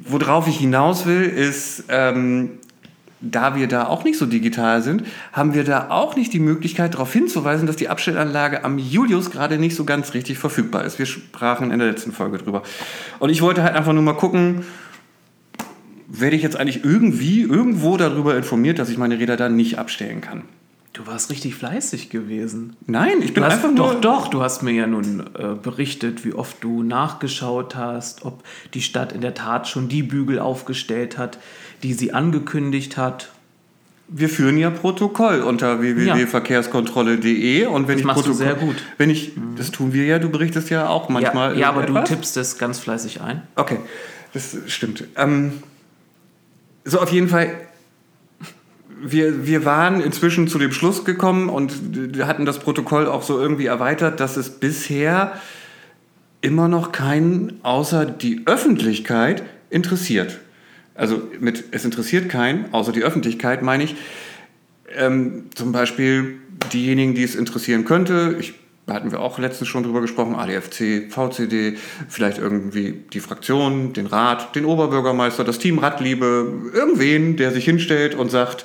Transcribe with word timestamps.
worauf 0.05 0.47
ich 0.49 0.59
hinaus 0.59 1.07
will, 1.07 1.23
ist, 1.23 1.85
ähm, 1.89 2.59
da 3.21 3.55
wir 3.55 3.69
da 3.69 3.87
auch 3.87 4.05
nicht 4.05 4.19
so 4.19 4.27
digital 4.27 4.83
sind, 4.83 5.05
haben 5.33 5.55
wir 5.55 5.65
da 5.65 5.91
auch 5.91 6.17
nicht 6.17 6.33
die 6.33 6.41
Möglichkeit, 6.41 6.95
darauf 6.95 7.13
hinzuweisen, 7.13 7.67
dass 7.67 7.77
die 7.77 7.89
Abstellanlage 7.89 8.65
am 8.65 8.79
Julius 8.79 9.31
gerade 9.31 9.59
nicht 9.59 9.77
so 9.77 9.85
ganz 9.85 10.15
richtig 10.15 10.39
verfügbar 10.39 10.85
ist. 10.85 10.99
Wir 10.99 11.07
sprachen 11.07 11.71
in 11.71 11.79
der 11.79 11.89
letzten 11.89 12.13
Folge 12.13 12.39
drüber. 12.39 12.63
Und 13.19 13.31
ich 13.31 13.43
wollte 13.43 13.63
halt 13.63 13.75
einfach 13.75 13.93
nur 13.93 14.03
mal 14.03 14.15
gucken, 14.15 14.65
werde 16.09 16.35
ich 16.35 16.43
jetzt 16.43 16.57
eigentlich 16.57 16.85
irgendwie 16.85 17.43
irgendwo 17.43 17.97
darüber 17.97 18.37
informiert, 18.37 18.79
dass 18.79 18.89
ich 18.89 18.99
meine 18.99 19.19
Räder 19.19 19.37
da 19.37 19.49
nicht 19.49 19.79
abstellen 19.79 20.21
kann? 20.21 20.43
Du 20.93 21.07
warst 21.07 21.31
richtig 21.31 21.55
fleißig 21.55 22.11
gewesen. 22.11 22.77
Nein, 22.87 23.23
ich 23.23 23.33
bin 23.33 23.43
Du 23.43 23.45
hast, 23.45 23.55
einfach 23.55 23.69
nur... 23.69 23.95
doch, 23.95 24.01
doch, 24.01 24.29
du 24.29 24.43
hast 24.43 24.63
mir 24.63 24.73
ja 24.73 24.87
nun 24.89 25.21
äh, 25.39 25.55
berichtet, 25.55 26.25
wie 26.25 26.33
oft 26.33 26.63
du 26.65 26.83
nachgeschaut 26.83 27.77
hast, 27.77 28.25
ob 28.25 28.43
die 28.75 28.83
Stadt 28.83 29.13
in 29.13 29.21
der 29.21 29.35
Tat 29.35 29.69
schon 29.69 29.89
die 29.89 30.03
Bügel 30.03 30.41
aufgestellt 30.41 31.17
hat, 31.17 31.39
die 31.85 31.93
sie 31.95 32.13
angekündigt 32.13 32.97
hat. 32.97 33.31
Wir 34.09 34.29
führen 34.29 34.59
ja 34.59 34.71
Protokoll 34.71 35.43
unter 35.43 35.81
www.verkehrskontrolle.de 35.81 37.67
und 37.67 37.87
wenn 37.87 37.95
Das 37.95 38.01
ich 38.01 38.05
machst 38.05 38.27
du 38.27 38.31
Protokoll, 38.33 38.47
sehr 38.47 38.55
gut. 38.57 38.77
Wenn 38.99 39.11
ich, 39.11 39.31
das 39.57 39.71
tun 39.71 39.93
wir 39.93 40.05
ja, 40.07 40.19
du 40.19 40.29
berichtest 40.29 40.71
ja 40.71 40.89
auch 40.89 41.09
manchmal. 41.09 41.53
ja, 41.55 41.61
ja, 41.61 41.69
aber 41.69 41.83
du 41.83 41.93
irgendetwas. 41.93 42.09
tippst 42.09 42.37
es 42.37 42.59
ganz 42.59 42.81
fleißig 42.81 43.21
ein. 43.21 43.43
Okay, 43.55 43.79
das 44.33 44.57
stimmt. 44.67 45.05
Ähm, 45.17 45.63
so, 46.85 46.99
auf 46.99 47.13
jeden 47.13 47.29
Fall, 47.29 47.55
wir, 49.03 49.47
wir 49.47 49.65
waren 49.65 50.01
inzwischen 50.01 50.49
zu 50.49 50.59
dem 50.59 50.73
Schluss 50.73 51.05
gekommen 51.05 51.49
und 51.49 51.73
hatten 52.21 52.45
das 52.45 52.59
Protokoll 52.59 53.07
auch 53.07 53.23
so 53.23 53.39
irgendwie 53.39 53.67
erweitert, 53.67 54.21
dass 54.21 54.37
es 54.37 54.51
bisher 54.51 55.41
immer 56.41 56.69
noch 56.69 56.93
keinen 56.93 57.61
außer 57.63 58.07
die 58.07 58.43
Öffentlichkeit 58.47 59.43
interessiert. 59.69 60.39
Also 60.95 61.23
mit 61.39 61.65
es 61.71 61.85
interessiert 61.85 62.29
keinen, 62.29 62.73
außer 62.73 62.93
die 62.93 63.03
Öffentlichkeit 63.03 63.63
meine 63.63 63.85
ich, 63.85 63.97
ähm, 64.97 65.45
zum 65.55 65.73
Beispiel 65.73 66.41
diejenigen, 66.73 67.15
die 67.15 67.23
es 67.23 67.35
interessieren 67.35 67.85
könnte. 67.85 68.37
Ich, 68.39 68.55
da 68.91 68.97
hatten 68.97 69.13
wir 69.13 69.21
auch 69.21 69.39
letztens 69.39 69.69
schon 69.69 69.85
drüber 69.85 70.01
gesprochen, 70.01 70.35
ADFC, 70.35 71.13
VCD, 71.13 71.77
vielleicht 72.09 72.39
irgendwie 72.39 73.05
die 73.13 73.21
Fraktion, 73.21 73.93
den 73.93 74.07
Rat, 74.07 74.57
den 74.57 74.65
Oberbürgermeister, 74.65 75.45
das 75.45 75.61
Team 75.61 75.79
Radliebe, 75.79 76.53
irgendwen, 76.75 77.37
der 77.37 77.53
sich 77.53 77.65
hinstellt 77.65 78.17
und 78.17 78.33
sagt, 78.33 78.65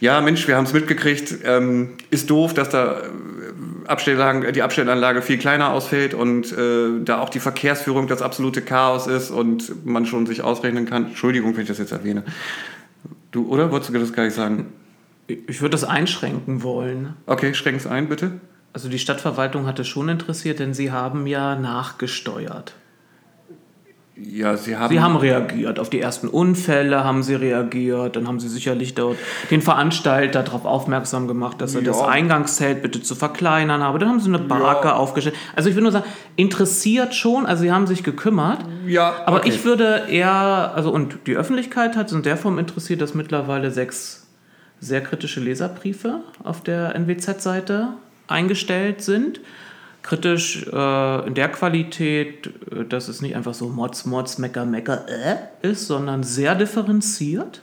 ja 0.00 0.20
Mensch, 0.20 0.46
wir 0.46 0.56
haben 0.56 0.64
es 0.64 0.72
mitgekriegt, 0.72 1.38
ähm, 1.44 1.94
ist 2.12 2.30
doof, 2.30 2.54
dass 2.54 2.68
da 2.68 3.00
äh, 3.00 3.88
Abstelllagen, 3.88 4.52
die 4.52 4.62
Abstellanlage 4.62 5.22
viel 5.22 5.38
kleiner 5.38 5.72
ausfällt 5.72 6.14
und 6.14 6.52
äh, 6.52 7.04
da 7.04 7.18
auch 7.18 7.28
die 7.28 7.40
Verkehrsführung 7.40 8.06
das 8.06 8.22
absolute 8.22 8.62
Chaos 8.62 9.08
ist 9.08 9.32
und 9.32 9.84
man 9.84 10.06
schon 10.06 10.26
sich 10.26 10.42
ausrechnen 10.42 10.86
kann. 10.86 11.06
Entschuldigung, 11.06 11.56
wenn 11.56 11.62
ich 11.62 11.68
das 11.68 11.78
jetzt 11.78 11.90
erwähne. 11.90 12.22
Du, 13.32 13.48
oder? 13.48 13.72
Wolltest 13.72 13.92
du 13.92 13.98
das 13.98 14.12
gar 14.12 14.22
nicht 14.22 14.36
sagen? 14.36 14.66
Ich 15.26 15.60
würde 15.60 15.70
das 15.70 15.82
einschränken 15.82 16.62
wollen. 16.62 17.14
Okay, 17.26 17.54
schränk's 17.54 17.88
ein, 17.88 18.08
bitte. 18.08 18.38
Also 18.74 18.88
die 18.88 18.98
Stadtverwaltung 18.98 19.66
hatte 19.66 19.84
schon 19.84 20.08
interessiert, 20.10 20.58
denn 20.58 20.74
sie 20.74 20.90
haben 20.92 21.26
ja 21.26 21.54
nachgesteuert. 21.54 22.74
Ja, 24.16 24.56
Sie 24.56 24.76
haben. 24.76 24.92
Sie 24.92 25.00
haben 25.00 25.16
reagiert. 25.16 25.80
Auf 25.80 25.90
die 25.90 26.00
ersten 26.00 26.28
Unfälle 26.28 27.02
haben 27.02 27.24
sie 27.24 27.34
reagiert. 27.34 28.14
Dann 28.14 28.28
haben 28.28 28.38
sie 28.38 28.48
sicherlich 28.48 28.94
dort 28.94 29.16
den 29.50 29.60
Veranstalter 29.60 30.44
darauf 30.44 30.64
aufmerksam 30.66 31.26
gemacht, 31.26 31.60
dass 31.60 31.74
er 31.74 31.80
Ja. 31.82 31.88
das 31.88 32.00
Eingangszelt 32.00 32.80
bitte 32.80 33.02
zu 33.02 33.16
verkleinern 33.16 33.82
habe. 33.82 33.98
Dann 33.98 34.08
haben 34.08 34.20
sie 34.20 34.28
eine 34.28 34.38
Barke 34.38 34.88
Ja. 34.88 34.94
aufgestellt. 34.96 35.34
Also 35.56 35.68
ich 35.68 35.74
würde 35.74 35.82
nur 35.84 35.92
sagen, 35.92 36.04
interessiert 36.36 37.12
schon. 37.14 37.44
Also 37.44 37.62
sie 37.64 37.72
haben 37.72 37.88
sich 37.88 38.04
gekümmert. 38.04 38.60
Ja, 38.86 39.14
Aber 39.26 39.38
okay. 39.38 39.48
ich 39.48 39.64
würde 39.64 40.04
eher, 40.08 40.30
also 40.76 40.90
und 40.92 41.18
die 41.26 41.36
Öffentlichkeit 41.36 41.96
hat 41.96 42.06
es 42.06 42.12
in 42.12 42.22
der 42.22 42.36
Form 42.36 42.60
interessiert, 42.60 43.00
dass 43.00 43.14
mittlerweile 43.14 43.72
sechs 43.72 44.28
sehr 44.78 45.00
kritische 45.00 45.40
Leserbriefe 45.40 46.20
auf 46.44 46.62
der 46.62 46.94
NWZ-Seite 46.94 47.88
eingestellt 48.26 49.02
sind. 49.02 49.40
Kritisch 50.02 50.66
äh, 50.70 51.26
in 51.26 51.34
der 51.34 51.48
Qualität, 51.48 52.50
äh, 52.70 52.84
dass 52.84 53.08
es 53.08 53.22
nicht 53.22 53.36
einfach 53.36 53.54
so 53.54 53.68
Mods, 53.68 54.04
Mods, 54.04 54.38
Mecker, 54.38 54.66
Mecker 54.66 55.06
äh, 55.08 55.36
ist, 55.66 55.86
sondern 55.86 56.22
sehr 56.22 56.54
differenziert. 56.54 57.62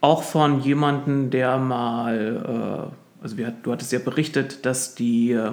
Auch 0.00 0.22
von 0.22 0.60
jemandem, 0.60 1.30
der 1.30 1.56
mal, 1.56 2.90
äh, 2.92 3.22
also 3.22 3.38
wir, 3.38 3.54
du 3.62 3.72
hattest 3.72 3.92
ja 3.92 3.98
berichtet, 3.98 4.66
dass 4.66 4.94
die 4.94 5.32
äh, 5.32 5.52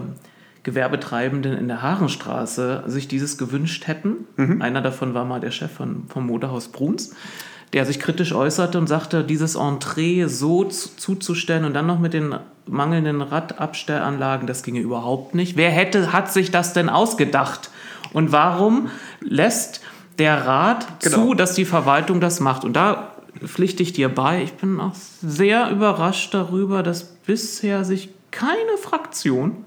Gewerbetreibenden 0.63 1.57
in 1.57 1.69
der 1.69 1.81
Haarenstraße 1.81 2.83
sich 2.85 3.07
dieses 3.07 3.37
gewünscht 3.37 3.87
hätten. 3.87 4.27
Einer 4.61 4.81
davon 4.81 5.15
war 5.15 5.25
mal 5.25 5.39
der 5.39 5.49
Chef 5.49 5.71
von, 5.71 6.03
vom 6.07 6.27
Modehaus 6.27 6.67
Bruns, 6.67 7.15
der 7.73 7.85
sich 7.85 7.99
kritisch 7.99 8.33
äußerte 8.33 8.77
und 8.77 8.87
sagte, 8.87 9.23
dieses 9.23 9.55
Entree 9.55 10.27
so 10.27 10.65
zu, 10.65 10.89
zuzustellen 10.97 11.63
und 11.65 11.73
dann 11.73 11.87
noch 11.87 11.99
mit 11.99 12.13
den 12.13 12.35
mangelnden 12.65 13.21
Radabstellanlagen, 13.21 14.45
das 14.47 14.63
ginge 14.63 14.79
überhaupt 14.79 15.35
nicht. 15.35 15.55
Wer 15.57 15.69
hätte, 15.69 16.11
hat 16.11 16.31
sich 16.31 16.51
das 16.51 16.73
denn 16.73 16.89
ausgedacht? 16.89 17.69
Und 18.13 18.31
warum 18.31 18.89
lässt 19.21 19.81
der 20.19 20.45
Rat 20.45 20.85
Genau. 21.01 21.15
zu, 21.15 21.33
dass 21.33 21.53
die 21.53 21.65
Verwaltung 21.65 22.19
das 22.19 22.39
macht? 22.41 22.65
Und 22.65 22.73
da 22.73 23.13
pflichte 23.45 23.83
ich 23.83 23.93
dir 23.93 24.09
bei. 24.09 24.43
Ich 24.43 24.53
bin 24.53 24.79
auch 24.79 24.93
sehr 24.95 25.69
überrascht 25.69 26.33
darüber, 26.33 26.83
dass 26.83 27.03
bisher 27.03 27.85
sich 27.85 28.09
keine 28.31 28.77
Fraktion 28.81 29.65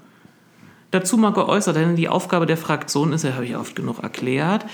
dazu 0.91 1.17
mal 1.17 1.33
geäußert, 1.33 1.75
denn 1.75 1.95
die 1.95 2.07
Aufgabe 2.07 2.45
der 2.45 2.57
Fraktion 2.57 3.13
ist 3.13 3.23
ja, 3.23 3.33
habe 3.33 3.45
ich 3.45 3.55
oft 3.55 3.75
genug 3.75 4.01
erklärt, 4.01 4.65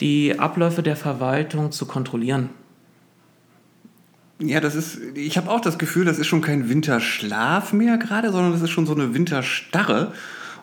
die 0.00 0.38
Abläufe 0.38 0.82
der 0.82 0.96
Verwaltung 0.96 1.72
zu 1.72 1.86
kontrollieren. 1.86 2.50
Ja, 4.40 4.60
das 4.60 4.74
ist, 4.74 4.98
ich 5.14 5.36
habe 5.36 5.50
auch 5.50 5.60
das 5.60 5.78
Gefühl, 5.78 6.04
das 6.04 6.18
ist 6.18 6.26
schon 6.26 6.42
kein 6.42 6.68
Winterschlaf 6.68 7.72
mehr 7.72 7.98
gerade, 7.98 8.32
sondern 8.32 8.52
das 8.52 8.62
ist 8.62 8.70
schon 8.70 8.86
so 8.86 8.94
eine 8.94 9.14
Winterstarre. 9.14 10.12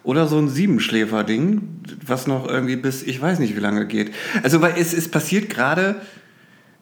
oder 0.03 0.27
so 0.27 0.39
ein 0.39 0.49
Siebenschläfer-Ding, 0.49 1.61
was 2.05 2.25
noch 2.25 2.47
irgendwie 2.47 2.75
bis 2.75 3.03
ich 3.03 3.21
weiß 3.21 3.37
nicht 3.39 3.55
wie 3.55 3.59
lange 3.59 3.85
geht. 3.85 4.11
Also 4.41 4.59
weil 4.59 4.73
es, 4.77 4.93
es 4.93 5.07
passiert 5.09 5.49
gerade 5.49 6.01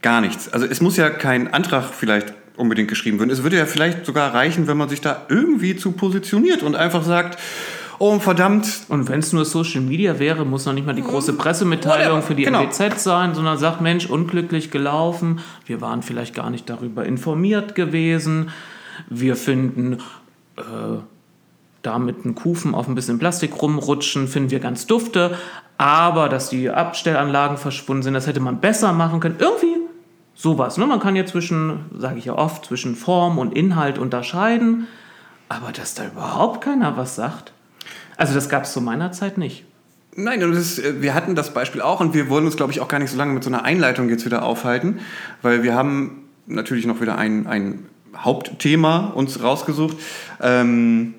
gar 0.02 0.22
nichts. 0.22 0.48
Also 0.50 0.66
es 0.66 0.80
muss 0.82 0.96
ja 0.98 1.10
kein 1.10 1.54
Antrag 1.54 1.94
vielleicht 1.94 2.34
unbedingt 2.56 2.90
geschrieben 2.90 3.20
werden. 3.20 3.30
Es 3.30 3.44
würde 3.44 3.58
ja 3.58 3.66
vielleicht 3.66 4.06
sogar 4.06 4.34
reichen, 4.34 4.68
wenn 4.68 4.78
man 4.78 4.90
sich 4.90 5.02
da 5.02 5.26
irgendwie 5.30 5.76
zu 5.76 5.92
positioniert 5.92 6.64
und 6.64 6.76
einfach 6.76 7.04
sagt, 7.04 7.40
oh 8.00 8.20
verdammt. 8.20 8.86
Und 8.88 9.10
wenn 9.10 9.20
es 9.20 9.32
nur 9.34 9.46
Social 9.46 9.82
Media 9.82 10.18
wäre, 10.20 10.46
muss 10.46 10.66
noch 10.66 10.74
nicht 10.74 10.88
mal 10.88 10.96
die 10.96 11.04
große 11.04 11.34
Pressemitteilung 11.34 12.22
für 12.22 12.36
die 12.36 12.44
genau. 12.44 12.64
NWZ 12.64 13.00
sein, 13.00 13.36
sondern 13.36 13.58
sagt, 13.58 13.82
Mensch, 13.82 14.10
unglücklich 14.10 14.72
gelaufen, 14.72 15.40
wir 15.66 15.82
waren 15.82 16.02
vielleicht 16.02 16.34
gar 16.34 16.50
nicht 16.50 16.70
darüber 16.70 17.06
informiert 17.06 17.76
gewesen, 17.76 18.50
wir 19.10 19.36
finden 19.36 20.00
äh, 20.58 20.62
da 21.82 22.00
mit 22.00 22.26
einem 22.26 22.36
Kufen 22.36 22.76
auf 22.76 22.88
ein 22.88 22.96
bisschen 22.96 23.20
Plastik 23.20 23.62
rumrutschen, 23.62 24.28
finden 24.28 24.52
wir 24.52 24.60
ganz 24.60 24.88
dufte, 24.88 25.38
aber 25.78 26.28
dass 26.28 26.50
die 26.50 26.70
Abstellanlagen 26.70 27.58
verschwunden 27.58 28.04
sind, 28.04 28.14
das 28.14 28.28
hätte 28.28 28.42
man 28.42 28.60
besser 28.60 28.92
machen 28.92 29.20
können. 29.20 29.36
Irgendwie 29.40 29.78
sowas. 30.36 30.78
Ne? 30.78 30.86
Man 30.86 31.00
kann 31.00 31.16
ja 31.16 31.26
zwischen, 31.26 31.86
sage 31.98 32.18
ich 32.18 32.26
ja 32.26 32.38
oft, 32.38 32.66
zwischen 32.66 32.96
Form 32.96 33.38
und 33.38 33.54
Inhalt 33.54 33.98
unterscheiden, 33.98 34.88
aber 35.48 35.72
dass 35.72 35.96
da 35.96 36.06
überhaupt 36.06 36.62
keiner 36.62 36.98
was 36.98 37.16
sagt. 37.16 37.54
Also 38.20 38.34
das 38.34 38.50
gab 38.50 38.66
es 38.66 38.74
zu 38.74 38.82
meiner 38.82 39.14
Zeit 39.14 39.38
nicht. 39.38 39.64
Nein, 40.14 40.42
ist, 40.42 40.78
äh, 40.78 41.02
wir 41.02 41.14
hatten 41.14 41.36
das 41.36 41.54
Beispiel 41.54 41.82
auch 41.82 42.02
und 42.02 42.14
wir 42.14 42.30
wollen 42.30 42.46
uns, 42.46 42.58
glaube 42.58 42.74
ich, 42.74 42.82
auch 42.82 42.90
gar 42.90 43.00
nicht 43.00 43.12
so 43.12 43.18
lange 43.18 43.34
mit 43.34 43.46
so 43.46 43.50
einer 43.50 43.64
Einleitung 43.64 44.10
jetzt 44.10 44.26
wieder 44.26 44.44
aufhalten, 44.44 45.00
weil 45.42 45.64
wir 45.64 45.74
haben 45.74 46.24
natürlich 46.46 46.86
noch 46.86 47.00
wieder 47.00 47.18
ein, 47.18 47.48
ein 47.48 47.86
Hauptthema 48.18 49.14
uns 49.16 49.42
rausgesucht. 49.42 49.96
Ähm, 50.42 51.14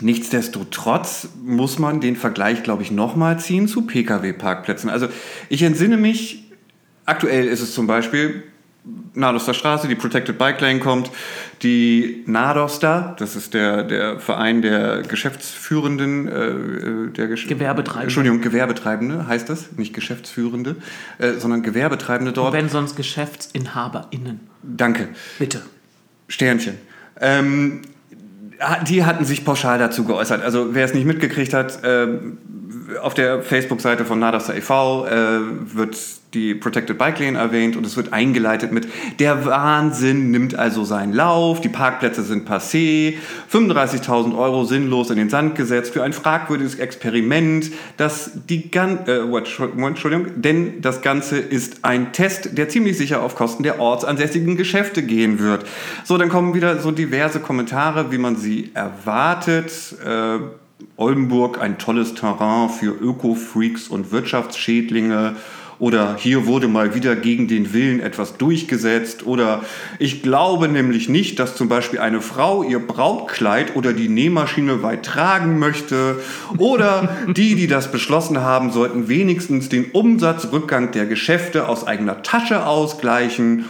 nichtsdestotrotz 0.00 1.28
muss 1.44 1.78
man 1.78 2.00
den 2.00 2.16
Vergleich, 2.16 2.62
glaube 2.62 2.82
ich, 2.84 2.90
nochmal 2.90 3.38
ziehen 3.38 3.68
zu 3.68 3.82
Pkw-Parkplätzen. 3.82 4.88
Also 4.88 5.08
ich 5.50 5.62
entsinne 5.62 5.98
mich, 5.98 6.50
aktuell 7.04 7.48
ist 7.48 7.60
es 7.60 7.74
zum 7.74 7.86
Beispiel 7.86 8.44
Nadoster 9.14 9.54
Straße, 9.54 9.88
die 9.88 9.94
Protected 9.94 10.38
Bike 10.38 10.60
Lane 10.60 10.80
kommt, 10.80 11.10
die 11.62 12.22
Nadoster, 12.26 13.14
das 13.18 13.36
ist 13.36 13.52
der, 13.52 13.82
der 13.82 14.18
Verein 14.18 14.62
der 14.62 15.02
Geschäftsführenden, 15.02 16.28
äh, 16.28 16.32
äh 16.32 17.10
der 17.10 17.28
Gesch 17.28 17.46
Gewerbetreibende. 17.46 18.04
Entschuldigung, 18.04 18.40
Gewerbetreibende 18.40 19.26
heißt 19.26 19.48
das, 19.48 19.72
nicht 19.76 19.92
Geschäftsführende, 19.92 20.76
äh, 21.18 21.32
sondern 21.34 21.62
Gewerbetreibende 21.62 22.32
dort. 22.32 22.54
Und 22.54 22.58
wenn 22.58 22.68
sonst 22.68 22.96
GeschäftsinhaberInnen. 22.96 24.40
Danke. 24.62 25.08
Bitte. 25.38 25.62
Sternchen. 26.28 26.78
Ähm, 27.20 27.82
die 28.88 29.04
hatten 29.04 29.24
sich 29.24 29.44
pauschal 29.44 29.78
dazu 29.78 30.04
geäußert. 30.04 30.42
Also 30.42 30.74
wer 30.74 30.84
es 30.84 30.94
nicht 30.94 31.06
mitgekriegt 31.06 31.52
hat, 31.52 31.82
äh, 31.84 32.08
auf 33.00 33.14
der 33.14 33.42
Facebook-Seite 33.42 34.04
von 34.04 34.18
Nadasa 34.18 34.54
e.V. 34.54 35.06
Äh, 35.06 35.40
wird 35.74 35.96
die 36.34 36.54
Protected 36.54 36.96
Bike 36.96 37.18
Lane 37.18 37.38
erwähnt 37.38 37.76
und 37.76 37.84
es 37.84 37.96
wird 37.96 38.12
eingeleitet 38.12 38.72
mit 38.72 38.88
der 39.18 39.44
Wahnsinn 39.44 40.30
nimmt 40.30 40.54
also 40.54 40.84
seinen 40.84 41.12
Lauf, 41.12 41.60
die 41.60 41.68
Parkplätze 41.68 42.22
sind 42.22 42.48
passé, 42.48 43.14
35.000 43.52 44.36
Euro 44.38 44.64
sinnlos 44.64 45.10
in 45.10 45.16
den 45.16 45.28
Sand 45.28 45.56
gesetzt 45.56 45.92
für 45.92 46.02
ein 46.04 46.12
fragwürdiges 46.12 46.76
Experiment, 46.76 47.70
das 47.96 48.30
die 48.48 48.70
gan 48.70 49.06
äh, 49.06 49.20
Entschuldigung, 49.20 50.40
denn 50.40 50.80
das 50.80 51.02
Ganze 51.02 51.38
ist 51.38 51.84
ein 51.84 52.12
Test, 52.12 52.56
der 52.56 52.68
ziemlich 52.68 52.96
sicher 52.96 53.22
auf 53.22 53.34
Kosten 53.34 53.62
der 53.62 53.80
ortsansässigen 53.80 54.56
Geschäfte 54.56 55.02
gehen 55.02 55.38
wird. 55.40 55.64
So, 56.04 56.16
dann 56.16 56.28
kommen 56.28 56.54
wieder 56.54 56.78
so 56.78 56.90
diverse 56.90 57.40
Kommentare, 57.40 58.12
wie 58.12 58.18
man 58.18 58.36
sie 58.36 58.70
erwartet. 58.74 59.72
Äh, 60.04 60.38
Oldenburg 60.96 61.60
ein 61.60 61.78
tolles 61.78 62.14
Terrain 62.14 62.68
für 62.68 62.90
Öko-Freaks 62.90 63.88
und 63.88 64.12
Wirtschaftsschädlinge 64.12 65.36
oder 65.80 66.16
hier 66.16 66.46
wurde 66.46 66.68
mal 66.68 66.94
wieder 66.94 67.16
gegen 67.16 67.48
den 67.48 67.72
Willen 67.72 68.00
etwas 68.00 68.36
durchgesetzt 68.36 69.26
oder 69.26 69.64
ich 69.98 70.22
glaube 70.22 70.68
nämlich 70.68 71.08
nicht, 71.08 71.38
dass 71.38 71.56
zum 71.56 71.68
Beispiel 71.68 71.98
eine 71.98 72.20
Frau 72.20 72.62
ihr 72.62 72.78
Brautkleid 72.78 73.74
oder 73.74 73.92
die 73.92 74.08
Nähmaschine 74.08 74.82
weit 74.82 75.04
tragen 75.04 75.58
möchte 75.58 76.20
oder 76.58 77.16
die, 77.34 77.56
die 77.56 77.66
das 77.66 77.90
beschlossen 77.90 78.40
haben, 78.40 78.70
sollten 78.70 79.08
wenigstens 79.08 79.68
den 79.68 79.86
Umsatzrückgang 79.86 80.92
der 80.92 81.06
Geschäfte 81.06 81.66
aus 81.66 81.86
eigener 81.86 82.22
Tasche 82.22 82.66
ausgleichen 82.66 83.64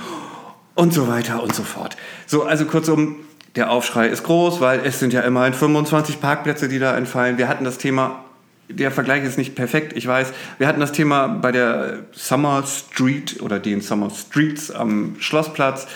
und 0.74 0.92
so 0.92 1.08
weiter 1.08 1.42
und 1.42 1.54
so 1.54 1.62
fort. 1.62 1.96
So, 2.26 2.42
also 2.42 2.64
kurzum, 2.64 3.16
der 3.56 3.70
Aufschrei 3.70 4.08
ist 4.08 4.24
groß, 4.24 4.60
weil 4.60 4.80
es 4.84 4.98
sind 4.98 5.12
ja 5.12 5.20
immerhin 5.22 5.54
25 5.54 6.20
Parkplätze, 6.20 6.68
die 6.68 6.78
da 6.78 6.96
entfallen. 6.96 7.38
Wir 7.38 7.48
hatten 7.48 7.64
das 7.64 7.78
Thema, 7.78 8.24
der 8.70 8.90
Vergleich 8.90 9.24
ist 9.24 9.38
nicht 9.38 9.54
perfekt, 9.54 9.96
ich 9.96 10.06
weiß. 10.06 10.32
Wir 10.58 10.66
hatten 10.66 10.80
das 10.80 10.92
Thema 10.92 11.26
bei 11.28 11.52
der 11.52 12.04
Summer 12.12 12.64
Street 12.66 13.40
oder 13.42 13.58
den 13.58 13.80
Summer 13.80 14.10
Streets 14.10 14.70
am 14.70 15.16
Schlossplatz. 15.18 15.86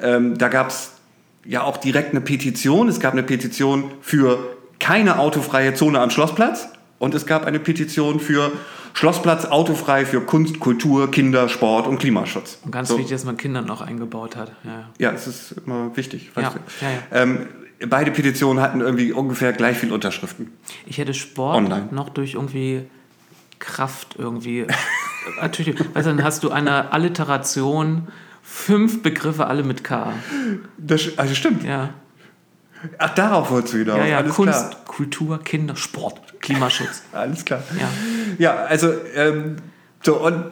Ähm, 0.00 0.38
da 0.38 0.48
gab 0.48 0.68
es 0.68 0.92
ja 1.44 1.62
auch 1.62 1.76
direkt 1.76 2.10
eine 2.10 2.20
Petition. 2.20 2.88
Es 2.88 3.00
gab 3.00 3.12
eine 3.12 3.22
Petition 3.22 3.90
für 4.00 4.38
keine 4.78 5.18
autofreie 5.18 5.74
Zone 5.74 6.00
am 6.00 6.10
Schlossplatz 6.10 6.68
und 6.98 7.14
es 7.14 7.26
gab 7.26 7.46
eine 7.46 7.58
Petition 7.58 8.20
für 8.20 8.52
Schlossplatz 8.92 9.44
autofrei 9.44 10.04
für 10.04 10.20
Kunst, 10.20 10.58
Kultur, 10.58 11.10
Kinder, 11.10 11.48
Sport 11.48 11.86
und 11.86 11.98
Klimaschutz. 11.98 12.58
Und 12.64 12.72
ganz 12.72 12.88
so. 12.88 12.98
wichtig, 12.98 13.12
dass 13.12 13.24
man 13.24 13.36
Kinder 13.36 13.62
noch 13.62 13.80
eingebaut 13.80 14.36
hat. 14.36 14.52
Ja, 14.64 14.90
ja 14.98 15.12
es 15.12 15.26
ist 15.26 15.54
immer 15.64 15.96
wichtig. 15.96 16.30
Ja. 16.36 16.42
Ja, 16.42 16.52
ähm, 17.12 17.46
beide 17.88 18.10
Petitionen 18.10 18.62
hatten 18.62 18.80
irgendwie 18.80 19.12
ungefähr 19.12 19.52
gleich 19.52 19.78
viel 19.78 19.92
Unterschriften. 19.92 20.52
Ich 20.86 20.98
hätte 20.98 21.14
Sport 21.14 21.56
Online. 21.56 21.88
noch 21.90 22.08
durch 22.10 22.34
irgendwie 22.34 22.84
Kraft 23.58 24.16
irgendwie. 24.18 24.66
Natürlich, 25.40 25.78
weißt 25.78 26.06
du, 26.06 26.14
dann 26.14 26.24
hast 26.24 26.42
du 26.44 26.50
eine 26.50 26.92
Alliteration, 26.92 28.08
fünf 28.42 29.02
Begriffe, 29.02 29.46
alle 29.46 29.62
mit 29.62 29.84
K. 29.84 30.12
Das, 30.78 31.18
also 31.18 31.34
stimmt. 31.34 31.64
Ja. 31.64 31.90
Ach, 32.98 33.14
darauf 33.14 33.50
wolltest 33.50 33.74
du 33.74 33.78
wieder. 33.80 33.96
Ja, 33.98 34.06
ja, 34.06 34.18
Alles 34.18 34.34
Kunst, 34.34 34.70
klar. 34.70 34.84
Kultur, 34.86 35.42
Kinder, 35.42 35.76
Sport, 35.76 36.40
Klimaschutz. 36.40 37.02
Alles 37.12 37.44
klar. 37.44 37.62
Ja, 37.78 37.88
ja 38.38 38.56
also, 38.64 38.92
ähm, 39.14 39.56
so, 40.02 40.16
und 40.16 40.46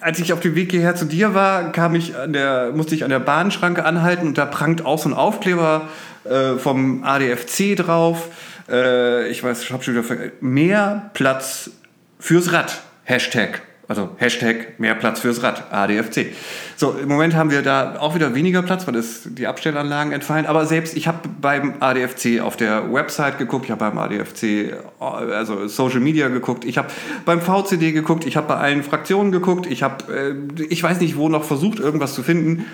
als 0.00 0.18
ich 0.18 0.32
auf 0.32 0.40
dem 0.40 0.54
Weg 0.54 0.70
hierher 0.70 0.94
zu 0.94 1.04
dir 1.04 1.34
war, 1.34 1.72
kam 1.72 1.94
ich 1.94 2.16
an 2.16 2.32
der, 2.32 2.72
musste 2.74 2.94
ich 2.94 3.04
an 3.04 3.10
der 3.10 3.18
Bahnschranke 3.18 3.84
anhalten 3.84 4.28
und 4.28 4.38
da 4.38 4.46
prangt 4.46 4.84
auch 4.84 4.98
so 4.98 5.08
ein 5.08 5.14
Aufkleber 5.14 5.88
äh, 6.24 6.54
vom 6.56 7.04
ADFC 7.04 7.76
drauf. 7.76 8.28
Äh, 8.68 9.28
ich 9.28 9.42
weiß, 9.42 9.62
ich 9.62 9.70
habe 9.70 9.82
schon 9.82 9.94
wieder. 9.94 10.30
Mehr 10.40 11.10
Platz 11.14 11.70
fürs 12.18 12.52
Rad. 12.52 12.82
Hashtag. 13.04 13.65
Also 13.88 14.10
Hashtag 14.16 14.80
mehr 14.80 14.96
Platz 14.96 15.20
fürs 15.20 15.42
Rad, 15.44 15.72
ADFC. 15.72 16.32
So, 16.76 16.96
im 17.00 17.08
Moment 17.08 17.36
haben 17.36 17.52
wir 17.52 17.62
da 17.62 18.00
auch 18.00 18.16
wieder 18.16 18.34
weniger 18.34 18.62
Platz, 18.62 18.86
weil 18.86 18.96
es 18.96 19.22
die 19.24 19.46
Abstellanlagen 19.46 20.12
entfallen. 20.12 20.46
Aber 20.46 20.66
selbst, 20.66 20.96
ich 20.96 21.06
habe 21.06 21.28
beim 21.40 21.74
ADFC 21.78 22.40
auf 22.40 22.56
der 22.56 22.92
Website 22.92 23.38
geguckt, 23.38 23.66
ich 23.66 23.70
habe 23.70 23.78
beim 23.78 23.96
ADFC, 23.98 24.74
also 24.98 25.68
Social 25.68 26.00
Media 26.00 26.28
geguckt, 26.28 26.64
ich 26.64 26.78
habe 26.78 26.88
beim 27.24 27.40
VCD 27.40 27.92
geguckt, 27.92 28.26
ich 28.26 28.36
habe 28.36 28.48
bei 28.48 28.56
allen 28.56 28.82
Fraktionen 28.82 29.30
geguckt, 29.30 29.66
ich 29.66 29.84
habe, 29.84 30.12
äh, 30.58 30.64
ich 30.64 30.82
weiß 30.82 31.00
nicht 31.00 31.16
wo 31.16 31.28
noch 31.28 31.44
versucht, 31.44 31.78
irgendwas 31.78 32.14
zu 32.14 32.24
finden. 32.24 32.66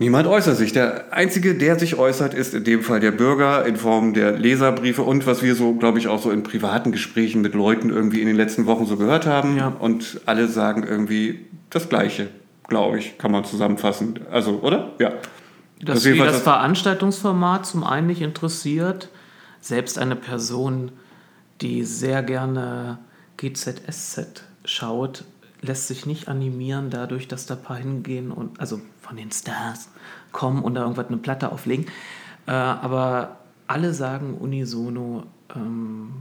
Niemand 0.00 0.26
äußert 0.26 0.56
sich. 0.56 0.72
Der 0.72 1.12
Einzige, 1.12 1.54
der 1.54 1.78
sich 1.78 1.98
äußert, 1.98 2.32
ist 2.32 2.54
in 2.54 2.64
dem 2.64 2.82
Fall 2.82 3.00
der 3.00 3.10
Bürger 3.10 3.66
in 3.66 3.76
Form 3.76 4.14
der 4.14 4.32
Leserbriefe 4.32 5.02
und 5.02 5.26
was 5.26 5.42
wir 5.42 5.54
so, 5.54 5.74
glaube 5.74 5.98
ich, 5.98 6.08
auch 6.08 6.22
so 6.22 6.30
in 6.30 6.42
privaten 6.42 6.90
Gesprächen 6.90 7.42
mit 7.42 7.52
Leuten 7.52 7.90
irgendwie 7.90 8.22
in 8.22 8.26
den 8.26 8.34
letzten 8.34 8.64
Wochen 8.64 8.86
so 8.86 8.96
gehört 8.96 9.26
haben. 9.26 9.58
Ja. 9.58 9.68
Und 9.78 10.22
alle 10.24 10.48
sagen 10.48 10.84
irgendwie 10.84 11.44
das 11.68 11.90
Gleiche, 11.90 12.28
glaube 12.66 12.98
ich, 12.98 13.18
kann 13.18 13.30
man 13.30 13.44
zusammenfassen. 13.44 14.20
Also, 14.30 14.60
oder? 14.62 14.92
Ja. 14.98 15.12
Dass 15.82 16.02
das, 16.02 16.16
das 16.16 16.40
Veranstaltungsformat 16.40 17.66
zum 17.66 17.84
einen 17.84 18.06
nicht 18.06 18.22
interessiert, 18.22 19.10
selbst 19.60 19.98
eine 19.98 20.16
Person, 20.16 20.92
die 21.60 21.84
sehr 21.84 22.22
gerne 22.22 23.00
GZSZ 23.36 24.44
schaut, 24.64 25.24
lässt 25.62 25.88
sich 25.88 26.06
nicht 26.06 26.28
animieren 26.28 26.90
dadurch, 26.90 27.28
dass 27.28 27.46
da 27.46 27.54
ein 27.54 27.62
paar 27.62 27.76
hingehen 27.76 28.30
und 28.30 28.60
also 28.60 28.80
von 29.00 29.16
den 29.16 29.30
Stars 29.30 29.90
kommen 30.32 30.62
und 30.62 30.74
da 30.74 30.82
irgendwas 30.82 31.08
eine 31.08 31.18
Platte 31.18 31.52
auflegen. 31.52 31.86
Äh, 32.46 32.52
aber 32.52 33.36
alle 33.66 33.92
sagen 33.92 34.34
unisono, 34.34 35.24
ähm, 35.54 36.12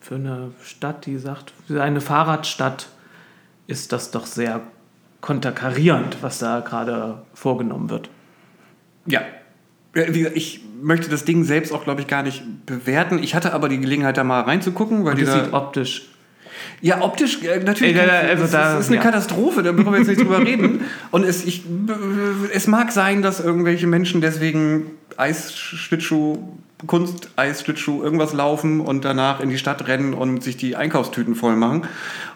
für 0.00 0.14
eine 0.14 0.52
Stadt, 0.62 1.06
die 1.06 1.18
sagt, 1.18 1.52
für 1.66 1.82
eine 1.82 2.00
Fahrradstadt 2.00 2.88
ist 3.66 3.92
das 3.92 4.10
doch 4.10 4.26
sehr 4.26 4.62
konterkarierend, 5.20 6.22
was 6.22 6.38
da 6.38 6.60
gerade 6.60 7.22
vorgenommen 7.34 7.90
wird. 7.90 8.08
Ja. 9.06 9.22
Ich 9.94 10.64
möchte 10.80 11.10
das 11.10 11.24
Ding 11.24 11.44
selbst 11.44 11.72
auch, 11.72 11.82
glaube 11.82 12.02
ich, 12.02 12.06
gar 12.06 12.22
nicht 12.22 12.44
bewerten. 12.66 13.18
Ich 13.18 13.34
hatte 13.34 13.52
aber 13.52 13.68
die 13.68 13.80
Gelegenheit, 13.80 14.16
da 14.16 14.22
mal 14.22 14.42
reinzugucken. 14.42 15.04
Weil 15.04 15.14
Und 15.14 15.22
das 15.22 15.34
sieht 15.34 15.52
optisch 15.52 16.08
ja, 16.80 17.00
optisch 17.02 17.42
äh, 17.42 17.58
natürlich. 17.60 17.96
Ey, 17.96 18.10
also 18.10 18.42
das, 18.42 18.50
da, 18.52 18.78
ist 18.78 18.88
eine 18.88 18.96
ja. 18.96 19.02
Katastrophe, 19.02 19.62
da 19.62 19.72
brauchen 19.72 19.92
wir 19.92 19.98
jetzt 19.98 20.08
nicht 20.08 20.20
drüber 20.20 20.38
reden. 20.46 20.82
Und 21.10 21.24
es, 21.24 21.44
ich, 21.44 21.62
es 22.52 22.66
mag 22.66 22.92
sein, 22.92 23.22
dass 23.22 23.40
irgendwelche 23.40 23.86
Menschen 23.86 24.20
deswegen 24.20 24.90
Eisschlittschuh 25.16 26.38
Kunst-Eisschlittschuh 26.86 28.02
irgendwas 28.02 28.32
laufen 28.32 28.80
und 28.80 29.04
danach 29.04 29.40
in 29.40 29.48
die 29.48 29.58
Stadt 29.58 29.88
rennen 29.88 30.14
und 30.14 30.44
sich 30.44 30.56
die 30.56 30.76
Einkaufstüten 30.76 31.34
voll 31.34 31.56
machen. 31.56 31.82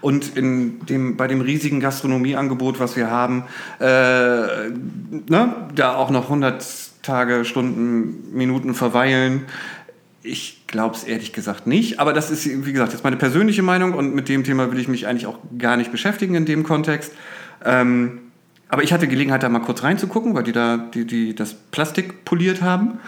Und 0.01 0.37
in 0.37 0.85
dem, 0.87 1.17
bei 1.17 1.29
dem 1.29 1.41
riesigen 1.41 1.79
Gastronomieangebot, 1.79 2.81
was 2.81 2.97
wir 2.97 3.09
haben, 3.09 3.45
äh, 3.79 3.85
ne, 3.85 5.55
da 5.75 5.95
auch 5.95 6.11
noch 6.11 6.25
100 6.25 6.65
Tage, 7.03 7.45
Stunden, 7.45 8.37
Minuten 8.37 8.75
verweilen. 8.75 9.47
Ich 10.23 10.67
glaube 10.67 10.95
es 10.95 11.05
ehrlich 11.05 11.33
gesagt 11.33 11.67
nicht, 11.67 11.99
aber 11.99 12.13
das 12.13 12.31
ist, 12.31 12.47
wie 12.47 12.73
gesagt, 12.73 12.93
jetzt 12.93 13.03
meine 13.03 13.17
persönliche 13.17 13.63
Meinung 13.63 13.95
und 13.95 14.15
mit 14.15 14.29
dem 14.29 14.45
Thema 14.45 14.71
will 14.71 14.79
ich 14.79 14.89
mich 14.89 15.07
eigentlich 15.07 15.27
auch 15.27 15.39
gar 15.59 15.77
nicht 15.77 15.91
beschäftigen 15.91 16.35
in 16.35 16.47
dem 16.47 16.63
Kontext. 16.63 17.13
Ähm, 17.65 18.21
aber 18.69 18.83
ich 18.83 18.93
hatte 18.93 19.07
Gelegenheit, 19.07 19.43
da 19.43 19.49
mal 19.49 19.61
kurz 19.61 19.83
reinzugucken, 19.83 20.35
weil 20.35 20.45
die 20.45 20.53
da 20.53 20.79
die, 20.79 21.05
die 21.05 21.35
das 21.35 21.55
Plastik 21.55 22.25
poliert 22.25 22.63
haben. 22.63 23.01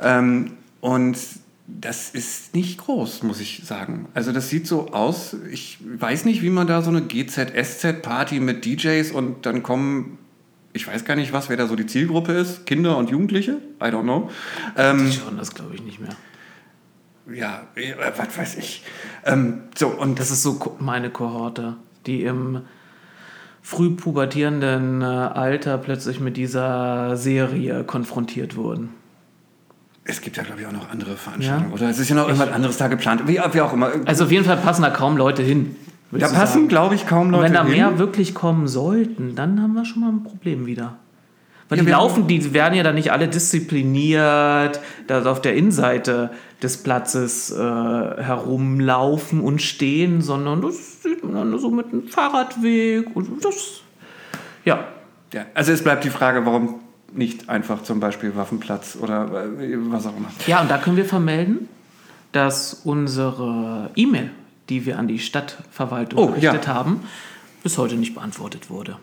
Ähm, 0.00 0.52
und 0.80 1.18
das 1.66 2.10
ist 2.10 2.54
nicht 2.54 2.78
groß, 2.78 3.22
muss 3.22 3.40
ich 3.40 3.62
sagen. 3.64 4.08
Also 4.14 4.32
das 4.32 4.48
sieht 4.48 4.66
so 4.66 4.88
aus, 4.92 5.36
ich 5.50 5.78
weiß 5.84 6.24
nicht, 6.24 6.42
wie 6.42 6.50
man 6.50 6.66
da 6.66 6.82
so 6.82 6.90
eine 6.90 7.02
GZ-SZ-Party 7.02 8.40
mit 8.40 8.64
DJs 8.64 9.12
und 9.12 9.46
dann 9.46 9.62
kommen, 9.62 10.18
ich 10.72 10.86
weiß 10.86 11.04
gar 11.04 11.16
nicht 11.16 11.32
was, 11.32 11.48
wer 11.48 11.56
da 11.56 11.66
so 11.66 11.76
die 11.76 11.86
Zielgruppe 11.86 12.32
ist, 12.32 12.66
Kinder 12.66 12.96
und 12.96 13.10
Jugendliche, 13.10 13.58
I 13.80 13.86
don't 13.86 14.02
know. 14.02 14.30
Ähm, 14.76 15.06
die 15.06 15.12
schauen 15.12 15.36
das, 15.36 15.54
glaube 15.54 15.74
ich, 15.74 15.82
nicht 15.82 16.00
mehr. 16.00 16.16
Ja, 17.32 17.62
äh, 17.74 17.94
was 18.16 18.38
weiß 18.38 18.56
ich. 18.56 18.84
Ähm, 19.24 19.62
so, 19.76 19.88
und 19.88 20.18
das 20.18 20.30
ist 20.30 20.42
so 20.42 20.76
meine 20.78 21.10
Kohorte, 21.10 21.76
die 22.06 22.24
im 22.24 22.62
früh 23.62 23.90
pubertierenden 23.90 25.02
äh, 25.02 25.04
Alter 25.04 25.78
plötzlich 25.78 26.20
mit 26.20 26.36
dieser 26.36 27.16
Serie 27.16 27.84
konfrontiert 27.84 28.56
wurden. 28.56 28.90
Es 30.04 30.20
gibt 30.20 30.36
ja, 30.36 30.42
glaube 30.42 30.62
ich, 30.62 30.66
auch 30.66 30.72
noch 30.72 30.90
andere 30.90 31.14
Veranstaltungen. 31.16 31.68
Ja? 31.68 31.74
Oder 31.74 31.90
es 31.90 31.98
ist 31.98 32.08
ja 32.08 32.16
noch 32.16 32.26
irgendwas 32.26 32.50
anderes 32.50 32.76
da 32.78 32.88
geplant. 32.88 33.22
Wie, 33.26 33.38
wie, 33.52 33.60
auch 33.60 33.72
immer. 33.72 33.92
Also 34.06 34.24
auf 34.24 34.32
jeden 34.32 34.44
Fall 34.44 34.56
passen 34.56 34.82
da 34.82 34.90
kaum 34.90 35.16
Leute 35.16 35.42
hin. 35.42 35.76
Da 36.10 36.28
passen, 36.28 36.66
glaube 36.66 36.96
ich, 36.96 37.06
kaum 37.06 37.30
Leute 37.30 37.44
hin. 37.44 37.54
Wenn 37.54 37.62
da 37.62 37.64
mehr 37.64 37.98
wirklich 37.98 38.34
kommen 38.34 38.66
sollten, 38.66 39.36
dann 39.36 39.62
haben 39.62 39.74
wir 39.74 39.84
schon 39.84 40.00
mal 40.00 40.08
ein 40.08 40.24
Problem 40.24 40.66
wieder. 40.66 40.96
Weil 41.68 41.78
ja, 41.78 41.84
die 41.84 41.90
laufen, 41.90 42.26
die 42.26 42.52
werden 42.52 42.74
ja 42.74 42.82
dann 42.82 42.96
nicht 42.96 43.12
alle 43.12 43.28
diszipliniert, 43.28 44.80
da 45.06 45.22
auf 45.24 45.40
der 45.40 45.54
Innenseite 45.54 46.30
des 46.62 46.82
Platzes 46.82 47.50
äh, 47.50 47.56
herumlaufen 47.56 49.40
und 49.40 49.62
stehen, 49.62 50.20
sondern 50.20 50.62
das 50.62 51.02
sieht 51.02 51.24
man 51.24 51.34
dann 51.34 51.58
so 51.58 51.70
mit 51.70 51.86
einem 51.86 52.08
Fahrradweg 52.08 53.14
und 53.14 53.44
das, 53.44 53.80
ja. 54.64 54.84
ja. 55.32 55.46
Also 55.54 55.72
es 55.72 55.82
bleibt 55.82 56.04
die 56.04 56.10
Frage, 56.10 56.44
warum 56.44 56.80
nicht 57.12 57.48
einfach 57.48 57.82
zum 57.82 58.00
Beispiel 58.00 58.36
Waffenplatz 58.36 58.96
oder 59.00 59.26
äh, 59.58 59.76
was 59.90 60.06
auch 60.06 60.16
immer. 60.16 60.30
Ja, 60.46 60.60
und 60.60 60.70
da 60.70 60.78
können 60.78 60.96
wir 60.96 61.06
vermelden, 61.06 61.68
dass 62.32 62.74
unsere 62.84 63.90
E-Mail, 63.96 64.30
die 64.68 64.86
wir 64.86 64.98
an 64.98 65.08
die 65.08 65.18
Stadtverwaltung 65.18 66.18
oh, 66.18 66.26
gerichtet 66.28 66.66
ja. 66.66 66.74
haben, 66.74 67.00
bis 67.62 67.78
heute 67.78 67.96
nicht 67.96 68.14
beantwortet 68.14 68.70
wurde. 68.70 68.96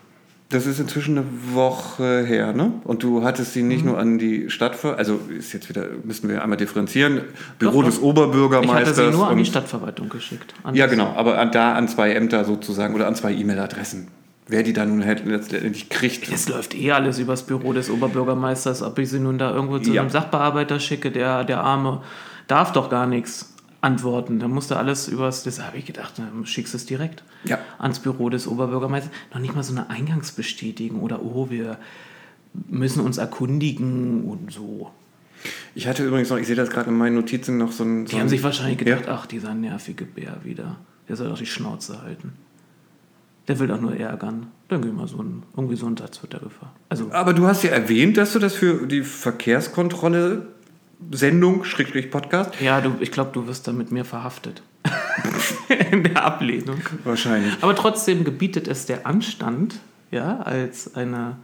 Das 0.50 0.66
ist 0.66 0.80
inzwischen 0.80 1.18
eine 1.18 1.26
Woche 1.52 2.24
her, 2.24 2.54
ne? 2.54 2.72
Und 2.84 3.02
du 3.02 3.22
hattest 3.22 3.52
sie 3.52 3.62
nicht 3.62 3.84
mhm. 3.84 3.90
nur 3.90 3.98
an 3.98 4.18
die 4.18 4.48
Stadtver... 4.48 4.96
Also 4.96 5.20
ist 5.28 5.52
jetzt 5.52 5.68
wieder, 5.68 5.86
müssen 6.04 6.28
wir 6.30 6.42
einmal 6.42 6.56
differenzieren. 6.56 7.20
Büro 7.58 7.82
doch, 7.82 7.88
des 7.88 8.00
Oberbürgermeisters. 8.00 8.96
Ich 8.96 9.04
hatte 9.04 9.12
sie 9.12 9.16
nur 9.16 9.28
an 9.28 9.36
die 9.36 9.44
Stadtverwaltung 9.44 10.08
geschickt. 10.08 10.54
Ja, 10.72 10.86
genau. 10.86 11.12
Aber 11.16 11.38
an, 11.38 11.52
da 11.52 11.74
an 11.74 11.86
zwei 11.86 12.12
Ämter 12.12 12.46
sozusagen 12.46 12.94
oder 12.94 13.06
an 13.06 13.14
zwei 13.14 13.34
E-Mail-Adressen. 13.34 14.08
Wer 14.46 14.62
die 14.62 14.72
dann 14.72 14.88
nun 14.88 15.04
halt 15.04 15.26
letztendlich 15.26 15.90
kriegt. 15.90 16.32
Es 16.32 16.48
läuft 16.48 16.74
eh 16.74 16.92
alles 16.92 17.18
übers 17.18 17.42
Büro 17.42 17.74
des 17.74 17.90
Oberbürgermeisters. 17.90 18.82
Ob 18.82 18.98
ich 18.98 19.10
sie 19.10 19.20
nun 19.20 19.36
da 19.36 19.52
irgendwo 19.52 19.78
zu 19.78 19.92
ja. 19.92 20.00
einem 20.00 20.10
Sachbearbeiter 20.10 20.80
schicke, 20.80 21.10
der, 21.10 21.44
der 21.44 21.60
Arme 21.60 22.00
darf 22.46 22.72
doch 22.72 22.88
gar 22.88 23.06
nichts 23.06 23.52
antworten. 23.80 24.40
Da 24.40 24.48
musste 24.48 24.76
alles 24.76 25.08
übers, 25.08 25.44
das 25.44 25.60
habe 25.60 25.76
ich 25.76 25.86
gedacht, 25.86 26.14
dann 26.18 26.46
schickst 26.46 26.74
du 26.74 26.78
es 26.78 26.86
direkt 26.86 27.22
ja. 27.44 27.58
ans 27.78 28.00
Büro 28.00 28.28
des 28.28 28.46
Oberbürgermeisters. 28.46 29.12
Noch 29.32 29.40
nicht 29.40 29.54
mal 29.54 29.62
so 29.62 29.72
eine 29.72 29.90
Eingangsbestätigung 29.90 31.00
oder 31.00 31.22
oh, 31.22 31.50
wir 31.50 31.78
müssen 32.68 33.00
uns 33.00 33.18
erkundigen 33.18 34.24
und 34.24 34.52
so. 34.52 34.90
Ich 35.74 35.86
hatte 35.86 36.04
übrigens 36.04 36.30
noch, 36.30 36.38
ich 36.38 36.46
sehe 36.46 36.56
das 36.56 36.70
gerade 36.70 36.90
in 36.90 36.98
meinen 36.98 37.14
Notizen 37.14 37.58
noch 37.58 37.70
so 37.70 37.84
ein. 37.84 38.06
Die 38.06 38.18
haben 38.18 38.28
sich 38.28 38.42
wahrscheinlich 38.42 38.78
gedacht, 38.78 39.06
ja. 39.06 39.14
ach, 39.14 39.26
dieser 39.26 39.54
nervige 39.54 40.04
Bär 40.04 40.38
wieder. 40.42 40.76
Der 41.08 41.16
soll 41.16 41.28
doch 41.28 41.38
die 41.38 41.46
Schnauze 41.46 42.02
halten. 42.02 42.32
Der 43.46 43.58
will 43.58 43.68
doch 43.68 43.80
nur 43.80 43.96
ärgern. 43.96 44.48
Dann 44.68 44.82
geh 44.82 44.88
mal 44.88 45.08
so 45.08 45.22
ein, 45.22 45.42
irgendwie 45.56 45.76
so 45.76 45.86
ein 45.86 45.96
Satz 45.96 46.20
wird 46.20 46.34
der 46.34 46.40
gefahren. 46.40 46.72
Also, 46.88 47.10
Aber 47.12 47.32
du 47.32 47.46
hast 47.46 47.62
ja 47.62 47.70
erwähnt, 47.70 48.16
dass 48.16 48.34
du 48.34 48.38
das 48.40 48.54
für 48.54 48.86
die 48.86 49.02
Verkehrskontrolle 49.02 50.46
Sendung, 51.10 51.64
Schrägstrich 51.64 52.10
Podcast. 52.10 52.60
Ja, 52.60 52.80
du, 52.80 52.96
ich 53.00 53.12
glaube, 53.12 53.30
du 53.32 53.46
wirst 53.46 53.66
dann 53.68 53.76
mit 53.76 53.92
mir 53.92 54.04
verhaftet. 54.04 54.62
In 55.90 56.02
der 56.02 56.24
Ablehnung. 56.24 56.80
Wahrscheinlich. 57.04 57.54
Aber 57.60 57.74
trotzdem 57.74 58.24
gebietet 58.24 58.68
es 58.68 58.86
der 58.86 59.06
Anstand, 59.06 59.80
ja, 60.10 60.38
als 60.40 60.94
eine 60.94 61.36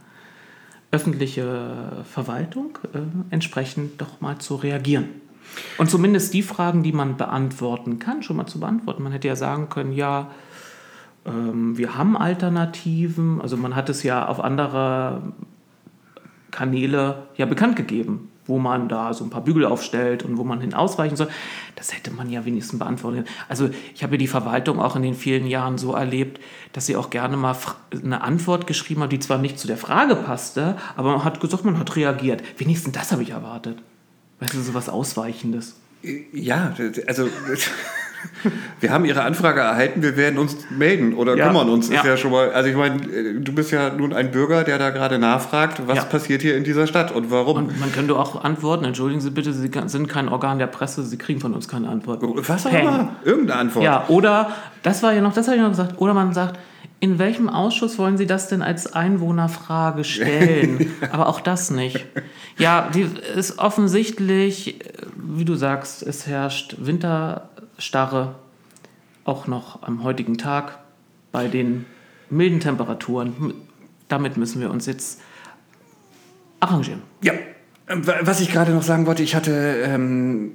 öffentliche 0.91 2.03
Verwaltung 2.09 2.79
äh, 2.93 2.99
entsprechend 3.29 4.01
doch 4.01 4.21
mal 4.21 4.37
zu 4.39 4.55
reagieren. 4.55 5.09
Und 5.77 5.89
zumindest 5.89 6.33
die 6.33 6.41
Fragen, 6.41 6.83
die 6.83 6.91
man 6.91 7.17
beantworten 7.17 7.99
kann, 7.99 8.23
schon 8.23 8.37
mal 8.37 8.47
zu 8.47 8.59
beantworten. 8.59 9.03
Man 9.03 9.11
hätte 9.11 9.27
ja 9.27 9.35
sagen 9.35 9.69
können, 9.69 9.93
ja, 9.93 10.31
ähm, 11.25 11.77
wir 11.77 11.97
haben 11.97 12.17
Alternativen. 12.17 13.41
Also 13.41 13.57
man 13.57 13.75
hat 13.75 13.89
es 13.89 14.03
ja 14.03 14.27
auf 14.27 14.39
andere 14.39 15.33
Kanäle 16.51 17.23
ja 17.35 17.45
bekannt 17.45 17.75
gegeben, 17.75 18.31
wo 18.47 18.59
man 18.59 18.87
da 18.89 19.13
so 19.13 19.23
ein 19.23 19.29
paar 19.29 19.43
Bügel 19.43 19.65
aufstellt 19.65 20.23
und 20.23 20.37
wo 20.37 20.43
man 20.43 20.61
hin 20.61 20.73
ausweichen 20.73 21.15
soll. 21.15 21.29
Das 21.75 21.95
hätte 21.95 22.11
man 22.11 22.29
ja 22.29 22.45
wenigstens 22.45 22.79
beantwortet. 22.79 23.27
Also 23.49 23.69
ich 23.93 24.03
habe 24.03 24.13
ja 24.13 24.17
die 24.17 24.27
Verwaltung 24.27 24.79
auch 24.79 24.95
in 24.95 25.01
den 25.01 25.15
vielen 25.15 25.47
Jahren 25.47 25.77
so 25.77 25.93
erlebt, 25.93 26.39
dass 26.73 26.85
sie 26.85 26.95
auch 26.95 27.09
gerne 27.09 27.37
mal 27.37 27.55
eine 27.91 28.21
Antwort 28.21 28.67
geschrieben 28.67 29.01
hat, 29.01 29.11
die 29.11 29.19
zwar 29.19 29.37
nicht 29.37 29.59
zu 29.59 29.67
der 29.67 29.77
Frage 29.77 30.15
passte, 30.15 30.77
aber 30.95 31.11
man 31.13 31.23
hat 31.23 31.39
gesagt, 31.41 31.65
man 31.65 31.79
hat 31.79 31.95
reagiert. 31.95 32.43
Wenigstens 32.59 32.93
das 32.93 33.11
habe 33.11 33.23
ich 33.23 33.31
erwartet. 33.31 33.77
Weißt 34.39 34.53
du, 34.53 34.61
so 34.61 34.73
was 34.73 34.89
Ausweichendes. 34.89 35.75
Ja, 36.33 36.75
also 37.07 37.27
wir 38.79 38.91
haben 38.91 39.05
Ihre 39.05 39.23
Anfrage 39.23 39.61
erhalten, 39.61 40.01
wir 40.01 40.17
werden 40.17 40.37
uns 40.37 40.57
melden 40.69 41.13
oder 41.13 41.35
ja, 41.35 41.47
kümmern 41.47 41.69
uns. 41.69 41.89
Ja. 41.89 41.97
Ist 41.97 42.05
ja 42.05 42.17
schon 42.17 42.31
mal, 42.31 42.51
also 42.51 42.69
ich 42.69 42.75
meine, 42.75 42.99
du 43.39 43.53
bist 43.53 43.71
ja 43.71 43.89
nun 43.89 44.13
ein 44.13 44.31
Bürger, 44.31 44.63
der 44.63 44.77
da 44.77 44.89
gerade 44.89 45.19
nachfragt, 45.19 45.81
was 45.85 45.97
ja. 45.97 46.03
passiert 46.03 46.41
hier 46.41 46.57
in 46.57 46.63
dieser 46.63 46.87
Stadt 46.87 47.11
und 47.11 47.31
warum. 47.31 47.57
Und 47.57 47.79
man 47.79 47.91
könnte 47.91 48.15
auch 48.15 48.43
antworten, 48.43 48.85
entschuldigen 48.85 49.21
Sie 49.21 49.31
bitte, 49.31 49.53
Sie 49.53 49.69
sind 49.85 50.07
kein 50.07 50.29
Organ 50.29 50.59
der 50.59 50.67
Presse, 50.67 51.03
Sie 51.03 51.17
kriegen 51.17 51.39
von 51.39 51.53
uns 51.53 51.67
keine 51.67 51.89
Antwort. 51.89 52.21
Was 52.47 52.65
auch 52.65 52.73
immer, 52.73 53.15
irgendeine 53.23 53.59
Antwort. 53.59 53.83
Ja, 53.83 54.05
oder, 54.07 54.51
das 54.83 55.03
war 55.03 55.13
ja 55.13 55.21
noch, 55.21 55.33
das 55.33 55.47
habe 55.47 55.57
ich 55.57 55.63
noch 55.63 55.69
gesagt, 55.69 55.95
oder 55.99 56.13
man 56.13 56.33
sagt, 56.33 56.59
in 56.99 57.19
welchem 57.19 57.49
Ausschuss 57.49 57.97
wollen 57.97 58.17
Sie 58.17 58.25
das 58.25 58.47
denn 58.47 58.61
als 58.61 58.93
Einwohnerfrage 58.93 60.03
stellen? 60.03 60.91
Aber 61.11 61.27
auch 61.27 61.41
das 61.41 61.69
nicht. 61.69 62.05
Ja, 62.57 62.89
die 62.93 63.07
ist 63.35 63.59
offensichtlich, 63.59 64.79
wie 65.15 65.45
du 65.45 65.55
sagst, 65.55 66.03
es 66.03 66.25
herrscht 66.25 66.77
Winter 66.79 67.49
Starre, 67.77 68.35
auch 69.23 69.47
noch 69.47 69.83
am 69.83 70.03
heutigen 70.03 70.37
Tag 70.37 70.79
bei 71.31 71.47
den 71.47 71.85
milden 72.29 72.59
Temperaturen. 72.59 73.53
Damit 74.07 74.37
müssen 74.37 74.61
wir 74.61 74.69
uns 74.71 74.85
jetzt 74.85 75.21
arrangieren. 76.59 77.01
Ja, 77.21 77.33
was 77.87 78.41
ich 78.41 78.51
gerade 78.51 78.71
noch 78.71 78.83
sagen 78.83 79.05
wollte, 79.05 79.23
ich 79.23 79.35
hatte, 79.35 79.83
ähm, 79.85 80.51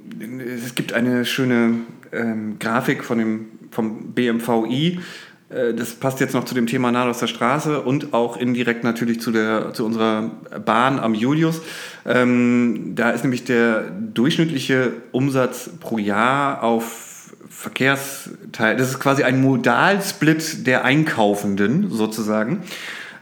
es 0.65 0.75
gibt 0.75 0.93
eine 0.93 1.25
schöne 1.25 1.75
ähm, 2.11 2.59
Grafik 2.59 3.03
von 3.03 3.17
dem, 3.17 3.45
vom 3.71 4.13
BMVI, 4.13 4.99
äh, 5.51 5.73
das 5.73 5.93
passt 5.93 6.19
jetzt 6.19 6.33
noch 6.33 6.45
zu 6.45 6.55
dem 6.55 6.67
Thema 6.67 6.91
Nahe 6.91 7.09
aus 7.09 7.19
der 7.19 7.27
Straße 7.27 7.81
und 7.81 8.13
auch 8.13 8.37
indirekt 8.37 8.83
natürlich 8.83 9.21
zu, 9.21 9.31
der, 9.31 9.73
zu 9.73 9.85
unserer 9.85 10.31
Bahn 10.65 10.99
am 10.99 11.13
Julius. 11.13 11.61
Ähm, 12.05 12.93
da 12.95 13.11
ist 13.11 13.23
nämlich 13.23 13.43
der 13.43 13.83
durchschnittliche 13.91 14.93
Umsatz 15.11 15.69
pro 15.79 15.97
Jahr 15.97 16.63
auf 16.63 17.10
Verkehrsteil. 17.49 18.75
Das 18.77 18.89
ist 18.89 18.99
quasi 18.99 19.23
ein 19.23 19.41
Modalsplit 19.41 20.65
der 20.67 20.85
Einkaufenden 20.85 21.89
sozusagen. 21.89 22.63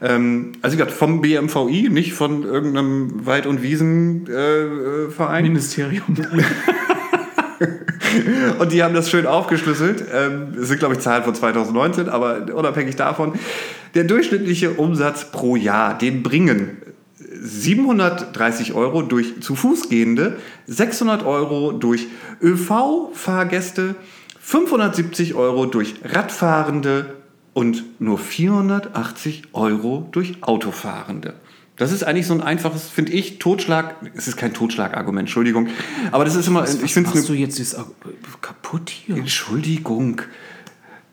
Ähm, 0.02 0.54
also 0.62 0.78
gesagt, 0.78 0.94
vom 0.94 1.22
BMVI, 1.22 1.90
nicht 1.90 2.14
von 2.14 2.44
irgendeinem 2.44 3.26
Wald- 3.26 3.46
und 3.46 3.62
Wiesenverein. 3.62 5.46
Äh, 5.46 5.48
Ministerium. 5.48 6.04
und 8.60 8.72
die 8.72 8.82
haben 8.84 8.94
das 8.94 9.10
schön 9.10 9.26
aufgeschlüsselt. 9.26 10.06
Ähm, 10.14 10.54
das 10.56 10.70
sind, 10.70 10.80
glaube 10.80 10.94
ich, 10.94 11.02
Zahlen 11.02 11.24
von 11.24 11.36
2019, 11.36 12.08
aber 12.08 12.54
unabhängig 12.54 12.96
davon. 12.96 13.34
Der 13.96 14.06
durchschnittliche 14.06 14.72
Umsatz 14.72 15.32
pro 15.32 15.56
Jahr, 15.56 15.98
den 15.98 16.24
bringen 16.24 16.78
730 17.42 18.74
Euro 18.74 19.02
durch 19.02 19.42
zu 19.42 19.56
Fuß 19.56 19.90
gehende, 19.90 20.38
600 20.68 21.26
Euro 21.26 21.72
durch 21.72 22.08
ÖV-Fahrgäste, 22.42 23.96
570 24.40 25.36
Euro 25.36 25.66
durch 25.66 25.96
Radfahrende 26.04 27.16
und 27.54 27.84
nur 28.00 28.18
480 28.18 29.44
Euro 29.54 30.08
durch 30.12 30.42
Autofahrende. 30.42 31.36
Das 31.80 31.94
ist 31.94 32.04
eigentlich 32.04 32.28
so 32.28 32.34
ein 32.34 32.42
einfaches, 32.42 32.90
finde 32.90 33.14
ich, 33.14 33.40
Totschlag. 33.40 33.96
Es 34.14 34.28
ist 34.28 34.36
kein 34.36 34.54
Totschlagargument, 34.54 35.28
Entschuldigung. 35.28 35.70
Aber 36.12 36.26
das 36.26 36.36
ist 36.36 36.46
immer, 36.48 36.64
Was, 36.64 36.82
ich 36.82 36.94
finde 36.94 37.10
machst 37.10 37.30
du 37.30 37.34
jetzt 37.34 37.58
dieses, 37.58 37.78
kaputt 38.42 38.90
hier? 38.90 39.16
Entschuldigung. 39.16 40.22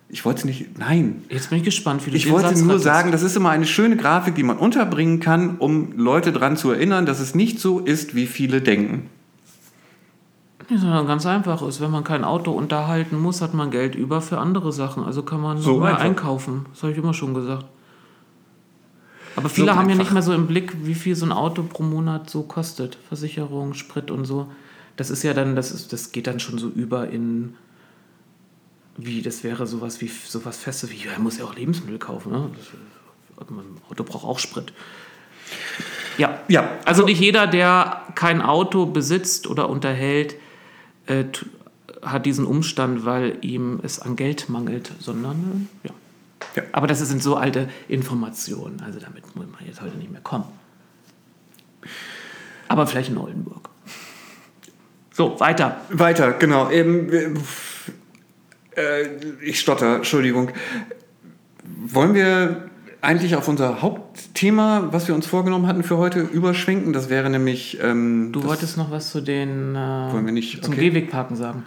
Ich 0.09 0.25
wollte 0.25 0.47
nicht, 0.47 0.79
nein. 0.79 1.25
Jetzt 1.29 1.51
bin 1.51 1.59
ich 1.59 1.65
gespannt, 1.65 2.07
wie 2.07 2.11
du 2.11 2.17
Ich 2.17 2.31
wollte 2.31 2.49
Satz 2.49 2.61
nur 2.63 2.79
sagen, 2.79 3.11
das 3.11 3.23
ist 3.23 3.37
immer 3.37 3.51
eine 3.51 3.67
schöne 3.67 3.97
Grafik, 3.97 4.37
die 4.37 4.45
man 4.45 4.57
unterbringen 4.57 5.19
kann, 5.19 5.57
um 5.59 5.93
Leute 5.97 6.33
daran 6.33 6.57
zu 6.57 6.71
erinnern, 6.71 7.07
dass 7.07 7.19
es 7.19 7.35
nicht 7.35 7.59
so 7.59 7.81
ist, 7.81 8.15
wie 8.15 8.27
viele 8.27 8.61
denken. 8.63 9.11
Ja, 10.69 10.79
sondern 10.79 11.07
ganz 11.07 11.27
einfach 11.27 11.63
ist, 11.63 11.81
wenn 11.81 11.91
man 11.91 12.03
kein 12.05 12.25
Auto 12.25 12.51
unterhalten 12.53 13.19
muss, 13.19 13.41
hat 13.41 13.55
man 13.55 13.71
Geld 13.71 13.95
über 13.95 14.21
für 14.21 14.39
andere 14.39 14.73
Sachen. 14.73 15.05
Also 15.05 15.23
kann 15.23 15.41
man 15.41 15.59
So 15.59 15.81
einfach. 15.83 16.01
einkaufen. 16.01 16.67
Das 16.73 16.83
habe 16.83 16.93
ich 16.93 16.99
immer 16.99 17.15
schon 17.15 17.35
gesagt. 17.35 17.67
Aber 19.37 19.49
viele 19.49 19.67
So 19.69 19.73
haben 19.75 19.89
ja 19.89 19.93
einfach. 19.93 20.05
nicht 20.05 20.13
mehr 20.13 20.23
so 20.23 20.33
im 20.33 20.47
Blick, 20.47 20.73
wie 20.85 20.95
viel 20.95 21.15
so 21.15 21.27
ein 21.27 21.33
Auto 21.33 21.63
pro 21.63 21.83
Monat 21.83 22.31
so 22.31 22.43
kostet. 22.43 22.97
Versicherung, 23.09 23.75
Sprit 23.75 24.11
und 24.11 24.25
so. 24.25 24.49
Das 24.97 25.11
ist 25.11 25.23
ja 25.23 25.35
dann, 25.35 25.55
das, 25.57 25.71
ist, 25.73 25.93
das 25.93 26.11
geht 26.11 26.27
dann 26.27 26.41
schon 26.41 26.59
so 26.59 26.69
über 26.69 27.09
in, 27.11 27.55
wie, 28.97 29.23
das 29.23 29.45
wäre 29.45 29.67
sowas 29.67 30.00
wie 30.00 30.09
sowas 30.09 30.57
Festes 30.57 30.91
wie, 30.91 31.05
ja, 31.05 31.12
er 31.12 31.19
muss 31.19 31.38
ja 31.38 31.45
auch 31.45 31.55
Lebensmittel 31.55 31.99
kaufen. 31.99 32.33
Ne? 32.33 32.50
Das, 32.57 33.49
ein 33.50 33.81
Auto 33.91 34.03
braucht 34.05 34.25
auch 34.25 34.38
Sprit. 34.38 34.73
Ja, 36.17 36.41
Ja, 36.49 36.71
also 36.85 37.05
nicht 37.05 37.21
jeder, 37.21 37.47
der 37.47 38.03
kein 38.15 38.41
Auto 38.41 38.87
besitzt 38.87 39.47
oder 39.47 39.69
unterhält, 39.69 40.37
äh, 41.07 41.25
hat 42.03 42.25
diesen 42.25 42.47
Umstand, 42.47 43.05
weil 43.05 43.38
ihm 43.43 43.81
es 43.83 44.00
an 44.00 44.17
Geld 44.17 44.49
mangelt, 44.49 44.93
sondern 45.00 45.69
äh, 45.83 45.88
ja. 45.88 45.95
Ja. 46.55 46.62
Aber 46.73 46.87
das 46.87 47.00
sind 47.00 47.23
so 47.23 47.37
alte 47.37 47.69
Informationen, 47.88 48.81
also 48.81 48.99
damit 48.99 49.37
muss 49.37 49.47
man 49.47 49.67
jetzt 49.67 49.83
heute 49.83 49.97
nicht 49.99 50.11
mehr 50.11 50.23
kommen. 50.23 50.45
Aber 52.69 52.87
vielleicht 52.87 53.11
in 53.11 53.19
Oldenburg. 53.19 53.69
So, 55.12 55.38
weiter. 55.38 55.81
Weiter, 55.91 56.33
genau. 56.33 56.71
Ähm, 56.71 57.37
äh, 58.76 59.09
ich 59.42 59.61
stotter, 59.61 59.97
Entschuldigung. 59.97 60.50
Wollen 61.64 62.14
wir 62.14 62.68
eigentlich 63.00 63.37
auf 63.37 63.49
unser 63.49 63.83
Hauptthema, 63.83 64.88
was 64.92 65.09
wir 65.09 65.14
uns 65.14 65.26
vorgenommen 65.26 65.66
hatten 65.66 65.83
für 65.83 65.97
heute, 65.97 66.21
überschwenken? 66.21 66.92
Das 66.92 67.09
wäre 67.11 67.30
nämlich. 67.30 67.78
Ähm, 67.83 68.30
Du 68.33 68.45
wolltest 68.45 68.76
noch 68.76 68.90
was 68.90 69.11
zu 69.11 69.21
den 69.21 69.75
äh, 69.75 69.78
Wollen 70.12 70.26
wir 70.26 70.33
nicht? 70.33 70.64
zum 70.64 70.75
Okay. 70.75 70.90
Gehwegparken 70.90 71.37
sagen. 71.37 71.64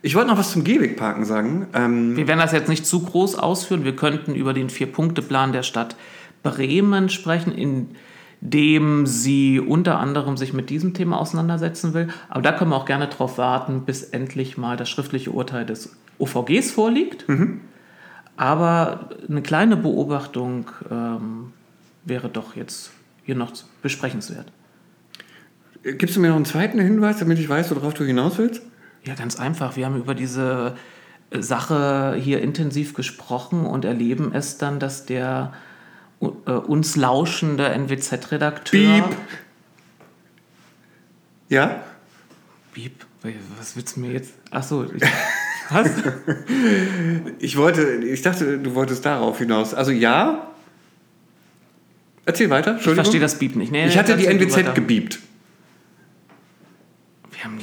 Ich 0.00 0.14
wollte 0.14 0.28
noch 0.30 0.38
was 0.38 0.52
zum 0.52 0.62
Gehwegparken 0.64 1.24
sagen. 1.24 1.66
Ähm, 1.74 2.16
Wir 2.16 2.28
werden 2.28 2.38
das 2.38 2.52
jetzt 2.52 2.68
nicht 2.68 2.86
zu 2.86 3.00
groß 3.02 3.34
ausführen. 3.36 3.84
Wir 3.84 3.96
könnten 3.96 4.34
über 4.34 4.52
den 4.52 4.70
Vier-Punkte-Plan 4.70 5.52
der 5.52 5.64
Stadt 5.64 5.96
Bremen 6.44 7.08
sprechen, 7.08 7.52
in 7.52 7.88
dem 8.40 9.06
sie 9.06 9.60
unter 9.60 9.98
anderem 9.98 10.36
sich 10.36 10.52
mit 10.52 10.70
diesem 10.70 10.94
Thema 10.94 11.18
auseinandersetzen 11.18 11.94
will. 11.94 12.08
Aber 12.28 12.42
da 12.42 12.52
können 12.52 12.70
wir 12.70 12.76
auch 12.76 12.84
gerne 12.84 13.08
darauf 13.08 13.38
warten, 13.38 13.84
bis 13.84 14.02
endlich 14.04 14.56
mal 14.56 14.76
das 14.76 14.88
schriftliche 14.88 15.30
Urteil 15.30 15.66
des 15.66 15.96
OVGs 16.18 16.70
vorliegt. 16.70 17.24
Aber 18.36 19.10
eine 19.28 19.42
kleine 19.42 19.76
Beobachtung 19.76 20.70
ähm, 20.90 21.52
wäre 22.04 22.28
doch 22.28 22.54
jetzt 22.54 22.92
hier 23.24 23.34
noch 23.34 23.52
besprechenswert. 23.82 24.52
Gibst 25.82 26.16
du 26.16 26.20
mir 26.20 26.28
noch 26.28 26.36
einen 26.36 26.44
zweiten 26.44 26.78
Hinweis, 26.80 27.18
damit 27.18 27.38
ich 27.38 27.48
weiß, 27.48 27.74
worauf 27.74 27.94
du 27.94 28.04
hinaus 28.04 28.38
willst? 28.38 28.62
Ja, 29.04 29.14
ganz 29.14 29.38
einfach. 29.38 29.76
Wir 29.76 29.86
haben 29.86 29.96
über 29.96 30.14
diese 30.14 30.76
äh, 31.30 31.42
Sache 31.42 32.16
hier 32.20 32.40
intensiv 32.40 32.94
gesprochen 32.94 33.64
und 33.64 33.84
erleben 33.84 34.32
es 34.32 34.58
dann, 34.58 34.78
dass 34.78 35.06
der 35.06 35.52
uns 36.20 36.96
lauschende 36.96 37.68
NWZ-Redakteur. 37.78 38.80
Piep. 39.02 39.16
Ja? 41.48 41.82
Piep. 42.72 43.04
Was 43.58 43.76
willst 43.76 43.96
du 43.96 44.00
mir 44.00 44.12
jetzt? 44.12 44.32
Achso, 44.50 44.84
ich, 44.84 45.02
was? 45.70 45.90
Ich 47.38 47.56
wollte, 47.56 47.82
ich 48.04 48.22
dachte, 48.22 48.58
du 48.58 48.74
wolltest 48.74 49.04
darauf 49.04 49.38
hinaus. 49.38 49.74
Also 49.74 49.90
ja. 49.90 50.50
Erzähl 52.24 52.50
weiter, 52.50 52.70
Ich 52.72 52.76
Entschuldigung. 52.76 53.04
verstehe 53.04 53.20
das 53.20 53.38
Piep 53.38 53.56
nicht. 53.56 53.72
Nee, 53.72 53.86
Ich 53.86 53.96
hatte 53.98 54.16
die 54.16 54.26
NWZ 54.26 54.74
gebiebt. 54.74 55.18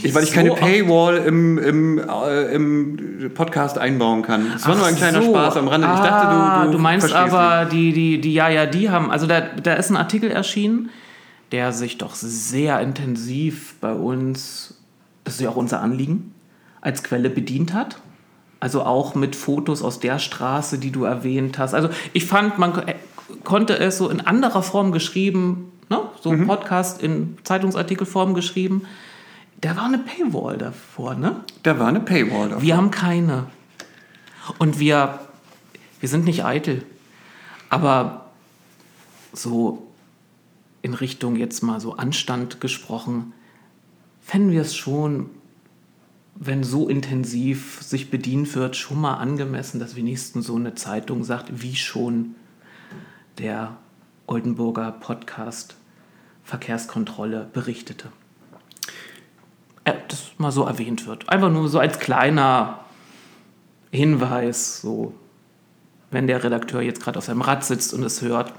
Ich, 0.01 0.13
weil 0.15 0.23
ich 0.23 0.29
so 0.29 0.35
keine 0.35 0.51
Paywall 0.53 1.17
im, 1.17 1.57
im, 1.57 1.97
äh, 1.99 2.53
im 2.55 3.31
Podcast 3.33 3.77
einbauen 3.77 4.21
kann. 4.21 4.53
Es 4.55 4.65
war 4.67 4.75
nur 4.75 4.85
ein 4.85 4.95
kleiner 4.95 5.21
so. 5.21 5.29
Spaß 5.31 5.57
am 5.57 5.67
Rande. 5.67 5.87
Ich 5.87 5.99
dachte, 5.99 6.27
Ah, 6.27 6.61
du, 6.65 6.71
du, 6.71 6.77
du 6.77 6.83
meinst 6.83 7.11
aber 7.13 7.65
die, 7.65 7.91
die, 7.91 8.21
die, 8.21 8.33
ja, 8.33 8.47
ja, 8.49 8.65
die 8.65 8.89
haben, 8.89 9.11
also 9.11 9.27
da, 9.27 9.41
da 9.41 9.73
ist 9.73 9.89
ein 9.89 9.97
Artikel 9.97 10.31
erschienen, 10.31 10.89
der 11.51 11.73
sich 11.73 11.97
doch 11.97 12.15
sehr 12.15 12.79
intensiv 12.79 13.75
bei 13.81 13.91
uns, 13.91 14.79
das 15.25 15.35
ist 15.35 15.41
ja 15.41 15.49
auch 15.49 15.55
unser 15.57 15.81
Anliegen, 15.81 16.33
als 16.81 17.03
Quelle 17.03 17.29
bedient 17.29 17.73
hat. 17.73 17.97
Also 18.61 18.83
auch 18.83 19.13
mit 19.15 19.35
Fotos 19.35 19.83
aus 19.83 19.99
der 19.99 20.19
Straße, 20.19 20.77
die 20.79 20.91
du 20.91 21.03
erwähnt 21.03 21.59
hast. 21.59 21.73
Also 21.73 21.89
ich 22.13 22.25
fand, 22.25 22.57
man 22.57 22.73
ko- 22.73 22.81
konnte 23.43 23.77
es 23.77 23.97
so 23.97 24.09
in 24.09 24.21
anderer 24.21 24.63
Form 24.63 24.91
geschrieben, 24.93 25.71
ne? 25.89 25.99
so 26.21 26.31
Mhm. 26.31 26.47
Podcast 26.47 27.01
in 27.03 27.37
Zeitungsartikelform 27.43 28.33
geschrieben. 28.33 28.83
Da 29.65 29.75
war 29.75 29.85
eine 29.85 29.97
Paywall 29.97 30.59
davor, 30.59 31.15
ne? 31.15 31.43
Da 31.63 31.79
war 31.79 31.87
eine 31.87 31.99
Paywall 31.99 32.49
da. 32.49 32.61
Wir 32.61 32.77
haben 32.77 32.91
keine. 32.91 33.47
Und 34.59 34.77
wir, 34.77 35.17
wir 35.99 36.07
sind 36.07 36.25
nicht 36.25 36.45
eitel. 36.45 36.83
Aber 37.71 38.29
so 39.33 39.87
in 40.83 40.93
Richtung 40.93 41.35
jetzt 41.35 41.63
mal 41.63 41.79
so 41.79 41.97
Anstand 41.97 42.61
gesprochen, 42.61 43.33
fänden 44.21 44.51
wir 44.51 44.61
es 44.61 44.75
schon, 44.75 45.31
wenn 46.35 46.63
so 46.63 46.87
intensiv 46.87 47.81
sich 47.81 48.11
bedient 48.11 48.53
wird, 48.53 48.75
schon 48.75 49.01
mal 49.01 49.15
angemessen, 49.15 49.79
dass 49.79 49.95
wenigstens 49.95 50.45
so 50.45 50.57
eine 50.57 50.75
Zeitung 50.75 51.23
sagt, 51.23 51.63
wie 51.63 51.75
schon 51.75 52.35
der 53.39 53.75
Oldenburger 54.27 54.91
Podcast 54.91 55.75
Verkehrskontrolle 56.43 57.49
berichtete. 57.51 58.11
Äh, 59.85 59.93
das 60.07 60.31
mal 60.37 60.51
so 60.51 60.65
erwähnt 60.65 61.07
wird. 61.07 61.29
Einfach 61.29 61.49
nur 61.49 61.69
so 61.69 61.79
als 61.79 61.99
kleiner 61.99 62.79
Hinweis, 63.91 64.81
so 64.81 65.13
wenn 66.11 66.27
der 66.27 66.43
Redakteur 66.43 66.81
jetzt 66.81 67.01
gerade 67.01 67.17
auf 67.17 67.25
seinem 67.25 67.41
Rad 67.41 67.63
sitzt 67.63 67.93
und 67.93 68.03
es 68.03 68.21
hört. 68.21 68.53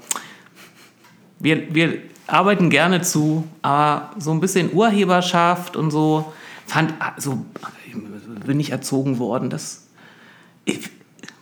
Wir, 1.39 1.73
wir 1.73 1.99
arbeiten 2.25 2.69
gerne 2.69 3.01
zu, 3.01 3.47
aber 3.61 4.11
so 4.17 4.31
ein 4.31 4.39
bisschen 4.39 4.73
Urheberschaft 4.73 5.75
und 5.75 5.91
so 5.91 6.33
fand 6.65 6.93
so 7.17 7.45
bin 8.45 8.59
ich 8.59 8.71
erzogen 8.71 9.19
worden, 9.19 9.49
das 9.49 9.87
ich, 10.65 10.89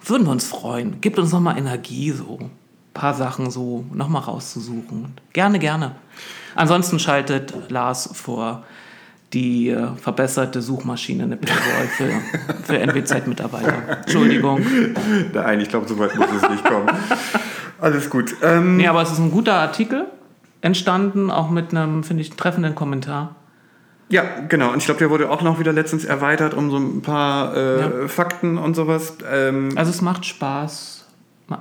würden 0.03 0.25
wir 0.25 0.31
uns 0.31 0.45
freuen. 0.45 1.01
Gibt 1.01 1.19
uns 1.19 1.31
noch 1.31 1.39
mal 1.39 1.57
Energie, 1.57 2.11
so 2.11 2.37
ein 2.39 2.51
paar 2.93 3.13
Sachen 3.13 3.49
so 3.51 3.85
noch 3.93 4.09
mal 4.09 4.19
rauszusuchen. 4.19 5.13
Gerne, 5.33 5.59
gerne. 5.59 5.95
Ansonsten 6.55 6.99
schaltet 6.99 7.53
Lars 7.69 8.09
vor 8.13 8.63
die 9.35 9.69
äh, 9.69 9.95
verbesserte 9.97 10.61
Suchmaschine 10.61 11.23
eine 11.23 11.37
Paywall 11.37 11.87
für, 11.95 12.09
für 12.63 12.79
NWZ-Mitarbeiter. 12.79 13.99
Entschuldigung. 14.03 14.65
Nein, 15.33 15.59
ich 15.61 15.69
glaube, 15.69 15.87
so 15.87 15.99
weit 15.99 16.15
muss 16.15 16.29
es 16.41 16.49
nicht 16.49 16.63
kommen. 16.65 16.89
Alles 17.79 18.09
gut. 18.09 18.33
Ähm, 18.41 18.77
Nee, 18.77 18.87
aber 18.87 19.01
es 19.03 19.11
ist 19.11 19.19
ein 19.19 19.29
guter 19.31 19.53
Artikel 19.55 20.05
entstanden, 20.61 21.29
auch 21.29 21.49
mit 21.51 21.71
einem, 21.75 22.03
finde 22.03 22.21
ich, 22.21 22.31
treffenden 22.31 22.73
Kommentar. 22.73 23.35
Ja, 24.09 24.23
genau. 24.47 24.71
Und 24.71 24.77
ich 24.77 24.85
glaube, 24.85 24.99
der 24.99 25.09
wurde 25.09 25.29
auch 25.29 25.41
noch 25.41 25.59
wieder 25.59 25.73
letztens 25.73 26.05
erweitert 26.05 26.53
um 26.53 26.71
so 26.71 26.77
ein 26.77 27.01
paar 27.01 27.55
äh, 27.55 27.79
Ja. 27.81 28.07
Fakten 28.07 28.57
und 28.57 28.73
sowas. 28.75 29.17
Ähm, 29.31 29.69
Also 29.75 29.91
es 29.91 30.01
macht 30.01 30.25
Spaß. 30.25 31.05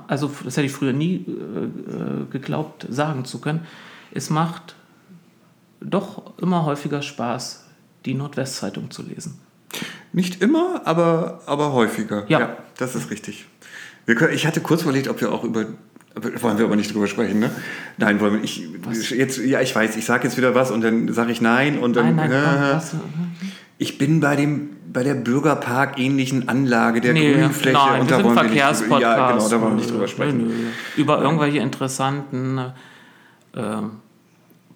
Also 0.07 0.31
das 0.43 0.55
hätte 0.57 0.65
ich 0.65 0.71
früher 0.71 0.93
nie 0.93 1.25
äh, 1.27 1.65
äh, 1.65 2.25
geglaubt, 2.31 2.87
sagen 2.89 3.25
zu 3.25 3.39
können. 3.41 3.65
Es 4.11 4.29
macht 4.29 4.75
doch 5.81 6.33
immer 6.41 6.65
häufiger 6.65 7.01
Spaß, 7.01 7.64
die 8.05 8.13
Nordwestzeitung 8.13 8.91
zu 8.91 9.01
lesen. 9.03 9.39
Nicht 10.13 10.41
immer, 10.41 10.81
aber, 10.85 11.41
aber 11.45 11.73
häufiger. 11.73 12.25
Ja. 12.29 12.57
das 12.77 12.95
ist 12.95 13.09
richtig. 13.11 13.45
Können, 14.05 14.33
ich 14.33 14.45
hatte 14.45 14.61
kurz 14.61 14.83
überlegt, 14.83 15.07
ob 15.07 15.19
wir 15.21 15.31
auch 15.31 15.43
über. 15.43 15.65
Wollen 16.41 16.57
wir 16.57 16.65
aber 16.65 16.77
nicht 16.77 16.93
drüber 16.93 17.07
sprechen, 17.07 17.39
ne? 17.39 17.51
Nein, 17.97 18.21
wollen 18.21 18.35
wir 18.35 18.39
nicht. 18.39 18.63
Jetzt, 19.11 19.37
ja, 19.39 19.59
ich 19.59 19.75
weiß, 19.75 19.97
ich 19.97 20.05
sage 20.05 20.23
jetzt 20.23 20.37
wieder 20.37 20.55
was 20.55 20.71
und 20.71 20.81
dann 20.81 21.11
sage 21.11 21.31
ich 21.33 21.41
nein 21.41 21.77
und 21.77 21.95
dann. 21.97 22.15
Nein, 22.15 22.29
nein, 22.29 22.57
äh, 22.71 22.75
was, 22.75 22.95
ich 23.77 23.97
bin 23.97 24.21
bei 24.21 24.37
dem 24.37 24.69
bei 24.93 25.03
der 25.03 25.15
Bürgerpark-ähnlichen 25.15 26.47
Anlage 26.47 27.01
der 27.01 27.11
Nee, 27.11 27.33
Grünfläche 27.33 27.75
nein, 27.77 27.99
und 28.01 28.09
wir 28.09 28.11
da 28.11 28.15
sind 28.15 28.25
wollen 28.25 28.35
wir 28.37 28.43
nicht. 28.43 29.01
Ja, 29.01 29.31
genau, 29.31 29.49
da 29.49 29.61
wollen 29.61 29.71
wir 29.71 29.75
nicht 29.75 29.89
drüber 29.91 30.03
Nö, 30.03 30.07
sprechen. 30.07 30.47
nö. 30.47 30.53
Über 30.95 31.21
irgendwelche 31.21 31.57
interessanten 31.57 32.59
äh, 33.53 33.61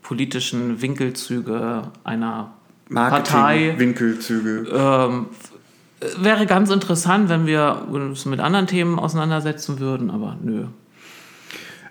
politischen 0.02 0.82
Winkelzüge 0.82 1.84
einer 2.04 2.52
Partei. 2.94 3.74
Marketing, 3.76 3.80
Winkelzüge. 3.80 4.66
Ähm, 4.74 5.26
wäre 6.18 6.46
ganz 6.46 6.70
interessant, 6.72 7.30
wenn 7.30 7.46
wir 7.46 7.88
uns 7.90 8.26
mit 8.26 8.40
anderen 8.40 8.68
Themen 8.68 9.00
auseinandersetzen 9.00 9.80
würden, 9.80 10.10
aber 10.10 10.38
nö. 10.42 10.66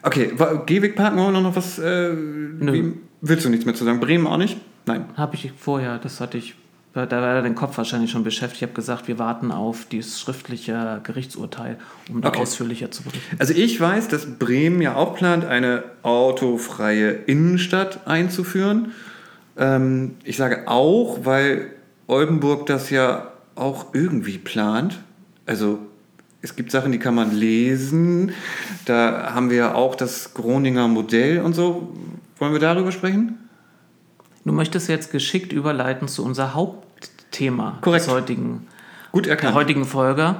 Okay, 0.02 0.32
Gehweg 0.66 0.96
parken 0.96 1.16
wir 1.16 1.30
noch 1.30 1.56
was? 1.56 1.78
Äh, 1.78 2.12
wie, 2.14 2.94
willst 3.20 3.44
du 3.44 3.48
nichts 3.48 3.66
mehr 3.66 3.74
zu 3.74 3.84
sagen? 3.84 4.00
Bremen 4.00 4.26
auch 4.26 4.36
nicht? 4.36 4.56
Nein. 4.86 5.04
Habe 5.16 5.34
ich 5.34 5.52
vorher, 5.58 5.98
das 5.98 6.20
hatte 6.20 6.38
ich, 6.38 6.54
da 6.94 7.10
war 7.10 7.42
dein 7.42 7.54
Kopf 7.54 7.76
wahrscheinlich 7.76 8.10
schon 8.10 8.24
beschäftigt. 8.24 8.62
Ich 8.62 8.62
habe 8.62 8.72
gesagt, 8.72 9.08
wir 9.08 9.18
warten 9.18 9.52
auf 9.52 9.84
dieses 9.84 10.18
schriftliche 10.20 11.00
Gerichtsurteil, 11.02 11.78
um 12.10 12.22
da 12.22 12.28
Okay. 12.28 12.40
ausführlicher 12.40 12.90
zu 12.90 13.02
berichten. 13.02 13.36
Also 13.38 13.52
ich 13.52 13.78
weiß, 13.80 14.08
dass 14.08 14.38
Bremen 14.38 14.80
ja 14.80 14.94
auch 14.94 15.14
plant, 15.14 15.44
eine 15.44 15.82
autofreie 16.02 17.10
Innenstadt 17.10 18.06
einzuführen. 18.06 18.92
Ähm, 19.58 20.16
ich 20.24 20.36
sage 20.36 20.68
auch, 20.68 21.20
weil 21.24 21.72
Oldenburg 22.06 22.66
das 22.66 22.90
ja 22.90 23.32
auch 23.54 23.86
irgendwie 23.92 24.38
plant. 24.38 25.00
Also 25.46 25.80
es 26.40 26.54
gibt 26.54 26.70
Sachen, 26.70 26.92
die 26.92 26.98
kann 26.98 27.14
man 27.14 27.34
lesen. 27.34 28.32
Da 28.84 29.34
haben 29.34 29.50
wir 29.50 29.56
ja 29.56 29.74
auch 29.74 29.96
das 29.96 30.34
Groninger 30.34 30.86
Modell 30.88 31.40
und 31.40 31.54
so. 31.54 31.92
Wollen 32.38 32.52
wir 32.52 32.60
darüber 32.60 32.92
sprechen? 32.92 33.38
Du 34.44 34.52
möchtest 34.52 34.88
jetzt 34.88 35.10
geschickt 35.10 35.52
überleiten 35.52 36.08
zu 36.08 36.24
unser 36.24 36.54
Hauptthema 36.54 37.78
Korrekt. 37.80 38.06
des 38.06 38.12
heutigen, 38.12 38.66
Gut 39.12 39.26
der 39.26 39.54
heutigen 39.54 39.84
Folge. 39.84 40.36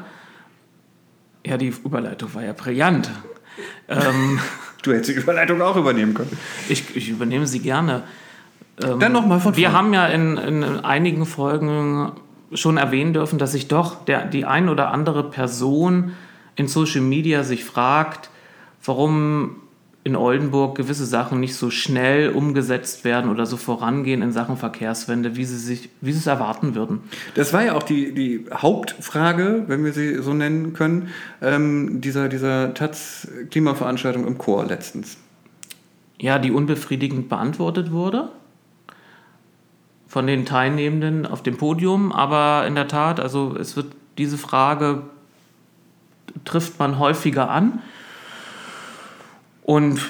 Ja, 1.44 1.56
die 1.56 1.68
Überleitung 1.84 2.32
war 2.34 2.44
ja 2.44 2.52
brillant. 2.52 3.10
ähm, 3.88 4.38
Du 4.82 4.92
hättest 4.92 5.10
die 5.10 5.14
Überleitung 5.14 5.60
auch 5.60 5.76
übernehmen 5.76 6.14
können. 6.14 6.38
ich, 6.68 6.94
ich 6.96 7.08
übernehme 7.08 7.46
sie 7.46 7.58
gerne. 7.58 8.04
Ähm, 8.82 9.00
Dann 9.00 9.12
nochmal 9.12 9.40
von 9.40 9.56
Wir 9.56 9.70
vorne. 9.70 9.78
haben 9.78 9.94
ja 9.94 10.06
in, 10.06 10.36
in 10.36 10.64
einigen 10.64 11.26
Folgen 11.26 12.12
schon 12.52 12.76
erwähnen 12.76 13.12
dürfen, 13.12 13.38
dass 13.38 13.52
sich 13.52 13.68
doch 13.68 14.04
der, 14.04 14.24
die 14.26 14.44
ein 14.44 14.68
oder 14.68 14.90
andere 14.90 15.24
Person 15.24 16.12
in 16.56 16.68
Social 16.68 17.02
Media 17.02 17.44
sich 17.44 17.64
fragt, 17.64 18.30
warum 18.84 19.56
in 20.04 20.16
Oldenburg 20.16 20.76
gewisse 20.76 21.04
Sachen 21.04 21.38
nicht 21.40 21.54
so 21.54 21.70
schnell 21.70 22.30
umgesetzt 22.30 23.04
werden 23.04 23.30
oder 23.30 23.44
so 23.44 23.58
vorangehen 23.58 24.22
in 24.22 24.32
Sachen 24.32 24.56
Verkehrswende, 24.56 25.36
wie 25.36 25.44
sie, 25.44 25.58
sich, 25.58 25.90
wie 26.00 26.12
sie 26.12 26.20
es 26.20 26.26
erwarten 26.26 26.74
würden. 26.74 27.00
Das 27.34 27.52
war 27.52 27.62
ja 27.62 27.74
auch 27.74 27.82
die, 27.82 28.14
die 28.14 28.46
Hauptfrage, 28.52 29.64
wenn 29.66 29.84
wir 29.84 29.92
sie 29.92 30.22
so 30.22 30.32
nennen 30.32 30.72
können, 30.72 31.08
ähm, 31.42 32.00
dieser, 32.00 32.28
dieser 32.28 32.72
Taz-Klimaveranstaltung 32.72 34.26
im 34.26 34.38
Chor 34.38 34.64
letztens. 34.64 35.18
Ja, 36.18 36.38
die 36.38 36.52
unbefriedigend 36.52 37.28
beantwortet 37.28 37.92
wurde 37.92 38.30
von 40.08 40.26
den 40.26 40.46
Teilnehmenden 40.46 41.26
auf 41.26 41.42
dem 41.42 41.58
Podium, 41.58 42.10
aber 42.12 42.66
in 42.66 42.74
der 42.74 42.88
Tat, 42.88 43.20
also 43.20 43.54
es 43.56 43.76
wird 43.76 43.86
diese 44.16 44.38
Frage 44.38 45.04
trifft 46.44 46.78
man 46.78 46.98
häufiger 46.98 47.50
an. 47.50 47.80
Und 49.62 50.00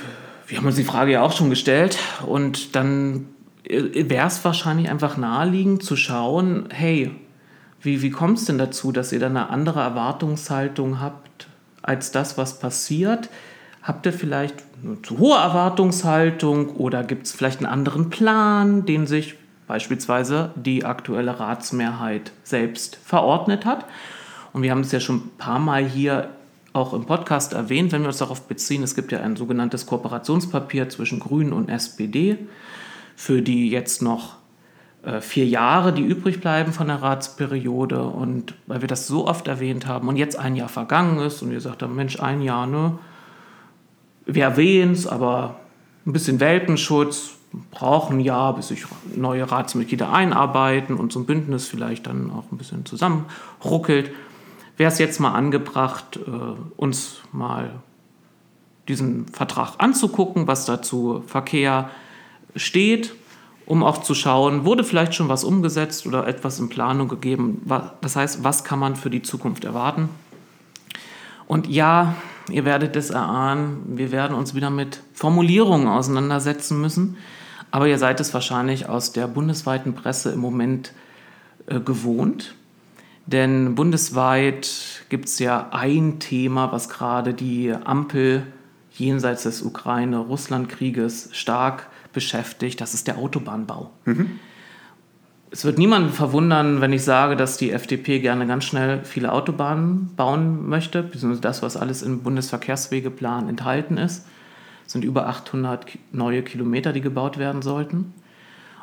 wir 0.46 0.56
haben 0.56 0.66
uns 0.66 0.76
die 0.76 0.84
Frage 0.84 1.12
ja 1.12 1.22
auch 1.22 1.32
schon 1.32 1.50
gestellt 1.50 1.98
und 2.26 2.74
dann 2.74 3.26
wäre 3.68 4.26
es 4.26 4.44
wahrscheinlich 4.44 4.88
einfach 4.88 5.16
naheliegend 5.16 5.82
zu 5.82 5.96
schauen, 5.96 6.68
hey, 6.70 7.10
wie, 7.82 8.02
wie 8.02 8.10
kommt 8.10 8.38
es 8.38 8.46
denn 8.46 8.56
dazu, 8.56 8.92
dass 8.92 9.12
ihr 9.12 9.20
da 9.20 9.26
eine 9.26 9.50
andere 9.50 9.80
Erwartungshaltung 9.80 11.00
habt 11.00 11.48
als 11.82 12.12
das, 12.12 12.38
was 12.38 12.60
passiert? 12.60 13.28
Habt 13.82 14.06
ihr 14.06 14.12
vielleicht 14.12 14.54
eine 14.82 15.02
zu 15.02 15.18
hohe 15.18 15.36
Erwartungshaltung 15.36 16.76
oder 16.76 17.04
gibt 17.04 17.26
es 17.26 17.32
vielleicht 17.32 17.58
einen 17.58 17.66
anderen 17.66 18.10
Plan, 18.10 18.86
den 18.86 19.06
sich 19.06 19.34
beispielsweise 19.68 20.50
die 20.56 20.84
aktuelle 20.84 21.38
Ratsmehrheit 21.38 22.32
selbst 22.42 22.98
verordnet 23.04 23.64
hat? 23.64 23.84
Und 24.52 24.62
wir 24.62 24.72
haben 24.72 24.80
es 24.80 24.90
ja 24.90 24.98
schon 24.98 25.16
ein 25.16 25.30
paar 25.38 25.60
Mal 25.60 25.84
hier 25.84 26.30
auch 26.72 26.92
im 26.94 27.04
Podcast 27.04 27.52
erwähnt, 27.52 27.92
wenn 27.92 28.02
wir 28.02 28.08
uns 28.08 28.18
darauf 28.18 28.42
beziehen, 28.42 28.82
es 28.82 28.94
gibt 28.94 29.12
ja 29.12 29.20
ein 29.20 29.36
sogenanntes 29.36 29.86
Kooperationspapier 29.86 30.88
zwischen 30.88 31.20
Grünen 31.20 31.52
und 31.52 31.68
SPD 31.68 32.38
für 33.16 33.42
die 33.42 33.68
jetzt 33.68 34.00
noch 34.00 34.36
äh, 35.02 35.20
vier 35.20 35.46
Jahre, 35.46 35.92
die 35.92 36.02
übrig 36.02 36.40
bleiben 36.40 36.72
von 36.72 36.86
der 36.86 37.02
Ratsperiode. 37.02 38.02
Und 38.02 38.54
weil 38.66 38.80
wir 38.80 38.88
das 38.88 39.06
so 39.06 39.26
oft 39.26 39.48
erwähnt 39.48 39.86
haben 39.86 40.08
und 40.08 40.16
jetzt 40.16 40.38
ein 40.38 40.54
Jahr 40.56 40.68
vergangen 40.68 41.18
ist 41.20 41.42
und 41.42 41.50
ihr 41.50 41.60
sagt 41.60 41.82
dann, 41.82 41.94
Mensch, 41.96 42.20
ein 42.20 42.42
Jahr, 42.42 42.66
ne? 42.66 42.98
Wir 44.26 44.44
erwähnen 44.44 44.92
es, 44.92 45.06
aber 45.06 45.56
ein 46.06 46.12
bisschen 46.12 46.38
Welpenschutz, 46.38 47.37
brauchen 47.70 48.18
ein 48.18 48.20
Jahr, 48.20 48.54
bis 48.54 48.68
sich 48.68 48.84
neue 49.14 49.50
Ratsmitglieder 49.50 50.12
einarbeiten 50.12 50.96
und 50.96 51.12
so 51.12 51.20
ein 51.20 51.26
Bündnis 51.26 51.66
vielleicht 51.66 52.06
dann 52.06 52.30
auch 52.30 52.50
ein 52.52 52.58
bisschen 52.58 52.84
zusammenruckelt. 52.84 54.10
Wäre 54.76 54.92
es 54.92 54.98
jetzt 54.98 55.18
mal 55.18 55.32
angebracht, 55.32 56.18
äh, 56.18 56.30
uns 56.76 57.20
mal 57.32 57.70
diesen 58.88 59.26
Vertrag 59.28 59.74
anzugucken, 59.78 60.46
was 60.46 60.64
dazu 60.64 61.22
Verkehr 61.26 61.90
steht, 62.56 63.14
um 63.66 63.82
auch 63.82 63.98
zu 63.98 64.14
schauen, 64.14 64.64
wurde 64.64 64.82
vielleicht 64.82 65.14
schon 65.14 65.28
was 65.28 65.44
umgesetzt 65.44 66.06
oder 66.06 66.26
etwas 66.26 66.58
in 66.58 66.70
Planung 66.70 67.08
gegeben. 67.08 67.62
Das 68.00 68.16
heißt, 68.16 68.42
was 68.44 68.64
kann 68.64 68.78
man 68.78 68.96
für 68.96 69.10
die 69.10 69.22
Zukunft 69.22 69.64
erwarten? 69.64 70.08
Und 71.46 71.66
ja, 71.66 72.14
ihr 72.50 72.64
werdet 72.64 72.96
es 72.96 73.10
erahnen, 73.10 73.82
wir 73.96 74.10
werden 74.10 74.36
uns 74.36 74.54
wieder 74.54 74.70
mit 74.70 75.00
Formulierungen 75.12 75.88
auseinandersetzen 75.88 76.80
müssen, 76.80 77.16
aber 77.70 77.88
ihr 77.88 77.98
seid 77.98 78.20
es 78.20 78.32
wahrscheinlich 78.34 78.88
aus 78.88 79.12
der 79.12 79.26
bundesweiten 79.26 79.94
Presse 79.94 80.30
im 80.30 80.40
Moment 80.40 80.92
äh, 81.66 81.80
gewohnt. 81.80 82.54
Denn 83.26 83.74
bundesweit 83.74 85.04
gibt 85.10 85.26
es 85.26 85.38
ja 85.38 85.68
ein 85.70 86.18
Thema, 86.18 86.72
was 86.72 86.88
gerade 86.88 87.34
die 87.34 87.72
Ampel 87.72 88.46
jenseits 88.90 89.42
des 89.42 89.62
Ukraine-Russland-Krieges 89.62 91.30
stark 91.32 91.88
beschäftigt. 92.14 92.80
Das 92.80 92.94
ist 92.94 93.06
der 93.06 93.18
Autobahnbau. 93.18 93.90
Es 95.50 95.64
wird 95.64 95.78
niemanden 95.78 96.12
verwundern, 96.12 96.80
wenn 96.80 96.92
ich 96.92 97.04
sage, 97.04 97.36
dass 97.36 97.58
die 97.58 97.70
FDP 97.70 98.20
gerne 98.20 98.46
ganz 98.46 98.64
schnell 98.64 99.04
viele 99.04 99.32
Autobahnen 99.32 100.10
bauen 100.16 100.68
möchte, 100.68 101.02
beziehungsweise 101.02 101.40
das, 101.40 101.62
was 101.62 101.76
alles 101.76 102.02
im 102.02 102.22
Bundesverkehrswegeplan 102.22 103.48
enthalten 103.48 103.98
ist. 103.98 104.26
Sind 104.88 105.04
über 105.04 105.28
800 105.28 105.86
Ki- 105.86 105.98
neue 106.10 106.42
Kilometer, 106.42 106.92
die 106.92 107.00
gebaut 107.00 107.38
werden 107.38 107.62
sollten. 107.62 108.12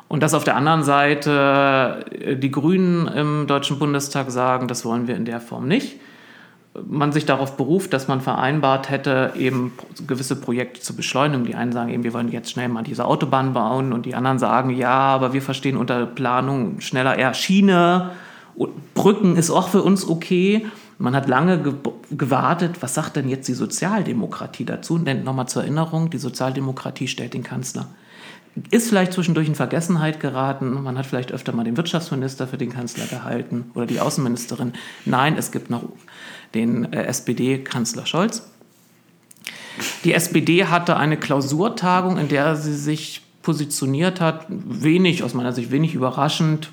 Und 0.08 0.22
dass 0.22 0.34
auf 0.34 0.44
der 0.44 0.56
anderen 0.56 0.84
Seite 0.84 2.06
äh, 2.12 2.36
die 2.36 2.50
Grünen 2.50 3.06
im 3.08 3.46
Deutschen 3.46 3.78
Bundestag 3.78 4.30
sagen, 4.30 4.68
das 4.68 4.84
wollen 4.84 5.08
wir 5.08 5.16
in 5.16 5.24
der 5.26 5.40
Form 5.40 5.68
nicht. 5.68 6.00
Man 6.86 7.10
sich 7.10 7.24
darauf 7.26 7.56
beruft, 7.56 7.92
dass 7.92 8.06
man 8.06 8.20
vereinbart 8.20 8.88
hätte, 8.90 9.32
eben 9.36 9.72
gewisse 10.06 10.36
Projekte 10.36 10.80
zu 10.80 10.94
beschleunigen. 10.94 11.44
Die 11.44 11.54
einen 11.54 11.72
sagen 11.72 11.90
eben, 11.90 12.04
wir 12.04 12.12
wollen 12.14 12.30
jetzt 12.30 12.50
schnell 12.50 12.68
mal 12.68 12.82
diese 12.82 13.06
Autobahn 13.06 13.52
bauen 13.52 13.92
und 13.92 14.06
die 14.06 14.14
anderen 14.14 14.38
sagen, 14.38 14.70
ja, 14.70 14.90
aber 14.90 15.32
wir 15.32 15.42
verstehen 15.42 15.76
unter 15.76 16.06
Planung 16.06 16.80
schneller 16.80 17.18
eher 17.18 17.34
Schiene. 17.34 18.10
Brücken 18.94 19.36
ist 19.36 19.50
auch 19.50 19.68
für 19.68 19.82
uns 19.82 20.08
okay. 20.08 20.66
Man 20.98 21.14
hat 21.14 21.28
lange 21.28 21.62
ge 21.62 21.74
gewartet, 22.10 22.82
was 22.82 22.94
sagt 22.94 23.16
denn 23.16 23.28
jetzt 23.28 23.48
die 23.48 23.54
Sozialdemokratie 23.54 24.64
dazu? 24.64 24.96
Denn 24.98 25.24
nochmal 25.24 25.48
zur 25.48 25.62
Erinnerung, 25.62 26.08
die 26.08 26.18
Sozialdemokratie 26.18 27.08
stellt 27.08 27.34
den 27.34 27.42
Kanzler 27.42 27.88
ist 28.70 28.88
vielleicht 28.88 29.12
zwischendurch 29.12 29.48
in 29.48 29.54
Vergessenheit 29.54 30.20
geraten. 30.20 30.82
Man 30.82 30.96
hat 30.96 31.06
vielleicht 31.06 31.32
öfter 31.32 31.52
mal 31.52 31.64
den 31.64 31.76
Wirtschaftsminister 31.76 32.46
für 32.46 32.56
den 32.56 32.72
Kanzler 32.72 33.06
gehalten 33.06 33.70
oder 33.74 33.86
die 33.86 34.00
Außenministerin. 34.00 34.72
Nein, 35.04 35.36
es 35.36 35.52
gibt 35.52 35.68
noch 35.70 35.82
den 36.54 36.92
äh, 36.92 37.04
SPD-Kanzler 37.04 38.06
Scholz. 38.06 38.50
Die 40.04 40.14
SPD 40.14 40.64
hatte 40.64 40.96
eine 40.96 41.18
Klausurtagung, 41.18 42.16
in 42.16 42.28
der 42.28 42.56
sie 42.56 42.74
sich 42.74 43.22
positioniert 43.42 44.20
hat, 44.20 44.46
wenig, 44.48 45.22
aus 45.22 45.34
meiner 45.34 45.52
Sicht 45.52 45.70
wenig 45.70 45.94
überraschend, 45.94 46.70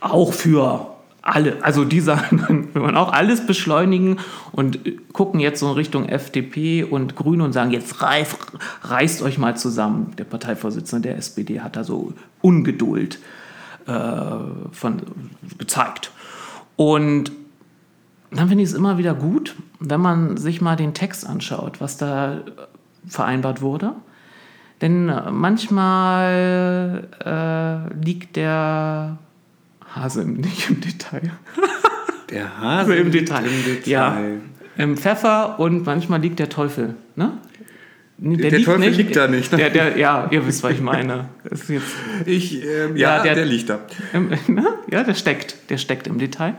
auch 0.00 0.34
für 0.34 0.95
alle, 1.26 1.62
also 1.62 1.84
die 1.84 2.00
sagen, 2.00 2.68
wir 2.72 2.82
wollen 2.82 2.96
auch 2.96 3.12
alles 3.12 3.46
beschleunigen 3.46 4.18
und 4.52 4.78
gucken 5.12 5.40
jetzt 5.40 5.60
so 5.60 5.68
in 5.68 5.74
Richtung 5.74 6.08
FDP 6.08 6.84
und 6.84 7.16
Grüne 7.16 7.44
und 7.44 7.52
sagen, 7.52 7.72
jetzt 7.72 8.00
reif, 8.02 8.36
reißt 8.82 9.22
euch 9.22 9.38
mal 9.38 9.56
zusammen. 9.56 10.12
Der 10.18 10.24
Parteivorsitzende 10.24 11.08
der 11.08 11.18
SPD 11.18 11.60
hat 11.60 11.76
da 11.76 11.84
so 11.84 12.12
Ungeduld 12.42 13.18
äh, 13.86 13.92
von, 14.72 15.02
gezeigt. 15.58 16.12
Und 16.76 17.32
dann 18.30 18.48
finde 18.48 18.62
ich 18.64 18.70
es 18.70 18.76
immer 18.76 18.98
wieder 18.98 19.14
gut, 19.14 19.56
wenn 19.80 20.00
man 20.00 20.36
sich 20.36 20.60
mal 20.60 20.76
den 20.76 20.94
Text 20.94 21.26
anschaut, 21.26 21.80
was 21.80 21.96
da 21.96 22.42
vereinbart 23.06 23.62
wurde. 23.62 23.94
Denn 24.80 25.06
manchmal 25.30 27.08
äh, 27.24 28.04
liegt 28.04 28.36
der 28.36 29.18
Hase 29.96 30.22
im- 30.22 30.34
nicht 30.34 30.68
im 30.70 30.80
Detail. 30.80 31.30
Der 32.30 32.58
Hase 32.60 32.96
im 32.96 33.10
Detail. 33.10 33.44
Im 33.46 33.64
Detail. 33.64 33.90
Ja. 33.90 34.18
Im 34.76 34.96
Pfeffer 34.96 35.58
und 35.58 35.86
manchmal 35.86 36.20
liegt 36.20 36.38
der 36.38 36.48
Teufel. 36.48 36.94
Ne? 37.14 37.32
Nee, 38.18 38.36
Der 38.36 38.62
Teufel 38.62 38.88
liegt 38.90 39.14
da 39.16 39.28
nicht, 39.28 39.52
ne? 39.52 39.58
Der, 39.58 39.70
der, 39.70 39.98
ja, 39.98 40.26
ihr 40.30 40.46
wisst, 40.46 40.62
was 40.62 40.72
ich 40.72 40.80
meine. 40.80 41.28
Ist 41.44 41.68
jetzt, 41.68 41.86
Ich, 42.24 42.62
ähm, 42.64 42.96
ja, 42.96 43.18
Ja, 43.18 43.22
der, 43.22 43.34
der- 43.36 43.44
liegt 43.46 43.68
da. 43.70 43.78
ähm, 44.14 44.30
ne? 44.48 44.66
Ja, 44.90 45.02
der 45.04 45.14
steckt. 45.14 45.70
Der 45.70 45.78
steckt 45.78 46.06
im 46.06 46.18
Detail. 46.18 46.54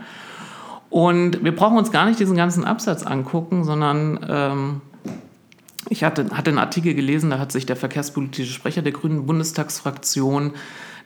Und 0.90 1.44
wir 1.44 1.54
brauchen 1.56 1.78
uns 1.78 1.92
gar 1.92 2.06
nicht 2.06 2.20
diesen 2.20 2.38
ganzen 2.38 2.64
Absatz 2.64 3.04
angucken, 3.04 3.64
sondern 3.66 4.20
ähm, 4.30 4.82
ich 5.90 6.04
hatte, 6.04 6.30
hatte 6.32 6.50
einen 6.50 6.60
Artikel 6.60 6.94
gelesen, 6.94 7.30
da 7.30 7.40
hat 7.40 7.52
sich 7.52 7.66
der 7.66 7.76
verkehrspolitische 7.76 8.54
Sprecher 8.54 8.82
der 8.82 8.94
Grünen 8.94 9.26
Bundestagsfraktion 9.26 10.52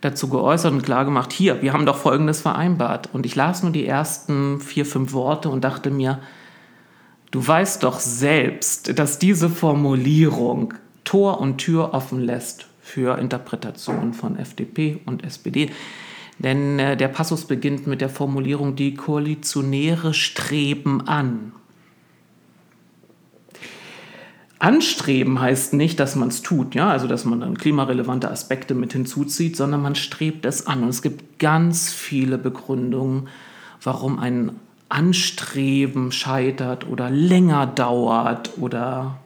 dazu 0.02 0.28
geäußert 0.28 0.74
und 0.74 0.84
klargemacht, 0.84 1.32
hier, 1.32 1.62
wir 1.62 1.74
haben 1.74 1.86
doch 1.86 1.98
Folgendes 1.98 2.42
vereinbart. 2.42 3.10
Und 3.14 3.26
ich 3.26 3.36
las 3.36 3.64
nur 3.64 3.72
die 3.72 3.86
ersten 3.86 4.60
vier, 4.60 4.86
fünf 4.86 5.14
Worte 5.14 5.50
und 5.50 5.64
dachte 5.64 5.92
mir, 5.92 6.20
du 7.30 7.46
weißt 7.46 7.84
doch 7.84 8.00
selbst, 8.00 8.98
dass 9.00 9.20
diese 9.20 9.50
Formulierung 9.50 10.74
Tor 11.04 11.40
und 11.40 11.58
Tür 11.58 11.94
offen 11.94 12.20
lässt 12.20 12.68
für 12.82 13.18
Interpretationen 13.18 14.14
von 14.14 14.38
FDP 14.38 15.00
und 15.06 15.24
SPD. 15.24 15.70
Denn 16.40 16.80
äh, 16.80 16.98
der 16.98 17.08
Passus 17.08 17.46
beginnt 17.46 17.86
mit 17.86 18.02
der 18.02 18.10
Formulierung, 18.10 18.76
die 18.76 18.96
Koalitionäre 18.96 20.14
streben 20.14 21.08
an. 21.08 21.54
Anstreben 24.62 25.40
heißt 25.40 25.74
nicht, 25.74 26.00
dass 26.00 26.16
man 26.16 26.28
es 26.28 26.44
tut, 26.44 26.76
ja, 26.76 26.92
also 26.92 27.08
dass 27.08 27.26
man 27.26 27.40
dann 27.40 27.58
klimarelevante 27.58 28.30
Aspekte 28.30 28.76
mit 28.76 28.94
hinzuzieht, 28.94 29.58
sondern 29.58 29.82
man 29.82 29.96
strebt 29.96 30.46
es 30.46 30.68
an. 30.68 30.84
Und 30.84 30.90
es 30.90 31.02
gibt 31.02 31.40
ganz 31.40 31.92
viele 31.92 32.38
Begründungen, 32.38 33.28
warum 33.82 34.20
ein 34.20 34.52
Anstreben 34.88 36.12
scheitert 36.12 36.88
oder 36.88 37.10
länger 37.10 37.66
dauert 37.66 38.52
oder 38.60 39.18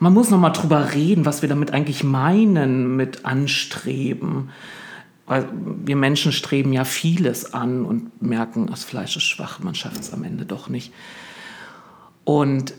man 0.00 0.12
muss 0.12 0.30
noch 0.30 0.40
mal 0.40 0.50
drüber 0.50 0.92
reden, 0.92 1.24
was 1.24 1.42
wir 1.42 1.48
damit 1.48 1.72
eigentlich 1.72 2.02
meinen 2.02 2.96
mit 2.96 3.24
Anstreben. 3.24 4.48
Weil 5.26 5.46
wir 5.84 5.94
Menschen 5.94 6.32
streben 6.32 6.72
ja 6.72 6.84
vieles 6.84 7.54
an 7.54 7.84
und 7.84 8.20
merken, 8.20 8.66
das 8.66 8.82
Fleisch 8.82 9.16
ist 9.16 9.22
schwach, 9.22 9.60
man 9.60 9.76
schafft 9.76 10.00
es 10.00 10.12
am 10.12 10.24
Ende 10.24 10.46
doch 10.46 10.68
nicht. 10.68 10.92
Und 12.24 12.74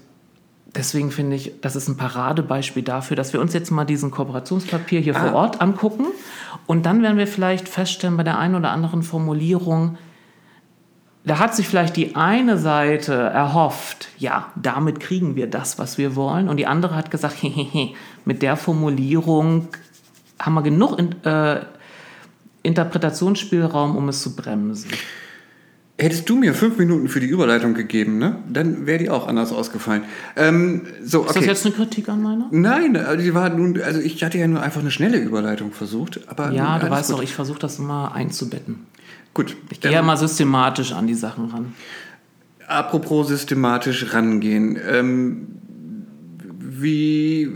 deswegen 0.75 1.11
finde 1.11 1.35
ich, 1.35 1.53
das 1.61 1.75
ist 1.75 1.87
ein 1.87 1.97
Paradebeispiel 1.97 2.83
dafür, 2.83 3.17
dass 3.17 3.33
wir 3.33 3.41
uns 3.41 3.53
jetzt 3.53 3.71
mal 3.71 3.85
diesen 3.85 4.11
Kooperationspapier 4.11 4.99
hier 4.99 5.15
ah. 5.15 5.19
vor 5.19 5.33
Ort 5.33 5.61
angucken 5.61 6.07
und 6.65 6.85
dann 6.85 7.01
werden 7.01 7.17
wir 7.17 7.27
vielleicht 7.27 7.67
feststellen 7.67 8.17
bei 8.17 8.23
der 8.23 8.37
einen 8.37 8.55
oder 8.55 8.71
anderen 8.71 9.03
Formulierung, 9.03 9.97
da 11.23 11.37
hat 11.37 11.55
sich 11.55 11.67
vielleicht 11.67 11.95
die 11.97 12.15
eine 12.15 12.57
Seite 12.57 13.13
erhofft, 13.13 14.07
ja, 14.17 14.51
damit 14.55 14.99
kriegen 14.99 15.35
wir 15.35 15.47
das, 15.47 15.77
was 15.77 15.97
wir 15.97 16.15
wollen, 16.15 16.49
und 16.49 16.57
die 16.57 16.67
andere 16.67 16.95
hat 16.95 17.11
gesagt, 17.11 17.35
hehehe, 17.41 17.93
mit 18.25 18.41
der 18.41 18.57
Formulierung 18.57 19.67
haben 20.39 20.53
wir 20.55 20.63
genug 20.63 20.97
äh, 21.25 21.61
Interpretationsspielraum, 22.63 23.95
um 23.95 24.09
es 24.09 24.21
zu 24.21 24.35
bremsen. 24.35 24.91
Hättest 26.01 26.27
du 26.27 26.35
mir 26.35 26.55
fünf 26.55 26.79
Minuten 26.79 27.09
für 27.09 27.19
die 27.19 27.27
Überleitung 27.27 27.75
gegeben, 27.75 28.17
ne? 28.17 28.37
dann 28.49 28.87
wäre 28.87 28.97
die 28.97 29.11
auch 29.11 29.27
anders 29.27 29.51
ausgefallen. 29.51 30.01
Ähm, 30.35 30.81
so, 31.03 31.19
okay. 31.19 31.27
Ist 31.29 31.35
das 31.35 31.45
jetzt 31.45 31.65
eine 31.67 31.75
Kritik 31.75 32.09
an 32.09 32.23
meiner? 32.23 32.47
Nein, 32.49 32.97
also, 32.97 33.21
die 33.21 33.35
war 33.35 33.49
nun, 33.49 33.79
also 33.79 33.99
ich 33.99 34.23
hatte 34.23 34.39
ja 34.39 34.47
nur 34.47 34.63
einfach 34.63 34.81
eine 34.81 34.89
schnelle 34.89 35.19
Überleitung 35.19 35.73
versucht. 35.73 36.21
Aber 36.25 36.49
ja, 36.53 36.79
du 36.79 36.89
weißt 36.89 37.09
gut. 37.11 37.19
doch, 37.19 37.23
ich 37.23 37.35
versuche 37.35 37.59
das 37.59 37.77
immer 37.77 38.15
einzubetten. 38.15 38.87
Gut. 39.35 39.55
Ich 39.69 39.79
gehe 39.79 39.91
ja 39.91 40.01
mal 40.01 40.17
systematisch 40.17 40.91
an 40.91 41.05
die 41.05 41.13
Sachen 41.13 41.49
ran. 41.51 41.75
Apropos 42.65 43.27
systematisch 43.27 44.11
rangehen. 44.11 44.79
Ähm, 44.89 45.47
wie 46.57 47.51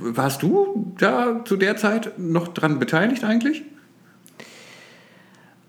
warst 0.00 0.42
du 0.42 0.94
da 0.98 1.44
zu 1.44 1.58
der 1.58 1.76
Zeit 1.76 2.18
noch 2.18 2.48
dran 2.48 2.78
beteiligt 2.78 3.22
eigentlich? 3.22 3.64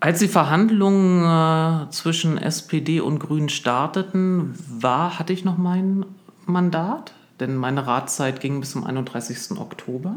Als 0.02 0.18
die 0.18 0.28
Verhandlungen 0.28 1.22
äh, 1.24 1.90
zwischen 1.90 2.38
SPD 2.38 3.00
und 3.00 3.18
Grünen 3.18 3.50
starteten, 3.50 4.54
war, 4.66 5.18
hatte 5.18 5.34
ich 5.34 5.44
noch 5.44 5.58
mein 5.58 6.06
Mandat, 6.46 7.12
denn 7.38 7.54
meine 7.54 7.86
Ratszeit 7.86 8.40
ging 8.40 8.60
bis 8.60 8.70
zum 8.70 8.84
31. 8.84 9.58
Oktober 9.58 10.16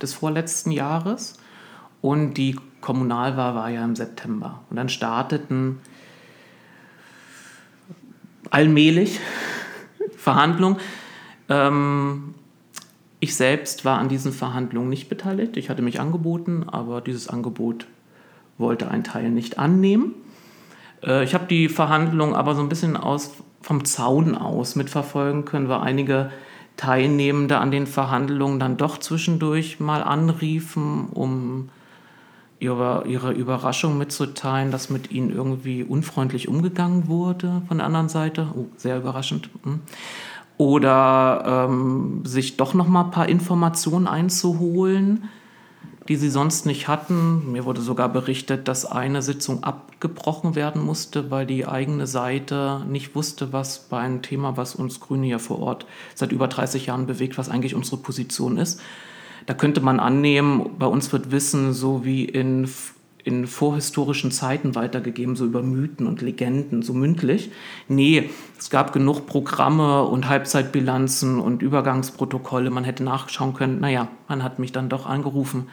des 0.00 0.14
vorletzten 0.14 0.70
Jahres 0.70 1.34
und 2.00 2.34
die 2.34 2.58
Kommunalwahl 2.80 3.54
war 3.54 3.68
ja 3.68 3.84
im 3.84 3.94
September. 3.94 4.62
Und 4.70 4.76
dann 4.76 4.88
starteten 4.88 5.78
allmählich 8.48 9.20
Verhandlungen. 10.16 10.78
Ähm, 11.50 12.34
ich 13.20 13.36
selbst 13.36 13.84
war 13.84 13.98
an 13.98 14.08
diesen 14.08 14.32
Verhandlungen 14.32 14.88
nicht 14.88 15.10
beteiligt. 15.10 15.58
Ich 15.58 15.68
hatte 15.68 15.82
mich 15.82 16.00
angeboten, 16.00 16.64
aber 16.66 17.02
dieses 17.02 17.28
Angebot 17.28 17.86
wollte 18.62 18.90
ein 18.90 19.04
Teil 19.04 19.30
nicht 19.30 19.58
annehmen. 19.58 20.14
Äh, 21.04 21.24
ich 21.24 21.34
habe 21.34 21.44
die 21.44 21.68
Verhandlungen 21.68 22.34
aber 22.34 22.54
so 22.54 22.62
ein 22.62 22.70
bisschen 22.70 22.96
aus, 22.96 23.32
vom 23.60 23.84
Zaun 23.84 24.34
aus 24.34 24.74
mitverfolgen 24.76 25.44
können, 25.44 25.68
weil 25.68 25.80
einige 25.80 26.30
Teilnehmende 26.76 27.58
an 27.58 27.70
den 27.70 27.86
Verhandlungen 27.86 28.58
dann 28.58 28.78
doch 28.78 28.98
zwischendurch 28.98 29.78
mal 29.78 30.02
anriefen, 30.02 31.08
um 31.10 31.68
ihre, 32.58 33.04
ihre 33.06 33.32
Überraschung 33.32 33.98
mitzuteilen, 33.98 34.70
dass 34.70 34.88
mit 34.88 35.10
ihnen 35.10 35.30
irgendwie 35.30 35.82
unfreundlich 35.82 36.48
umgegangen 36.48 37.08
wurde 37.08 37.62
von 37.68 37.78
der 37.78 37.86
anderen 37.86 38.08
Seite. 38.08 38.48
Oh, 38.56 38.66
sehr 38.76 38.98
überraschend. 38.98 39.50
Hm. 39.64 39.80
Oder 40.58 41.66
ähm, 41.68 42.22
sich 42.24 42.56
doch 42.56 42.72
noch 42.72 42.86
mal 42.86 43.04
ein 43.04 43.10
paar 43.10 43.28
Informationen 43.28 44.06
einzuholen 44.06 45.28
die 46.08 46.16
sie 46.16 46.30
sonst 46.30 46.66
nicht 46.66 46.88
hatten. 46.88 47.52
Mir 47.52 47.64
wurde 47.64 47.80
sogar 47.80 48.08
berichtet, 48.08 48.68
dass 48.68 48.84
eine 48.84 49.22
Sitzung 49.22 49.62
abgebrochen 49.62 50.54
werden 50.54 50.82
musste, 50.82 51.30
weil 51.30 51.46
die 51.46 51.66
eigene 51.66 52.06
Seite 52.06 52.84
nicht 52.88 53.14
wusste, 53.14 53.52
was 53.52 53.80
bei 53.80 53.98
einem 53.98 54.22
Thema, 54.22 54.56
was 54.56 54.74
uns 54.74 55.00
Grüne 55.00 55.26
ja 55.26 55.38
vor 55.38 55.60
Ort 55.60 55.86
seit 56.14 56.32
über 56.32 56.48
30 56.48 56.86
Jahren 56.86 57.06
bewegt, 57.06 57.38
was 57.38 57.48
eigentlich 57.48 57.74
unsere 57.74 57.98
Position 57.98 58.56
ist. 58.58 58.80
Da 59.46 59.54
könnte 59.54 59.80
man 59.80 60.00
annehmen, 60.00 60.70
bei 60.78 60.86
uns 60.86 61.12
wird 61.12 61.30
Wissen 61.30 61.72
so 61.72 62.04
wie 62.04 62.24
in, 62.24 62.68
in 63.24 63.46
vorhistorischen 63.46 64.30
Zeiten 64.30 64.74
weitergegeben, 64.74 65.36
so 65.36 65.44
über 65.44 65.62
Mythen 65.62 66.06
und 66.06 66.22
Legenden, 66.22 66.82
so 66.82 66.92
mündlich. 66.92 67.50
Nee, 67.88 68.30
es 68.58 68.70
gab 68.70 68.92
genug 68.92 69.26
Programme 69.26 70.04
und 70.04 70.28
Halbzeitbilanzen 70.28 71.38
und 71.38 71.62
Übergangsprotokolle. 71.62 72.70
Man 72.70 72.84
hätte 72.84 73.04
nachschauen 73.04 73.54
können, 73.54 73.80
naja, 73.80 74.08
man 74.28 74.42
hat 74.42 74.58
mich 74.58 74.72
dann 74.72 74.88
doch 74.88 75.06
angerufen. 75.06 75.68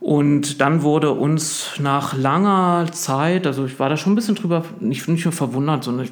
Und 0.00 0.60
dann 0.60 0.82
wurde 0.82 1.12
uns 1.12 1.72
nach 1.80 2.16
langer 2.16 2.86
Zeit, 2.92 3.46
also 3.46 3.64
ich 3.64 3.78
war 3.78 3.88
da 3.88 3.96
schon 3.96 4.12
ein 4.12 4.16
bisschen 4.16 4.36
drüber, 4.36 4.64
nicht, 4.78 5.08
nicht 5.08 5.24
nur 5.24 5.32
verwundert, 5.32 5.84
sondern 5.84 6.08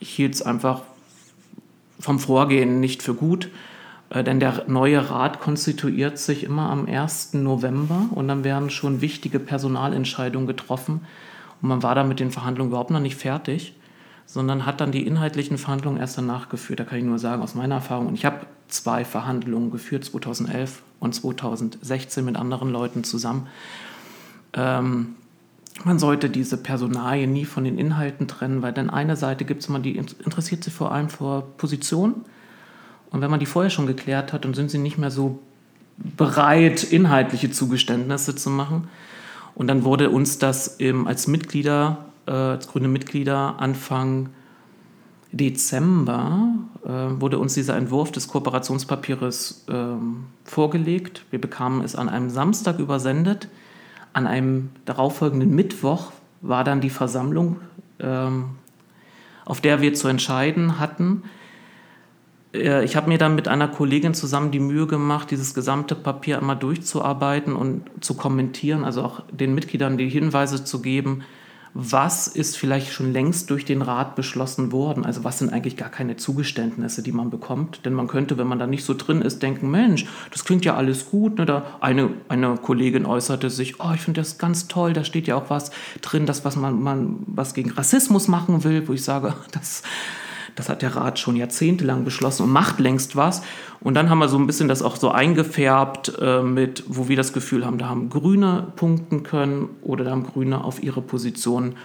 ich 0.00 0.08
hielt 0.08 0.34
es 0.34 0.42
einfach 0.42 0.82
vom 2.00 2.18
Vorgehen 2.18 2.80
nicht 2.80 3.02
für 3.02 3.14
gut. 3.14 3.50
Äh, 4.10 4.24
denn 4.24 4.40
der 4.40 4.64
neue 4.66 5.10
Rat 5.10 5.40
konstituiert 5.40 6.18
sich 6.18 6.44
immer 6.44 6.70
am 6.70 6.86
1. 6.86 7.34
November 7.34 8.06
und 8.12 8.28
dann 8.28 8.44
werden 8.44 8.70
schon 8.70 9.00
wichtige 9.00 9.38
Personalentscheidungen 9.38 10.46
getroffen. 10.46 11.00
Und 11.62 11.68
man 11.68 11.82
war 11.82 11.94
da 11.94 12.04
mit 12.04 12.20
den 12.20 12.30
Verhandlungen 12.30 12.70
überhaupt 12.70 12.90
noch 12.90 13.00
nicht 13.00 13.16
fertig, 13.16 13.74
sondern 14.26 14.66
hat 14.66 14.80
dann 14.80 14.92
die 14.92 15.06
inhaltlichen 15.06 15.58
Verhandlungen 15.58 15.98
erst 15.98 16.18
danach 16.18 16.48
geführt. 16.48 16.80
Da 16.80 16.84
kann 16.84 16.98
ich 16.98 17.04
nur 17.04 17.18
sagen, 17.18 17.42
aus 17.42 17.54
meiner 17.54 17.76
Erfahrung. 17.76 18.08
Und 18.08 18.14
ich 18.14 18.24
habe 18.24 18.46
zwei 18.68 19.04
Verhandlungen 19.04 19.70
geführt, 19.70 20.04
2011 20.04 20.82
und 21.00 21.14
2016 21.14 22.24
mit 22.24 22.36
anderen 22.36 22.70
Leuten 22.70 23.04
zusammen. 23.04 23.46
Ähm, 24.52 25.14
man 25.84 25.98
sollte 25.98 26.30
diese 26.30 26.56
Personalien 26.56 27.32
nie 27.32 27.44
von 27.44 27.64
den 27.64 27.78
Inhalten 27.78 28.26
trennen, 28.26 28.62
weil 28.62 28.72
dann 28.72 28.90
eine 28.90 29.14
Seite 29.14 29.44
gibt 29.44 29.62
es 29.62 29.68
immer, 29.68 29.78
die 29.78 29.96
interessiert 29.96 30.64
sich 30.64 30.72
vor 30.72 30.90
allem 30.90 31.08
vor 31.08 31.42
Position. 31.58 32.24
Und 33.10 33.20
wenn 33.20 33.30
man 33.30 33.40
die 33.40 33.46
vorher 33.46 33.70
schon 33.70 33.86
geklärt 33.86 34.32
hat, 34.32 34.44
dann 34.44 34.54
sind 34.54 34.70
sie 34.70 34.78
nicht 34.78 34.98
mehr 34.98 35.10
so 35.10 35.38
bereit, 35.98 36.82
inhaltliche 36.84 37.50
Zugeständnisse 37.50 38.34
zu 38.34 38.50
machen. 38.50 38.88
Und 39.54 39.68
dann 39.68 39.84
wurde 39.84 40.10
uns 40.10 40.38
das 40.38 40.68
im, 40.68 41.06
als 41.06 41.26
Mitglieder, 41.26 42.06
äh, 42.26 42.32
als 42.32 42.68
grüne 42.68 42.88
Mitglieder 42.88 43.56
Anfang 43.58 44.28
Dezember 45.32 46.48
äh, 46.84 46.88
wurde 46.88 47.38
uns 47.38 47.54
dieser 47.54 47.76
Entwurf 47.76 48.12
des 48.12 48.28
Kooperationspapiers 48.28 49.64
äh, 49.68 49.74
vorgelegt. 50.44 51.24
Wir 51.30 51.40
bekamen 51.40 51.82
es 51.82 51.96
an 51.96 52.08
einem 52.08 52.30
Samstag 52.30 52.78
übersendet. 52.78 53.48
An 54.12 54.26
einem 54.26 54.70
darauffolgenden 54.84 55.54
Mittwoch 55.54 56.12
war 56.40 56.64
dann 56.64 56.80
die 56.80 56.90
Versammlung, 56.90 57.56
äh, 57.98 58.28
auf 59.44 59.60
der 59.60 59.80
wir 59.80 59.94
zu 59.94 60.08
entscheiden 60.08 60.78
hatten. 60.78 61.24
Äh, 62.56 62.84
ich 62.84 62.96
habe 62.96 63.08
mir 63.08 63.18
dann 63.18 63.34
mit 63.34 63.48
einer 63.48 63.68
Kollegin 63.68 64.14
zusammen 64.14 64.50
die 64.50 64.60
Mühe 64.60 64.86
gemacht, 64.86 65.30
dieses 65.30 65.54
gesamte 65.54 65.94
Papier 65.94 66.38
einmal 66.38 66.56
durchzuarbeiten 66.56 67.54
und 67.54 67.84
zu 68.00 68.14
kommentieren, 68.14 68.84
also 68.84 69.02
auch 69.02 69.22
den 69.30 69.54
Mitgliedern 69.54 69.96
die 69.96 70.08
Hinweise 70.08 70.64
zu 70.64 70.80
geben, 70.80 71.22
was 71.78 72.26
ist 72.26 72.56
vielleicht 72.56 72.90
schon 72.90 73.12
längst 73.12 73.50
durch 73.50 73.66
den 73.66 73.82
Rat 73.82 74.16
beschlossen 74.16 74.72
worden? 74.72 75.04
Also 75.04 75.24
was 75.24 75.40
sind 75.40 75.52
eigentlich 75.52 75.76
gar 75.76 75.90
keine 75.90 76.16
Zugeständnisse, 76.16 77.02
die 77.02 77.12
man 77.12 77.28
bekommt? 77.28 77.84
Denn 77.84 77.92
man 77.92 78.06
könnte, 78.06 78.38
wenn 78.38 78.46
man 78.46 78.58
da 78.58 78.66
nicht 78.66 78.82
so 78.82 78.94
drin 78.94 79.20
ist, 79.20 79.42
denken, 79.42 79.70
Mensch, 79.70 80.06
das 80.30 80.46
klingt 80.46 80.64
ja 80.64 80.74
alles 80.74 81.10
gut. 81.10 81.36
Ne? 81.36 81.44
Da 81.44 81.76
eine, 81.80 82.08
eine 82.28 82.54
Kollegin 82.54 83.04
äußerte 83.04 83.50
sich, 83.50 83.78
oh, 83.78 83.92
ich 83.94 84.00
finde 84.00 84.22
das 84.22 84.38
ganz 84.38 84.68
toll, 84.68 84.94
da 84.94 85.04
steht 85.04 85.26
ja 85.26 85.36
auch 85.36 85.50
was 85.50 85.70
drin, 86.00 86.24
das, 86.24 86.46
was 86.46 86.56
man, 86.56 86.82
man 86.82 87.18
was 87.26 87.52
gegen 87.52 87.70
Rassismus 87.70 88.26
machen 88.26 88.64
will, 88.64 88.88
wo 88.88 88.94
ich 88.94 89.04
sage, 89.04 89.34
das 89.52 89.82
Das 90.56 90.68
hat 90.70 90.82
der 90.82 90.96
Rat 90.96 91.18
schon 91.18 91.36
jahrzehntelang 91.36 92.04
beschlossen 92.04 92.44
und 92.44 92.50
macht 92.50 92.80
längst 92.80 93.14
was. 93.14 93.42
Und 93.80 93.94
dann 93.94 94.10
haben 94.10 94.18
wir 94.18 94.28
so 94.28 94.38
ein 94.38 94.46
bisschen 94.46 94.68
das 94.68 94.82
auch 94.82 94.96
so 94.96 95.10
eingefärbt 95.10 96.18
äh, 96.20 96.42
mit, 96.42 96.82
wo 96.88 97.08
wir 97.08 97.16
das 97.16 97.32
Gefühl 97.32 97.64
haben, 97.64 97.78
da 97.78 97.88
haben 97.88 98.08
Grüne 98.08 98.72
punkten 98.74 99.22
können 99.22 99.68
oder 99.82 100.04
da 100.04 100.10
haben 100.10 100.26
Grüne 100.26 100.64
auf 100.64 100.82
ihre 100.82 101.02
Position 101.02 101.76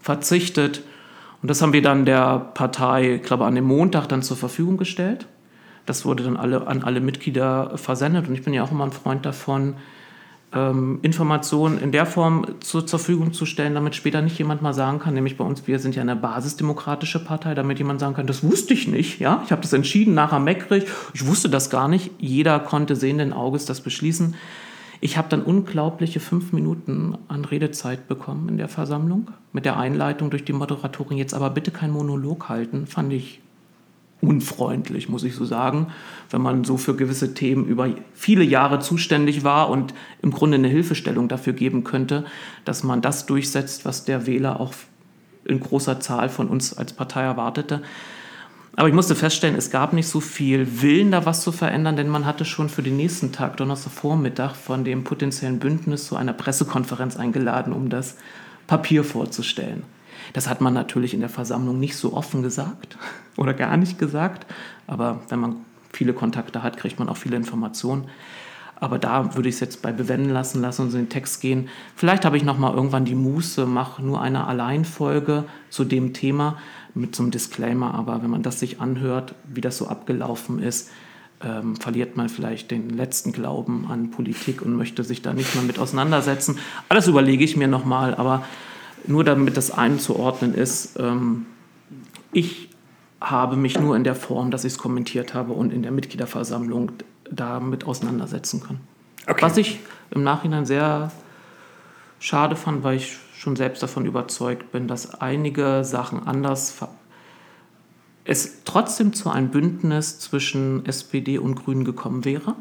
verzichtet. 0.00 0.82
Und 1.42 1.50
das 1.50 1.62
haben 1.62 1.72
wir 1.72 1.82
dann 1.82 2.04
der 2.04 2.38
Partei, 2.54 3.14
ich 3.14 3.22
glaube, 3.22 3.46
an 3.46 3.54
dem 3.54 3.64
Montag 3.64 4.08
dann 4.08 4.22
zur 4.22 4.36
Verfügung 4.36 4.76
gestellt. 4.76 5.26
Das 5.86 6.04
wurde 6.04 6.22
dann 6.22 6.36
alle, 6.36 6.66
an 6.66 6.82
alle 6.82 7.00
Mitglieder 7.00 7.78
versendet. 7.78 8.28
Und 8.28 8.34
ich 8.34 8.42
bin 8.42 8.52
ja 8.52 8.62
auch 8.62 8.70
immer 8.70 8.84
ein 8.84 8.92
Freund 8.92 9.24
davon, 9.24 9.74
ähm, 10.54 10.98
Informationen 11.02 11.78
in 11.78 11.92
der 11.92 12.06
Form 12.06 12.46
zu, 12.60 12.82
zur 12.82 12.98
Verfügung 12.98 13.32
zu 13.32 13.44
stellen, 13.44 13.74
damit 13.74 13.94
später 13.94 14.22
nicht 14.22 14.38
jemand 14.38 14.62
mal 14.62 14.72
sagen 14.72 14.98
kann, 14.98 15.14
nämlich 15.14 15.36
bei 15.36 15.44
uns, 15.44 15.66
wir 15.66 15.78
sind 15.78 15.94
ja 15.94 16.02
eine 16.02 16.16
basisdemokratische 16.16 17.22
Partei, 17.22 17.54
damit 17.54 17.78
jemand 17.78 18.00
sagen 18.00 18.14
kann, 18.14 18.26
das 18.26 18.42
wusste 18.42 18.74
ich 18.74 18.88
nicht, 18.88 19.18
ja, 19.18 19.42
ich 19.44 19.52
habe 19.52 19.62
das 19.62 19.72
entschieden, 19.72 20.14
nachher 20.14 20.40
meckrig, 20.40 20.84
ich 21.12 21.26
wusste 21.26 21.48
das 21.50 21.68
gar 21.70 21.88
nicht, 21.88 22.10
jeder 22.18 22.60
konnte 22.60 22.96
sehenden 22.96 23.32
Auges 23.32 23.66
das 23.66 23.80
beschließen. 23.80 24.34
Ich 25.00 25.16
habe 25.16 25.28
dann 25.28 25.42
unglaubliche 25.42 26.18
fünf 26.18 26.52
Minuten 26.52 27.16
an 27.28 27.44
Redezeit 27.44 28.08
bekommen 28.08 28.48
in 28.48 28.58
der 28.58 28.68
Versammlung 28.68 29.30
mit 29.52 29.64
der 29.64 29.76
Einleitung 29.76 30.30
durch 30.30 30.44
die 30.44 30.52
Moderatorin. 30.52 31.18
Jetzt 31.18 31.34
aber 31.34 31.50
bitte 31.50 31.70
kein 31.70 31.92
Monolog 31.92 32.48
halten, 32.48 32.88
fand 32.88 33.12
ich 33.12 33.40
unfreundlich, 34.20 35.08
muss 35.08 35.22
ich 35.22 35.34
so 35.34 35.44
sagen, 35.44 35.88
wenn 36.30 36.40
man 36.40 36.64
so 36.64 36.76
für 36.76 36.96
gewisse 36.96 37.34
Themen 37.34 37.66
über 37.66 37.88
viele 38.14 38.44
Jahre 38.44 38.80
zuständig 38.80 39.44
war 39.44 39.70
und 39.70 39.94
im 40.22 40.32
Grunde 40.32 40.56
eine 40.56 40.68
Hilfestellung 40.68 41.28
dafür 41.28 41.52
geben 41.52 41.84
könnte, 41.84 42.24
dass 42.64 42.82
man 42.82 43.00
das 43.00 43.26
durchsetzt, 43.26 43.84
was 43.84 44.04
der 44.04 44.26
Wähler 44.26 44.60
auch 44.60 44.74
in 45.44 45.60
großer 45.60 46.00
Zahl 46.00 46.28
von 46.28 46.48
uns 46.48 46.76
als 46.76 46.92
Partei 46.92 47.22
erwartete. 47.22 47.82
Aber 48.76 48.88
ich 48.88 48.94
musste 48.94 49.16
feststellen, 49.16 49.56
es 49.56 49.70
gab 49.70 49.92
nicht 49.92 50.06
so 50.06 50.20
viel 50.20 50.82
Willen, 50.82 51.10
da 51.10 51.26
was 51.26 51.42
zu 51.42 51.50
verändern, 51.50 51.96
denn 51.96 52.08
man 52.08 52.26
hatte 52.26 52.44
schon 52.44 52.68
für 52.68 52.82
den 52.82 52.96
nächsten 52.96 53.32
Tag, 53.32 53.56
Donnerstagvormittag, 53.56 54.54
von 54.54 54.84
dem 54.84 55.02
potenziellen 55.02 55.58
Bündnis 55.58 56.06
zu 56.06 56.14
einer 56.14 56.32
Pressekonferenz 56.32 57.16
eingeladen, 57.16 57.72
um 57.72 57.88
das 57.88 58.16
Papier 58.68 59.02
vorzustellen. 59.02 59.82
Das 60.32 60.48
hat 60.48 60.60
man 60.60 60.74
natürlich 60.74 61.14
in 61.14 61.20
der 61.20 61.28
Versammlung 61.28 61.78
nicht 61.78 61.96
so 61.96 62.14
offen 62.14 62.42
gesagt 62.42 62.96
oder 63.36 63.54
gar 63.54 63.76
nicht 63.76 63.98
gesagt, 63.98 64.46
aber 64.86 65.20
wenn 65.28 65.40
man 65.40 65.56
viele 65.92 66.12
Kontakte 66.12 66.62
hat, 66.62 66.76
kriegt 66.76 66.98
man 66.98 67.08
auch 67.08 67.16
viele 67.16 67.36
Informationen. 67.36 68.04
Aber 68.80 68.98
da 68.98 69.34
würde 69.34 69.48
ich 69.48 69.56
es 69.56 69.60
jetzt 69.60 69.82
bei 69.82 69.90
bewenden 69.90 70.30
lassen, 70.30 70.60
lassen 70.60 70.82
uns 70.82 70.94
in 70.94 71.00
den 71.00 71.08
Text 71.08 71.40
gehen. 71.40 71.68
Vielleicht 71.96 72.24
habe 72.24 72.36
ich 72.36 72.44
noch 72.44 72.58
mal 72.58 72.72
irgendwann 72.72 73.04
die 73.04 73.16
Muße, 73.16 73.66
mache 73.66 74.02
nur 74.02 74.20
eine 74.20 74.46
Alleinfolge 74.46 75.44
zu 75.68 75.84
dem 75.84 76.14
Thema 76.14 76.58
mit 76.94 77.16
so 77.16 77.24
einem 77.24 77.32
Disclaimer. 77.32 77.94
Aber 77.94 78.22
wenn 78.22 78.30
man 78.30 78.42
das 78.42 78.60
sich 78.60 78.80
anhört, 78.80 79.34
wie 79.52 79.60
das 79.60 79.78
so 79.78 79.88
abgelaufen 79.88 80.62
ist, 80.62 80.90
ähm, 81.42 81.76
verliert 81.76 82.16
man 82.16 82.28
vielleicht 82.28 82.70
den 82.70 82.90
letzten 82.90 83.32
Glauben 83.32 83.86
an 83.88 84.10
Politik 84.10 84.62
und 84.62 84.76
möchte 84.76 85.04
sich 85.04 85.22
da 85.22 85.32
nicht 85.32 85.54
mehr 85.54 85.64
mit 85.64 85.78
auseinandersetzen. 85.78 86.58
Alles 86.88 87.06
überlege 87.08 87.44
ich 87.44 87.56
mir 87.56 87.68
noch 87.68 87.84
mal, 87.84 88.14
aber 88.14 88.44
nur 89.06 89.24
damit 89.24 89.56
das 89.56 89.70
einzuordnen 89.70 90.54
ist, 90.54 90.98
ähm, 90.98 91.46
ich 92.32 92.68
habe 93.20 93.56
mich 93.56 93.78
nur 93.78 93.96
in 93.96 94.04
der 94.04 94.14
Form, 94.14 94.50
dass 94.50 94.64
ich 94.64 94.74
es 94.74 94.78
kommentiert 94.78 95.34
habe 95.34 95.52
und 95.52 95.72
in 95.72 95.82
der 95.82 95.90
Mitgliederversammlung 95.90 96.92
damit 97.30 97.84
auseinandersetzen 97.84 98.62
können. 98.62 98.80
Okay. 99.26 99.42
Was 99.42 99.56
ich 99.56 99.80
im 100.10 100.22
Nachhinein 100.22 100.66
sehr 100.66 101.10
schade 102.20 102.56
fand, 102.56 102.84
weil 102.84 102.96
ich 102.96 103.18
schon 103.36 103.56
selbst 103.56 103.82
davon 103.82 104.06
überzeugt 104.06 104.72
bin, 104.72 104.88
dass 104.88 105.20
einige 105.20 105.84
Sachen 105.84 106.26
anders 106.26 106.76
es 108.24 108.62
trotzdem 108.64 109.14
zu 109.14 109.30
einem 109.30 109.48
Bündnis 109.48 110.18
zwischen 110.18 110.84
SPD 110.84 111.38
und 111.38 111.54
Grünen 111.54 111.84
gekommen 111.84 112.24
wäre, 112.24 112.56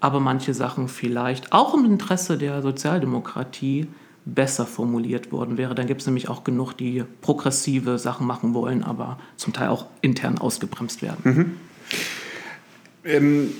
aber 0.00 0.18
manche 0.18 0.54
Sachen 0.54 0.88
vielleicht 0.88 1.52
auch 1.52 1.74
im 1.74 1.84
Interesse 1.84 2.38
der 2.38 2.62
Sozialdemokratie 2.62 3.88
besser 4.24 4.66
formuliert 4.66 5.32
worden 5.32 5.58
wäre. 5.58 5.74
Dann 5.74 5.86
gibt 5.86 6.00
es 6.00 6.06
nämlich 6.06 6.28
auch 6.28 6.44
genug, 6.44 6.74
die 6.74 7.04
progressive 7.20 7.98
Sachen 7.98 8.26
machen 8.26 8.54
wollen, 8.54 8.82
aber 8.82 9.18
zum 9.36 9.52
Teil 9.52 9.68
auch 9.68 9.86
intern 10.00 10.38
ausgebremst 10.38 11.02
werden. 11.02 11.18
Mhm. 11.24 11.56
Ähm, 13.04 13.50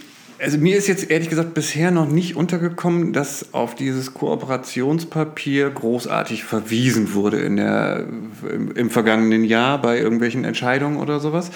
also 0.43 0.57
mir 0.57 0.77
ist 0.77 0.87
jetzt 0.89 1.11
ehrlich 1.11 1.29
gesagt 1.29 1.53
bisher 1.53 1.91
noch 1.91 2.09
nicht 2.09 2.35
untergekommen, 2.35 3.13
dass 3.13 3.53
auf 3.53 3.75
dieses 3.75 4.15
Kooperationspapier 4.15 5.69
großartig 5.69 6.45
verwiesen 6.45 7.13
wurde 7.13 7.41
in 7.41 7.57
der, 7.57 8.07
im, 8.51 8.73
im 8.73 8.91
vergangenen 8.91 9.45
Jahr 9.45 9.81
bei 9.83 9.99
irgendwelchen 9.99 10.45
Entscheidungen 10.45 10.97
oder 10.97 11.21
sowas. 11.21 11.51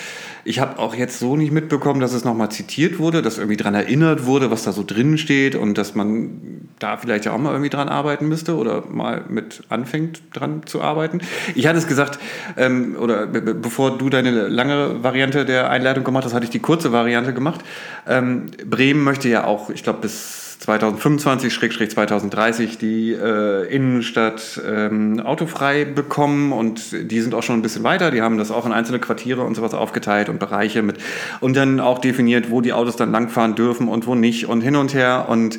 Ich 0.45 0.59
habe 0.59 0.79
auch 0.79 0.95
jetzt 0.95 1.19
so 1.19 1.35
nicht 1.37 1.51
mitbekommen, 1.51 2.01
dass 2.01 2.13
es 2.13 2.25
nochmal 2.25 2.51
zitiert 2.51 2.99
wurde, 2.99 3.23
dass 3.23 3.39
irgendwie 3.39 3.57
daran 3.57 3.75
erinnert 3.75 4.27
wurde, 4.27 4.51
was 4.51 4.65
da 4.65 4.73
so 4.73 4.85
drin 4.85 5.17
steht 5.17 5.55
und 5.57 5.79
dass 5.79 5.95
man 5.95 6.54
da 6.79 6.97
vielleicht 6.97 7.25
ja 7.25 7.33
auch 7.33 7.39
mal 7.39 7.51
irgendwie 7.51 7.71
dran 7.71 7.89
arbeiten 7.89 8.29
müsste 8.29 8.57
oder 8.57 8.85
mal 8.89 9.23
mit 9.29 9.63
anfängt 9.69 10.23
dran 10.33 10.63
zu 10.67 10.83
arbeiten. 10.83 11.21
Ich 11.55 11.67
hatte 11.67 11.79
es 11.79 11.87
gesagt, 11.87 12.19
ähm, 12.57 12.97
oder 12.99 13.27
bevor 13.27 13.97
du 13.97 14.11
deine 14.11 14.49
lange 14.49 15.03
Variante 15.03 15.45
der 15.45 15.71
Einleitung 15.71 16.05
gemacht 16.05 16.25
hast, 16.25 16.35
hatte 16.35 16.45
ich 16.45 16.51
die 16.51 16.61
kurze 16.61 16.93
Variante 16.93 17.33
gemacht. 17.33 17.61
Ähm, 18.07 18.47
Bremen 18.69 19.03
möchte 19.05 19.29
ja 19.29 19.45
auch, 19.45 19.71
ich 19.71 19.83
glaube, 19.83 20.01
bis 20.01 20.44
2025-2030 20.67 22.79
die 22.79 23.13
äh, 23.13 23.67
Innenstadt 23.67 24.61
ähm, 24.67 25.21
autofrei 25.21 25.85
bekommen 25.85 26.53
und 26.53 27.11
die 27.11 27.21
sind 27.21 27.35
auch 27.35 27.43
schon 27.43 27.59
ein 27.59 27.63
bisschen 27.63 27.85
weiter. 27.85 28.11
Die 28.11 28.23
haben 28.23 28.39
das 28.39 28.51
auch 28.51 28.67
in 28.67 28.73
einzelne 28.73 28.99
Quartiere 28.99 29.43
und 29.43 29.55
sowas 29.55 29.75
aufgeteilt 29.75 30.29
und 30.29 30.39
Bereiche 30.39 30.83
mit 30.83 30.99
und 31.41 31.57
dann 31.57 31.81
auch 31.81 31.99
definiert, 31.99 32.51
wo 32.51 32.61
die 32.61 32.73
Autos 32.73 32.97
dann 32.97 33.13
langfahren 33.13 33.55
dürfen 33.55 33.89
und 33.89 34.07
wo 34.07 34.15
nicht 34.15 34.47
und 34.47 34.63
hin 34.63 34.77
und 34.77 34.95
her. 34.95 35.27
Und 35.29 35.59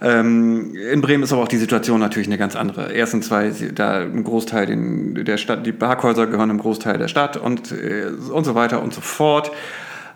ähm, 0.00 0.74
in 0.74 1.00
Bremen 1.00 1.24
ist 1.24 1.32
aber 1.32 1.42
auch 1.42 1.48
die 1.48 1.56
Situation 1.56 2.00
natürlich 2.00 2.28
eine 2.28 2.38
ganz 2.38 2.56
andere. 2.56 2.92
Erstens, 2.92 3.30
weil 3.30 3.52
da 3.74 4.00
ein 4.00 4.24
Großteil 4.24 4.66
den, 4.66 5.24
der 5.24 5.36
Stadt, 5.36 5.66
die 5.66 5.72
Parkhäuser 5.72 6.26
gehören 6.26 6.50
im 6.50 6.58
Großteil 6.58 6.98
der 6.98 7.08
Stadt 7.08 7.36
und, 7.36 7.72
äh, 7.72 8.06
und 8.30 8.44
so 8.44 8.54
weiter 8.54 8.82
und 8.82 8.94
so 8.94 9.00
fort. 9.00 9.50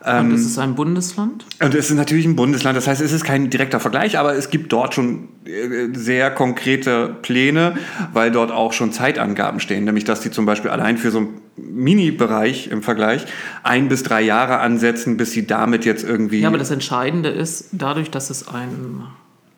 Und 0.05 0.33
ist 0.33 0.47
es 0.47 0.59
ein 0.59 0.77
Bundesland? 0.77 1.45
Und 1.61 1.75
es 1.75 1.91
ist 1.91 1.97
natürlich 1.97 2.25
ein 2.25 2.37
Bundesland. 2.37 2.77
Das 2.77 2.87
heißt, 2.87 3.01
es 3.01 3.13
ist 3.13 3.25
kein 3.25 3.51
direkter 3.51 3.81
Vergleich, 3.81 4.17
aber 4.17 4.35
es 4.35 4.49
gibt 4.49 4.73
dort 4.73 4.95
schon 4.95 5.29
äh, 5.45 5.89
sehr 5.93 6.31
konkrete 6.31 7.17
Pläne, 7.21 7.77
weil 8.13 8.31
dort 8.31 8.53
auch 8.53 8.73
schon 8.73 8.93
Zeitangaben 8.93 9.59
stehen. 9.59 9.85
Nämlich, 9.85 10.05
dass 10.05 10.21
die 10.21 10.31
zum 10.31 10.47
Beispiel 10.47 10.71
allein 10.71 10.99
für 10.99 11.11
so 11.11 11.19
einen 11.19 11.41
Mini-Bereich 11.57 12.69
im 12.69 12.83
Vergleich 12.83 13.27
ein 13.65 13.89
bis 13.89 14.05
drei 14.05 14.23
Jahre 14.23 14.61
ansetzen, 14.61 15.17
bis 15.17 15.33
sie 15.33 15.47
damit 15.47 15.85
jetzt 15.85 16.05
irgendwie. 16.05 16.41
Ja, 16.41 16.49
aber 16.49 16.59
das 16.59 16.71
Entscheidende 16.71 17.31
ist, 17.31 17.71
dadurch, 17.73 18.11
dass 18.11 18.31
es 18.31 18.47
ein, 18.47 19.03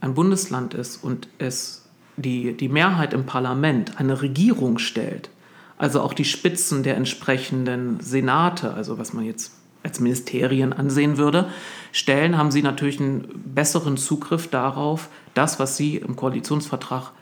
ein 0.00 0.14
Bundesland 0.14 0.72
ist 0.72 1.04
und 1.04 1.28
es 1.38 1.84
die, 2.16 2.54
die 2.54 2.68
Mehrheit 2.68 3.12
im 3.12 3.26
Parlament 3.26 4.00
eine 4.00 4.22
Regierung 4.22 4.78
stellt, 4.78 5.28
also 5.76 6.00
auch 6.00 6.14
die 6.14 6.24
Spitzen 6.24 6.82
der 6.82 6.96
entsprechenden 6.96 8.00
Senate, 8.00 8.72
also 8.74 8.98
was 8.98 9.12
man 9.12 9.24
jetzt 9.24 9.52
als 9.82 10.00
Ministerien 10.00 10.72
ansehen 10.72 11.16
würde, 11.16 11.48
stellen, 11.92 12.36
haben 12.36 12.50
sie 12.50 12.62
natürlich 12.62 13.00
einen 13.00 13.28
besseren 13.54 13.96
Zugriff 13.96 14.48
darauf, 14.48 15.08
das, 15.34 15.58
was 15.58 15.76
sie 15.76 15.96
im 15.96 16.16
Koalitionsvertrag 16.16 17.12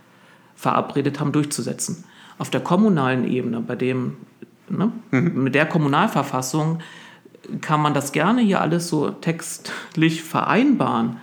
verabredet 0.55 1.21
haben, 1.21 1.33
durchzusetzen. 1.33 2.05
Auf 2.38 2.51
der 2.51 2.61
kommunalen 2.61 3.27
Ebene, 3.31 3.61
bei 3.61 3.77
dem, 3.77 4.16
ne, 4.68 4.92
mhm. 5.11 5.44
mit 5.44 5.55
der 5.55 5.66
Kommunalverfassung, 5.66 6.81
kann 7.61 7.81
man 7.81 7.94
das 7.94 8.12
gerne 8.12 8.42
hier 8.42 8.61
alles 8.61 8.88
so 8.88 9.11
textlich 9.11 10.23
vereinbaren. 10.23 11.18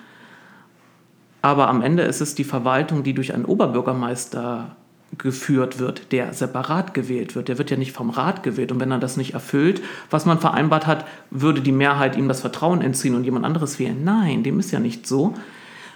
Aber 1.41 1.67
am 1.67 1.81
Ende 1.81 2.03
ist 2.03 2.21
es 2.21 2.33
die 2.33 2.43
Verwaltung, 2.43 3.03
die 3.03 3.13
durch 3.13 3.33
einen 3.33 3.45
Oberbürgermeister 3.45 4.75
geführt 5.17 5.79
wird, 5.79 6.11
der 6.11 6.33
separat 6.33 6.93
gewählt 6.93 7.35
wird. 7.35 7.47
Der 7.47 7.57
wird 7.57 7.71
ja 7.71 7.77
nicht 7.77 7.91
vom 7.91 8.09
Rat 8.09 8.43
gewählt. 8.43 8.71
Und 8.71 8.79
wenn 8.79 8.91
er 8.91 8.99
das 8.99 9.17
nicht 9.17 9.33
erfüllt, 9.33 9.81
was 10.09 10.25
man 10.25 10.39
vereinbart 10.39 10.87
hat, 10.87 11.05
würde 11.31 11.61
die 11.61 11.71
Mehrheit 11.71 12.15
ihm 12.15 12.27
das 12.27 12.41
Vertrauen 12.41 12.81
entziehen 12.81 13.15
und 13.15 13.23
jemand 13.23 13.45
anderes 13.45 13.79
wählen. 13.79 14.03
Nein, 14.03 14.43
dem 14.43 14.59
ist 14.59 14.71
ja 14.71 14.79
nicht 14.79 15.07
so. 15.07 15.33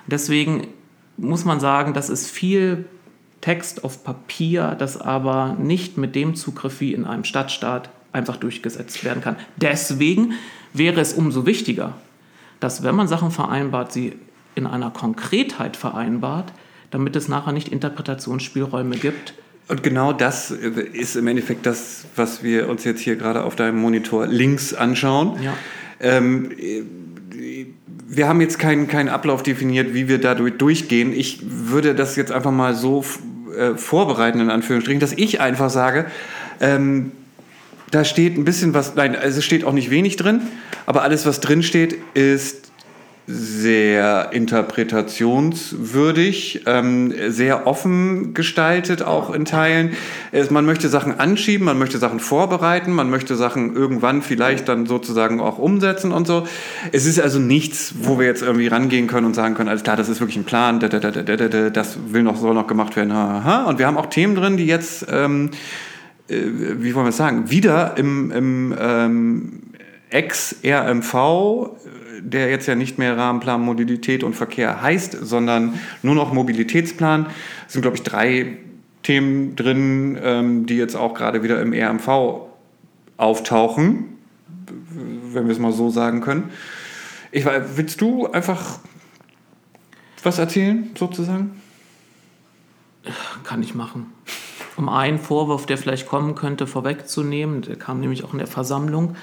Deswegen 0.07 0.67
muss 1.17 1.45
man 1.45 1.59
sagen, 1.59 1.93
das 1.93 2.09
ist 2.09 2.29
viel 2.29 2.85
Text 3.41 3.83
auf 3.83 4.03
Papier, 4.03 4.75
das 4.77 4.99
aber 4.99 5.55
nicht 5.59 5.97
mit 5.97 6.15
dem 6.15 6.35
Zugriff 6.35 6.79
wie 6.81 6.93
in 6.93 7.05
einem 7.05 7.23
Stadtstaat 7.23 7.89
einfach 8.11 8.37
durchgesetzt 8.37 9.03
werden 9.03 9.21
kann. 9.21 9.35
Deswegen 9.55 10.33
wäre 10.73 10.99
es 10.99 11.13
umso 11.13 11.45
wichtiger, 11.45 11.93
dass 12.59 12.83
wenn 12.83 12.95
man 12.95 13.07
Sachen 13.07 13.31
vereinbart, 13.31 13.91
sie 13.91 14.13
in 14.55 14.67
einer 14.67 14.91
Konkretheit 14.91 15.77
vereinbart, 15.77 16.51
damit 16.91 17.15
es 17.15 17.27
nachher 17.27 17.51
nicht 17.51 17.67
Interpretationsspielräume 17.69 18.97
gibt. 18.97 19.33
Und 19.67 19.83
genau 19.83 20.13
das 20.13 20.51
ist 20.51 21.15
im 21.15 21.27
Endeffekt 21.27 21.65
das, 21.65 22.05
was 22.15 22.43
wir 22.43 22.69
uns 22.69 22.83
jetzt 22.83 23.01
hier 23.01 23.15
gerade 23.15 23.43
auf 23.43 23.55
deinem 23.55 23.79
Monitor 23.79 24.25
links 24.25 24.73
anschauen. 24.73 25.39
Ja. 25.43 25.53
Ähm, 25.99 26.51
wir 28.07 28.27
haben 28.27 28.41
jetzt 28.41 28.57
keinen, 28.57 28.87
keinen 28.87 29.09
Ablauf 29.09 29.43
definiert, 29.43 29.93
wie 29.93 30.07
wir 30.07 30.19
dadurch 30.19 30.57
durchgehen. 30.57 31.13
Ich 31.13 31.41
würde 31.43 31.93
das 31.93 32.15
jetzt 32.15 32.31
einfach 32.31 32.51
mal 32.51 32.73
so 32.73 33.05
äh, 33.55 33.75
vorbereiten, 33.75 34.39
in 34.39 34.49
Anführungsstrichen, 34.49 34.99
dass 34.99 35.13
ich 35.13 35.39
einfach 35.39 35.69
sage, 35.69 36.05
ähm, 36.59 37.11
Da 37.91 38.05
steht 38.05 38.37
ein 38.37 38.45
bisschen 38.45 38.75
was, 38.75 38.93
nein, 38.93 39.15
also 39.15 39.39
es 39.39 39.45
steht 39.45 39.63
auch 39.63 39.73
nicht 39.73 39.89
wenig 39.89 40.15
drin, 40.15 40.41
aber 40.85 41.01
alles, 41.01 41.25
was 41.25 41.39
drin 41.39 41.63
steht, 41.63 41.97
ist 42.13 42.68
sehr 43.31 44.29
interpretationswürdig, 44.31 46.63
ähm, 46.65 47.13
sehr 47.27 47.67
offen 47.67 48.33
gestaltet, 48.33 49.03
auch 49.03 49.31
in 49.31 49.45
Teilen. 49.45 49.91
Es, 50.31 50.49
man 50.49 50.65
möchte 50.65 50.89
Sachen 50.89 51.19
anschieben, 51.19 51.65
man 51.65 51.77
möchte 51.77 51.99
Sachen 51.99 52.19
vorbereiten, 52.19 52.91
man 52.91 53.11
möchte 53.11 53.35
Sachen 53.35 53.75
irgendwann 53.75 54.23
vielleicht 54.23 54.67
dann 54.67 54.87
sozusagen 54.87 55.41
auch 55.41 55.59
umsetzen 55.59 56.11
und 56.11 56.25
so. 56.25 56.47
Es 56.91 57.05
ist 57.05 57.21
also 57.21 57.37
nichts, 57.37 57.93
wo 58.01 58.17
wir 58.17 58.25
jetzt 58.25 58.41
irgendwie 58.41 58.65
rangehen 58.65 59.05
können 59.05 59.27
und 59.27 59.35
sagen 59.35 59.53
können, 59.53 59.69
alles 59.69 59.83
klar, 59.83 59.95
das 59.95 60.09
ist 60.09 60.21
wirklich 60.21 60.37
ein 60.37 60.45
Plan, 60.45 60.79
das 60.79 61.99
will 62.07 62.23
noch, 62.23 62.35
soll 62.35 62.55
noch 62.55 62.65
gemacht 62.65 62.95
werden. 62.95 63.11
Und 63.11 63.77
wir 63.77 63.85
haben 63.85 63.97
auch 63.97 64.07
Themen 64.07 64.33
drin, 64.33 64.57
die 64.57 64.65
jetzt, 64.65 65.05
ähm, 65.11 65.51
äh, 66.27 66.35
wie 66.79 66.95
wollen 66.95 67.05
wir 67.05 67.09
es 67.09 67.17
sagen, 67.17 67.51
wieder 67.51 67.95
im, 67.95 68.31
im 68.31 68.75
ähm, 68.79 69.51
Ex-RMV 70.09 71.13
der 72.21 72.49
jetzt 72.49 72.67
ja 72.67 72.75
nicht 72.75 72.97
mehr 72.97 73.17
Rahmenplan 73.17 73.61
Mobilität 73.61 74.23
und 74.23 74.35
Verkehr 74.35 74.81
heißt, 74.81 75.17
sondern 75.21 75.79
nur 76.03 76.15
noch 76.15 76.33
Mobilitätsplan. 76.33 77.27
Es 77.67 77.73
sind, 77.73 77.81
glaube 77.81 77.97
ich, 77.97 78.03
drei 78.03 78.57
Themen 79.03 79.55
drin, 79.55 80.17
ähm, 80.21 80.65
die 80.65 80.75
jetzt 80.75 80.95
auch 80.95 81.13
gerade 81.13 81.43
wieder 81.43 81.61
im 81.61 81.73
RMV 81.73 82.47
auftauchen, 83.17 84.17
wenn 85.33 85.45
wir 85.45 85.51
es 85.51 85.59
mal 85.59 85.71
so 85.71 85.89
sagen 85.89 86.21
können. 86.21 86.51
Ich, 87.31 87.45
willst 87.45 88.01
du 88.01 88.27
einfach 88.27 88.79
was 90.23 90.39
erzählen, 90.39 90.89
sozusagen? 90.97 91.61
Kann 93.43 93.63
ich 93.63 93.75
machen. 93.75 94.07
Um 94.75 94.89
einen 94.89 95.19
Vorwurf, 95.19 95.65
der 95.65 95.77
vielleicht 95.77 96.07
kommen 96.07 96.35
könnte, 96.35 96.67
vorwegzunehmen, 96.67 97.61
der 97.61 97.75
kam 97.75 97.99
nämlich 97.99 98.23
auch 98.23 98.33
in 98.33 98.39
der 98.39 98.47
Versammlung. 98.47 99.15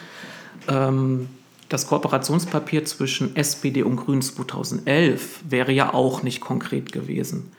Ähm, 0.68 1.28
das 1.69 1.87
Kooperationspapier 1.87 2.85
zwischen 2.85 3.35
SPD 3.35 3.83
und 3.83 3.97
Grünen 3.97 4.23
2011 4.23 5.41
wäre 5.49 5.73
ja 5.73 5.93
auch 5.93 6.23
nicht 6.23 6.41
konkret 6.41 6.93
gewesen. 6.93 7.51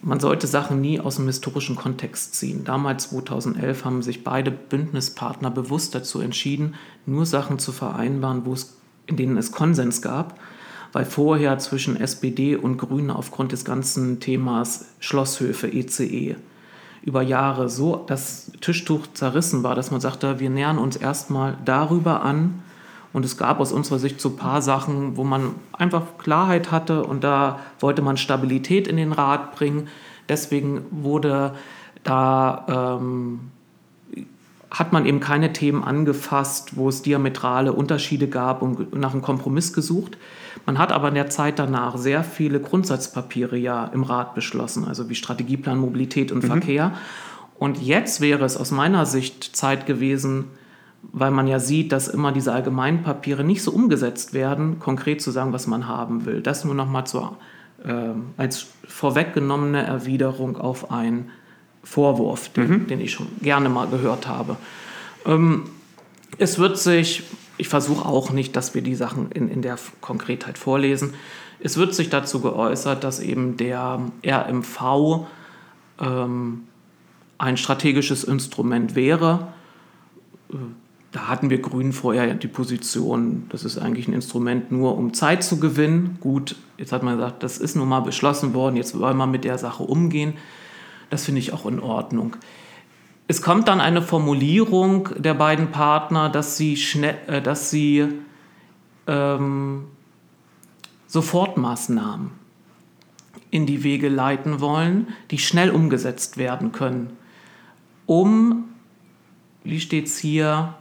Man 0.00 0.20
sollte 0.20 0.46
Sachen 0.46 0.80
nie 0.80 1.00
aus 1.00 1.16
dem 1.16 1.26
historischen 1.26 1.76
Kontext 1.76 2.34
ziehen. 2.36 2.64
Damals 2.64 3.10
2011 3.10 3.84
haben 3.84 4.02
sich 4.02 4.24
beide 4.24 4.50
Bündnispartner 4.50 5.50
bewusst 5.50 5.94
dazu 5.94 6.20
entschieden, 6.20 6.74
nur 7.04 7.26
Sachen 7.26 7.58
zu 7.58 7.72
vereinbaren, 7.72 8.46
wo 8.46 8.52
es, 8.52 8.76
in 9.06 9.16
denen 9.16 9.36
es 9.36 9.52
Konsens 9.52 10.00
gab, 10.00 10.38
weil 10.92 11.04
vorher 11.04 11.58
zwischen 11.58 11.96
SPD 11.96 12.54
und 12.54 12.78
Grünen 12.78 13.10
aufgrund 13.10 13.52
des 13.52 13.64
ganzen 13.64 14.20
Themas 14.20 14.86
Schlosshöfe, 15.00 15.68
ECE, 15.68 16.04
e, 16.04 16.36
über 17.02 17.22
Jahre 17.22 17.68
so 17.68 18.04
das 18.06 18.52
Tischtuch 18.60 19.08
zerrissen 19.12 19.64
war, 19.64 19.74
dass 19.74 19.90
man 19.90 20.00
sagte, 20.00 20.38
wir 20.38 20.50
nähern 20.50 20.78
uns 20.78 20.96
erstmal 20.96 21.58
darüber 21.64 22.22
an, 22.22 22.62
und 23.12 23.24
es 23.24 23.36
gab 23.36 23.60
aus 23.60 23.72
unserer 23.72 23.98
Sicht 23.98 24.20
so 24.20 24.30
ein 24.30 24.36
paar 24.36 24.62
Sachen, 24.62 25.16
wo 25.16 25.24
man 25.24 25.54
einfach 25.72 26.18
Klarheit 26.18 26.70
hatte 26.70 27.04
und 27.04 27.22
da 27.24 27.60
wollte 27.80 28.02
man 28.02 28.16
Stabilität 28.16 28.88
in 28.88 28.96
den 28.96 29.12
Rat 29.12 29.54
bringen. 29.54 29.88
Deswegen 30.28 30.84
wurde 30.90 31.54
da, 32.04 32.96
ähm, 32.96 33.40
hat 34.70 34.92
man 34.92 35.04
eben 35.04 35.20
keine 35.20 35.52
Themen 35.52 35.84
angefasst, 35.84 36.76
wo 36.76 36.88
es 36.88 37.02
diametrale 37.02 37.74
Unterschiede 37.74 38.28
gab 38.28 38.62
und 38.62 38.94
nach 38.94 39.12
einem 39.12 39.20
Kompromiss 39.20 39.74
gesucht. 39.74 40.16
Man 40.64 40.78
hat 40.78 40.92
aber 40.92 41.08
in 41.08 41.14
der 41.14 41.28
Zeit 41.28 41.58
danach 41.58 41.98
sehr 41.98 42.24
viele 42.24 42.60
Grundsatzpapiere 42.60 43.58
ja 43.58 43.84
im 43.86 44.02
Rat 44.02 44.34
beschlossen, 44.34 44.86
also 44.88 45.10
wie 45.10 45.14
Strategieplan 45.14 45.76
Mobilität 45.76 46.32
und 46.32 46.42
mhm. 46.44 46.46
Verkehr. 46.46 46.92
Und 47.58 47.82
jetzt 47.82 48.22
wäre 48.22 48.44
es 48.46 48.56
aus 48.56 48.70
meiner 48.70 49.04
Sicht 49.04 49.54
Zeit 49.54 49.84
gewesen, 49.84 50.46
weil 51.10 51.30
man 51.30 51.48
ja 51.48 51.58
sieht, 51.58 51.92
dass 51.92 52.08
immer 52.08 52.32
diese 52.32 52.52
allgemeinen 52.52 53.02
Papiere 53.02 53.44
nicht 53.44 53.62
so 53.62 53.72
umgesetzt 53.72 54.32
werden, 54.32 54.78
konkret 54.78 55.20
zu 55.20 55.30
sagen, 55.30 55.52
was 55.52 55.66
man 55.66 55.88
haben 55.88 56.24
will. 56.24 56.40
Das 56.40 56.64
nur 56.64 56.74
nochmal 56.74 57.04
äh, 57.84 57.92
als 58.36 58.68
vorweggenommene 58.86 59.82
Erwiderung 59.84 60.56
auf 60.56 60.90
einen 60.90 61.30
Vorwurf, 61.82 62.50
den, 62.50 62.68
mhm. 62.68 62.86
den, 62.86 63.00
ich 63.00 63.12
schon 63.12 63.26
gerne 63.40 63.68
mal 63.68 63.88
gehört 63.88 64.28
habe. 64.28 64.56
Ähm, 65.26 65.64
es 66.38 66.58
wird 66.58 66.78
sich, 66.78 67.24
ich 67.58 67.68
versuche 67.68 68.06
auch 68.06 68.30
nicht, 68.30 68.54
dass 68.54 68.74
wir 68.74 68.82
die 68.82 68.94
Sachen 68.94 69.32
in, 69.32 69.48
in 69.48 69.62
der 69.62 69.78
Konkretheit 70.00 70.58
vorlesen, 70.58 71.14
es 71.64 71.76
wird 71.76 71.94
sich 71.94 72.10
dazu 72.10 72.40
geäußert, 72.40 73.04
dass 73.04 73.20
eben 73.20 73.56
der 73.56 74.00
RMV 74.26 75.26
ähm, 76.00 76.64
ein 77.38 77.56
strategisches 77.56 78.24
Instrument 78.24 78.96
wäre 78.96 79.52
da 81.12 81.28
hatten 81.28 81.50
wir 81.50 81.60
Grünen 81.60 81.92
vorher 81.92 82.34
die 82.34 82.48
Position, 82.48 83.44
das 83.50 83.64
ist 83.64 83.76
eigentlich 83.78 84.08
ein 84.08 84.14
Instrument 84.14 84.72
nur, 84.72 84.96
um 84.96 85.12
Zeit 85.12 85.44
zu 85.44 85.60
gewinnen. 85.60 86.16
Gut, 86.20 86.56
jetzt 86.78 86.90
hat 86.90 87.02
man 87.02 87.16
gesagt, 87.16 87.42
das 87.42 87.58
ist 87.58 87.76
nun 87.76 87.88
mal 87.88 88.00
beschlossen 88.00 88.54
worden, 88.54 88.76
jetzt 88.76 88.98
wollen 88.98 89.18
wir 89.18 89.26
mit 89.26 89.44
der 89.44 89.58
Sache 89.58 89.82
umgehen. 89.82 90.34
Das 91.10 91.26
finde 91.26 91.40
ich 91.40 91.52
auch 91.52 91.66
in 91.66 91.80
Ordnung. 91.80 92.36
Es 93.28 93.42
kommt 93.42 93.68
dann 93.68 93.80
eine 93.80 94.00
Formulierung 94.00 95.10
der 95.18 95.34
beiden 95.34 95.70
Partner, 95.70 96.30
dass 96.30 96.56
sie, 96.56 96.78
schnell, 96.78 97.18
äh, 97.26 97.42
dass 97.42 97.70
sie 97.70 98.08
ähm, 99.06 99.84
Sofortmaßnahmen 101.08 102.30
in 103.50 103.66
die 103.66 103.84
Wege 103.84 104.08
leiten 104.08 104.60
wollen, 104.60 105.08
die 105.30 105.36
schnell 105.36 105.70
umgesetzt 105.70 106.38
werden 106.38 106.72
können, 106.72 107.10
um, 108.06 108.64
wie 109.62 109.78
steht 109.78 110.06
es 110.06 110.16
hier, 110.16 110.74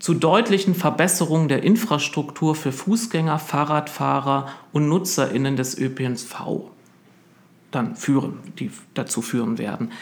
zu 0.00 0.14
deutlichen 0.14 0.74
Verbesserungen 0.74 1.48
der 1.48 1.62
Infrastruktur 1.62 2.54
für 2.54 2.72
Fußgänger, 2.72 3.38
Fahrradfahrer 3.38 4.48
und 4.72 4.88
Nutzerinnen 4.88 5.56
des 5.56 5.78
ÖPNV 5.78 6.62
dann 7.70 7.94
führen, 7.94 8.38
die 8.58 8.70
dazu 8.94 9.22
führen 9.22 9.58
werden. 9.58 9.92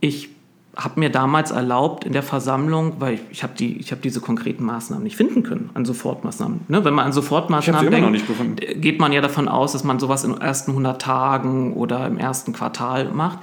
Ich 0.00 0.30
habe 0.76 1.00
mir 1.00 1.10
damals 1.10 1.50
erlaubt 1.50 2.04
in 2.04 2.12
der 2.12 2.22
Versammlung, 2.22 2.96
weil 2.98 3.14
ich, 3.14 3.20
ich 3.30 3.42
habe 3.42 3.54
die, 3.58 3.80
hab 3.80 4.02
diese 4.02 4.20
konkreten 4.20 4.64
Maßnahmen 4.64 5.02
nicht 5.04 5.16
finden 5.16 5.42
können, 5.42 5.70
an 5.74 5.84
Sofortmaßnahmen. 5.84 6.60
Ne? 6.68 6.84
Wenn 6.84 6.94
man 6.94 7.06
an 7.06 7.12
Sofortmaßnahmen 7.12 7.90
denkt, 7.90 8.82
geht 8.82 9.00
man 9.00 9.12
ja 9.12 9.20
davon 9.20 9.48
aus, 9.48 9.72
dass 9.72 9.82
man 9.82 9.98
sowas 9.98 10.24
in 10.24 10.32
den 10.32 10.40
ersten 10.40 10.72
100 10.72 11.00
Tagen 11.00 11.74
oder 11.74 12.06
im 12.06 12.18
ersten 12.18 12.52
Quartal 12.52 13.06
macht. 13.12 13.38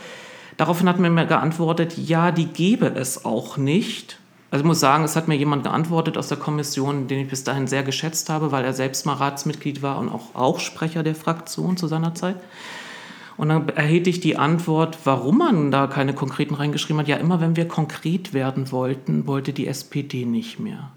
Daraufhin 0.57 0.87
hat 0.87 0.99
man 0.99 1.13
mir 1.13 1.25
geantwortet, 1.25 1.97
ja, 1.97 2.31
die 2.31 2.45
gäbe 2.45 2.87
es 2.87 3.25
auch 3.25 3.57
nicht 3.57 4.19
also 4.51 4.63
ich 4.63 4.67
muss 4.67 4.79
sagen, 4.79 5.03
es 5.03 5.15
hat 5.15 5.27
mir 5.27 5.35
jemand 5.35 5.63
geantwortet 5.63 6.17
aus 6.17 6.27
der 6.27 6.37
Kommission, 6.37 7.07
den 7.07 7.19
ich 7.19 7.27
bis 7.27 7.43
dahin 7.43 7.67
sehr 7.67 7.83
geschätzt 7.83 8.29
habe, 8.29 8.51
weil 8.51 8.63
er 8.63 8.73
selbst 8.73 9.05
mal 9.05 9.13
Ratsmitglied 9.13 9.81
war 9.81 9.97
und 9.97 10.09
auch, 10.09 10.35
auch 10.35 10.59
Sprecher 10.59 11.03
der 11.03 11.15
Fraktion 11.15 11.77
zu 11.77 11.87
seiner 11.87 12.15
Zeit. 12.15 12.37
Und 13.37 13.49
dann 13.49 13.67
erhielt 13.69 14.07
ich 14.07 14.21
die 14.21 14.37
Antwort, 14.37 14.99
warum 15.03 15.39
man 15.39 15.71
da 15.71 15.87
keine 15.87 16.13
konkreten 16.13 16.55
reingeschrieben 16.55 17.01
hat. 17.01 17.07
Ja, 17.07 17.17
immer 17.17 17.41
wenn 17.41 17.57
wir 17.57 17.67
konkret 17.67 18.33
werden 18.33 18.71
wollten, 18.71 19.27
wollte 19.27 19.51
die 19.51 19.67
SPD 19.67 20.25
nicht 20.25 20.59
mehr. 20.59 20.91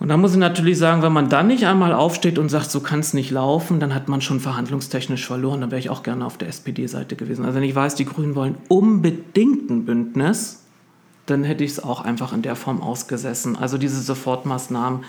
Und 0.00 0.08
da 0.08 0.16
muss 0.16 0.32
ich 0.32 0.38
natürlich 0.38 0.78
sagen, 0.78 1.02
wenn 1.02 1.12
man 1.12 1.28
dann 1.28 1.48
nicht 1.48 1.66
einmal 1.66 1.92
aufsteht 1.92 2.38
und 2.38 2.50
sagt, 2.50 2.70
so 2.70 2.80
kann 2.80 3.00
es 3.00 3.14
nicht 3.14 3.30
laufen, 3.30 3.80
dann 3.80 3.94
hat 3.94 4.08
man 4.08 4.20
schon 4.20 4.38
verhandlungstechnisch 4.38 5.26
verloren. 5.26 5.60
Dann 5.60 5.70
wäre 5.70 5.80
ich 5.80 5.90
auch 5.90 6.02
gerne 6.02 6.24
auf 6.24 6.38
der 6.38 6.48
SPD-Seite 6.48 7.16
gewesen. 7.16 7.44
Also 7.44 7.56
wenn 7.56 7.64
ich 7.64 7.74
weiß, 7.74 7.96
die 7.96 8.04
Grünen 8.04 8.36
wollen 8.36 8.56
unbedingt 8.68 9.70
ein 9.70 9.86
Bündnis, 9.86 10.67
dann 11.30 11.44
hätte 11.44 11.64
ich 11.64 11.72
es 11.72 11.82
auch 11.82 12.00
einfach 12.00 12.32
in 12.32 12.42
der 12.42 12.56
Form 12.56 12.82
ausgesessen. 12.82 13.56
Also 13.56 13.78
diese 13.78 14.00
Sofortmaßnahmen 14.00 15.04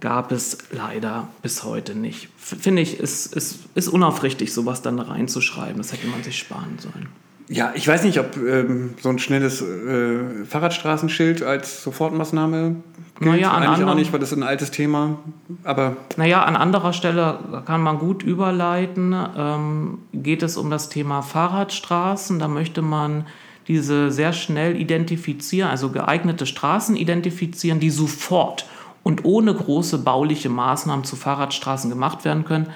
gab 0.00 0.32
es 0.32 0.58
leider 0.70 1.28
bis 1.42 1.64
heute 1.64 1.94
nicht. 1.94 2.28
Finde 2.36 2.82
ich, 2.82 3.00
es 3.00 3.26
ist, 3.26 3.34
ist, 3.34 3.58
ist 3.74 3.88
unaufrichtig, 3.88 4.52
sowas 4.52 4.82
dann 4.82 4.98
reinzuschreiben. 4.98 5.78
Das 5.78 5.92
hätte 5.92 6.06
man 6.06 6.22
sich 6.22 6.38
sparen 6.38 6.78
sollen. 6.78 7.08
Ja, 7.48 7.72
ich 7.74 7.86
weiß 7.86 8.04
nicht, 8.04 8.18
ob 8.18 8.36
ähm, 8.36 8.94
so 9.02 9.10
ein 9.10 9.18
schnelles 9.18 9.60
äh, 9.60 10.44
Fahrradstraßenschild 10.46 11.42
als 11.42 11.82
Sofortmaßnahme 11.82 12.76
gilt. 13.18 13.30
Naja, 13.30 13.52
an 13.52 13.62
Eigentlich 13.62 13.86
auch 13.86 13.94
nicht, 13.94 14.12
weil 14.12 14.20
das 14.20 14.32
ist 14.32 14.38
ein 14.38 14.42
altes 14.42 14.70
Thema. 14.70 15.18
Aber 15.62 15.96
naja, 16.16 16.42
an 16.44 16.56
anderer 16.56 16.94
Stelle 16.94 17.38
kann 17.66 17.82
man 17.82 17.98
gut 17.98 18.22
überleiten. 18.22 19.14
Ähm, 19.36 19.98
geht 20.14 20.42
es 20.42 20.56
um 20.56 20.70
das 20.70 20.88
Thema 20.88 21.20
Fahrradstraßen? 21.20 22.38
Da 22.38 22.48
möchte 22.48 22.80
man 22.80 23.26
diese 23.68 24.10
sehr 24.10 24.32
schnell 24.32 24.78
identifizieren, 24.80 25.70
also 25.70 25.90
geeignete 25.90 26.46
Straßen 26.46 26.96
identifizieren, 26.96 27.80
die 27.80 27.90
sofort 27.90 28.66
und 29.02 29.24
ohne 29.24 29.54
große 29.54 29.98
bauliche 29.98 30.48
Maßnahmen 30.48 31.04
zu 31.04 31.16
Fahrradstraßen 31.16 31.90
gemacht 31.90 32.24
werden 32.24 32.44
können. 32.44 32.68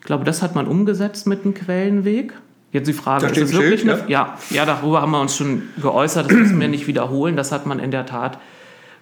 Ich 0.00 0.06
glaube, 0.06 0.24
das 0.24 0.42
hat 0.42 0.54
man 0.54 0.66
umgesetzt 0.66 1.26
mit 1.26 1.44
dem 1.44 1.54
Quellenweg. 1.54 2.34
Jetzt 2.72 2.86
die 2.86 2.92
Frage, 2.92 3.26
ist 3.26 3.36
es 3.36 3.52
wirklich 3.52 3.80
Schild, 3.80 4.00
eine, 4.00 4.10
ja? 4.10 4.38
Ja, 4.50 4.64
darüber 4.64 5.02
haben 5.02 5.10
wir 5.10 5.20
uns 5.20 5.36
schon 5.36 5.62
geäußert, 5.80 6.26
das 6.26 6.36
müssen 6.36 6.60
wir 6.60 6.68
nicht 6.68 6.86
wiederholen. 6.86 7.36
Das 7.36 7.50
hat 7.50 7.66
man 7.66 7.80
in 7.80 7.90
der 7.90 8.06
Tat 8.06 8.38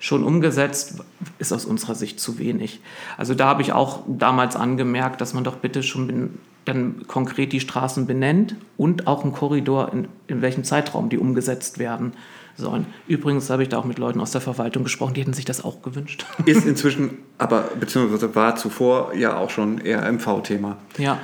schon 0.00 0.24
umgesetzt, 0.24 1.00
ist 1.38 1.52
aus 1.52 1.64
unserer 1.64 1.94
Sicht 1.94 2.18
zu 2.20 2.38
wenig. 2.38 2.80
Also 3.16 3.34
da 3.34 3.46
habe 3.46 3.62
ich 3.62 3.72
auch 3.72 4.04
damals 4.06 4.56
angemerkt, 4.56 5.20
dass 5.20 5.34
man 5.34 5.44
doch 5.44 5.56
bitte 5.56 5.82
schon 5.82 6.38
dann 6.68 7.06
konkret 7.06 7.52
die 7.52 7.60
Straßen 7.60 8.06
benennt 8.06 8.56
und 8.76 9.06
auch 9.06 9.24
einen 9.24 9.32
Korridor, 9.32 9.92
in, 9.92 10.08
in 10.26 10.42
welchem 10.42 10.64
Zeitraum 10.64 11.08
die 11.08 11.18
umgesetzt 11.18 11.78
werden 11.78 12.12
sollen. 12.56 12.86
Übrigens 13.06 13.50
habe 13.50 13.62
ich 13.62 13.68
da 13.68 13.78
auch 13.78 13.84
mit 13.84 13.98
Leuten 13.98 14.20
aus 14.20 14.32
der 14.32 14.40
Verwaltung 14.40 14.84
gesprochen, 14.84 15.14
die 15.14 15.20
hätten 15.20 15.32
sich 15.32 15.44
das 15.44 15.64
auch 15.64 15.82
gewünscht. 15.82 16.26
Ist 16.44 16.66
inzwischen, 16.66 17.18
aber 17.38 17.70
beziehungsweise 17.78 18.34
war 18.34 18.56
zuvor 18.56 19.14
ja 19.14 19.36
auch 19.36 19.50
schon 19.50 19.78
eher 19.78 20.10
MV-Thema. 20.10 20.76
Ja, 20.98 21.18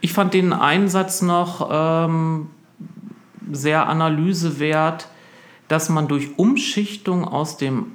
ich 0.00 0.12
fand 0.12 0.34
den 0.34 0.52
Einsatz 0.52 1.22
noch 1.22 1.68
ähm, 1.70 2.48
sehr 3.50 3.88
analysewert, 3.88 5.08
dass 5.68 5.88
man 5.88 6.08
durch 6.08 6.38
Umschichtung 6.38 7.24
aus 7.24 7.56
dem 7.56 7.92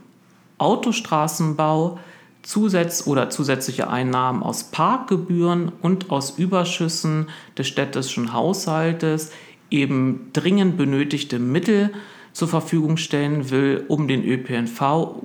Autostraßenbau 0.58 2.00
Zusatz 2.44 3.08
oder 3.08 3.30
zusätzliche 3.30 3.90
Einnahmen 3.90 4.44
aus 4.44 4.66
Parkgebühren 4.66 5.72
und 5.82 6.12
aus 6.12 6.38
Überschüssen 6.38 7.30
des 7.58 7.68
städtischen 7.68 8.34
Haushaltes 8.34 9.32
eben 9.72 10.30
dringend 10.34 10.78
benötigte 10.78 11.40
Mittel 11.40 11.92
zur 12.34 12.48
Verfügung 12.48 12.98
stellen 12.98 13.50
will, 13.50 13.86
um 13.88 14.08
den 14.08 14.24
ÖPNV 14.24 14.82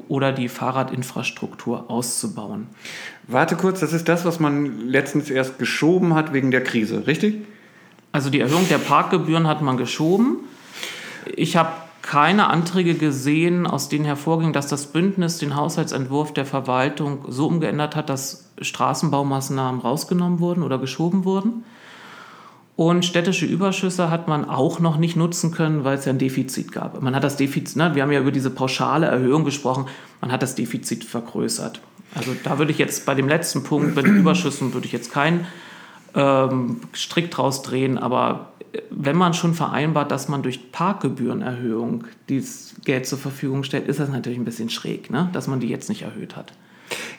oder 0.09 0.33
die 0.33 0.49
Fahrradinfrastruktur 0.49 1.91
auszubauen. 1.91 2.67
Warte 3.27 3.57
kurz, 3.57 3.81
das 3.81 3.93
ist 3.93 4.09
das, 4.09 4.25
was 4.25 4.41
man 4.41 4.89
letztens 4.89 5.31
erst 5.31 5.59
geschoben 5.59 6.15
hat 6.15 6.33
wegen 6.33 6.51
der 6.51 6.63
Krise, 6.63 7.07
richtig? 7.07 7.37
Also 8.13 8.31
die 8.31 8.41
Erhöhung 8.41 8.69
der 8.69 8.79
Parkgebühren 8.79 9.47
hat 9.47 9.63
man 9.63 9.77
geschoben. 9.77 10.39
Ich 11.35 11.57
habe 11.57 11.73
keine 12.09 12.49
Anträge 12.49 12.95
gesehen, 12.95 13.67
aus 13.67 13.91
denen 13.91 14.07
hervorging, 14.07 14.55
dass 14.55 14.67
das 14.67 14.87
Bündnis 14.87 15.37
den 15.37 15.55
Haushaltsentwurf 15.55 16.33
der 16.33 16.47
Verwaltung 16.47 17.27
so 17.29 17.47
umgeändert 17.47 17.97
hat, 17.97 18.09
dass 18.09 18.49
Straßenbaumaßnahmen 18.63 19.83
rausgenommen 19.83 20.41
wurden 20.41 20.63
oder 20.63 20.79
geschoben 20.79 21.27
wurden. 21.27 21.65
Und 22.77 23.05
städtische 23.05 23.45
Überschüsse 23.45 24.11
hat 24.11 24.27
man 24.27 24.49
auch 24.49 24.81
noch 24.81 24.97
nicht 24.97 25.17
nutzen 25.17 25.51
können, 25.51 25.85
weil 25.85 25.99
es 25.99 26.07
ja 26.07 26.13
ein 26.15 26.19
Defizit 26.19 26.73
gab. 26.73 27.03
Man 27.03 27.15
hat 27.15 27.25
das 27.25 27.37
Defizit, 27.37 27.77
ne, 27.77 27.95
wir 27.95 28.03
haben 28.03 28.13
ja 28.13 28.21
über 28.21 28.33
diese 28.33 28.49
pauschale 28.49 29.05
Erhöhung 29.05 29.45
gesprochen, 29.45 29.85
man 30.23 30.33
hat 30.33 30.41
das 30.41 30.55
Defizit 30.55 31.05
vergrößert. 31.05 31.83
Also 32.15 32.31
da 32.43 32.59
würde 32.59 32.73
ich 32.73 32.79
jetzt 32.79 33.05
bei 33.05 33.15
dem 33.15 33.29
letzten 33.29 33.65
Punkt, 33.65 33.95
bei 33.95 34.01
den 34.01 34.17
Überschüssen, 34.17 34.73
würde 34.73 34.87
ich 34.87 34.93
jetzt 34.93 35.13
keinen 35.13 35.47
ähm, 36.15 36.81
Strick 36.95 37.31
draus 37.31 37.61
drehen, 37.61 37.99
aber 37.99 38.53
wenn 38.91 39.17
man 39.17 39.35
schon 39.35 39.55
vereinbart, 39.55 40.11
dass 40.11 40.29
man 40.29 40.43
durch 40.43 40.73
Parkgebührenerhöhung 40.73 42.05
dieses 42.29 42.75
Geld 42.85 43.07
zur 43.07 43.19
Verfügung 43.19 43.65
stellt, 43.65 43.89
ist 43.89 44.01
das 44.01 44.09
natürlich 44.09 44.39
ein 44.39 44.45
bisschen 44.45 44.71
schräg, 44.71 45.11
ne? 45.11 45.31
dass 45.33 45.47
man 45.47 45.61
die 45.61 45.69
jetzt 45.69 45.89
nicht 45.89 46.03
erhöht 46.03 46.37
hat. 46.37 46.53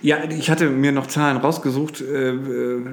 Ja, 0.02 0.18
ich 0.30 0.50
hatte 0.50 0.70
mir 0.70 0.92
noch 0.92 1.08
Zahlen 1.08 1.38
rausgesucht. 1.38 2.02
Äh, 2.02 2.34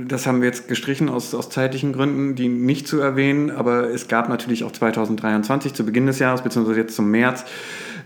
das 0.08 0.26
haben 0.26 0.40
wir 0.40 0.48
jetzt 0.48 0.68
gestrichen 0.68 1.08
aus, 1.08 1.34
aus 1.34 1.50
zeitlichen 1.50 1.92
Gründen, 1.92 2.34
die 2.34 2.48
nicht 2.48 2.88
zu 2.88 2.98
erwähnen. 2.98 3.50
Aber 3.50 3.90
es 3.90 4.08
gab 4.08 4.28
natürlich 4.28 4.64
auch 4.64 4.72
2023 4.72 5.72
zu 5.72 5.86
Beginn 5.86 6.06
des 6.06 6.18
Jahres, 6.18 6.42
beziehungsweise 6.42 6.80
jetzt 6.80 6.96
zum 6.96 7.10
März, 7.10 7.44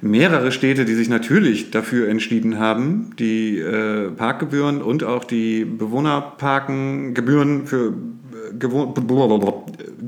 mehrere 0.03 0.53
Städte, 0.53 0.85
die 0.85 0.95
sich 0.95 1.09
natürlich 1.09 1.71
dafür 1.71 2.09
entschieden 2.09 2.59
haben, 2.59 3.13
die 3.19 3.59
äh, 3.59 4.11
Parkgebühren 4.11 4.83
und 4.83 5.05
auch 5.05 5.25
die 5.25 5.65
Bewohnerparkengebühren 5.65 7.67
für 7.67 7.95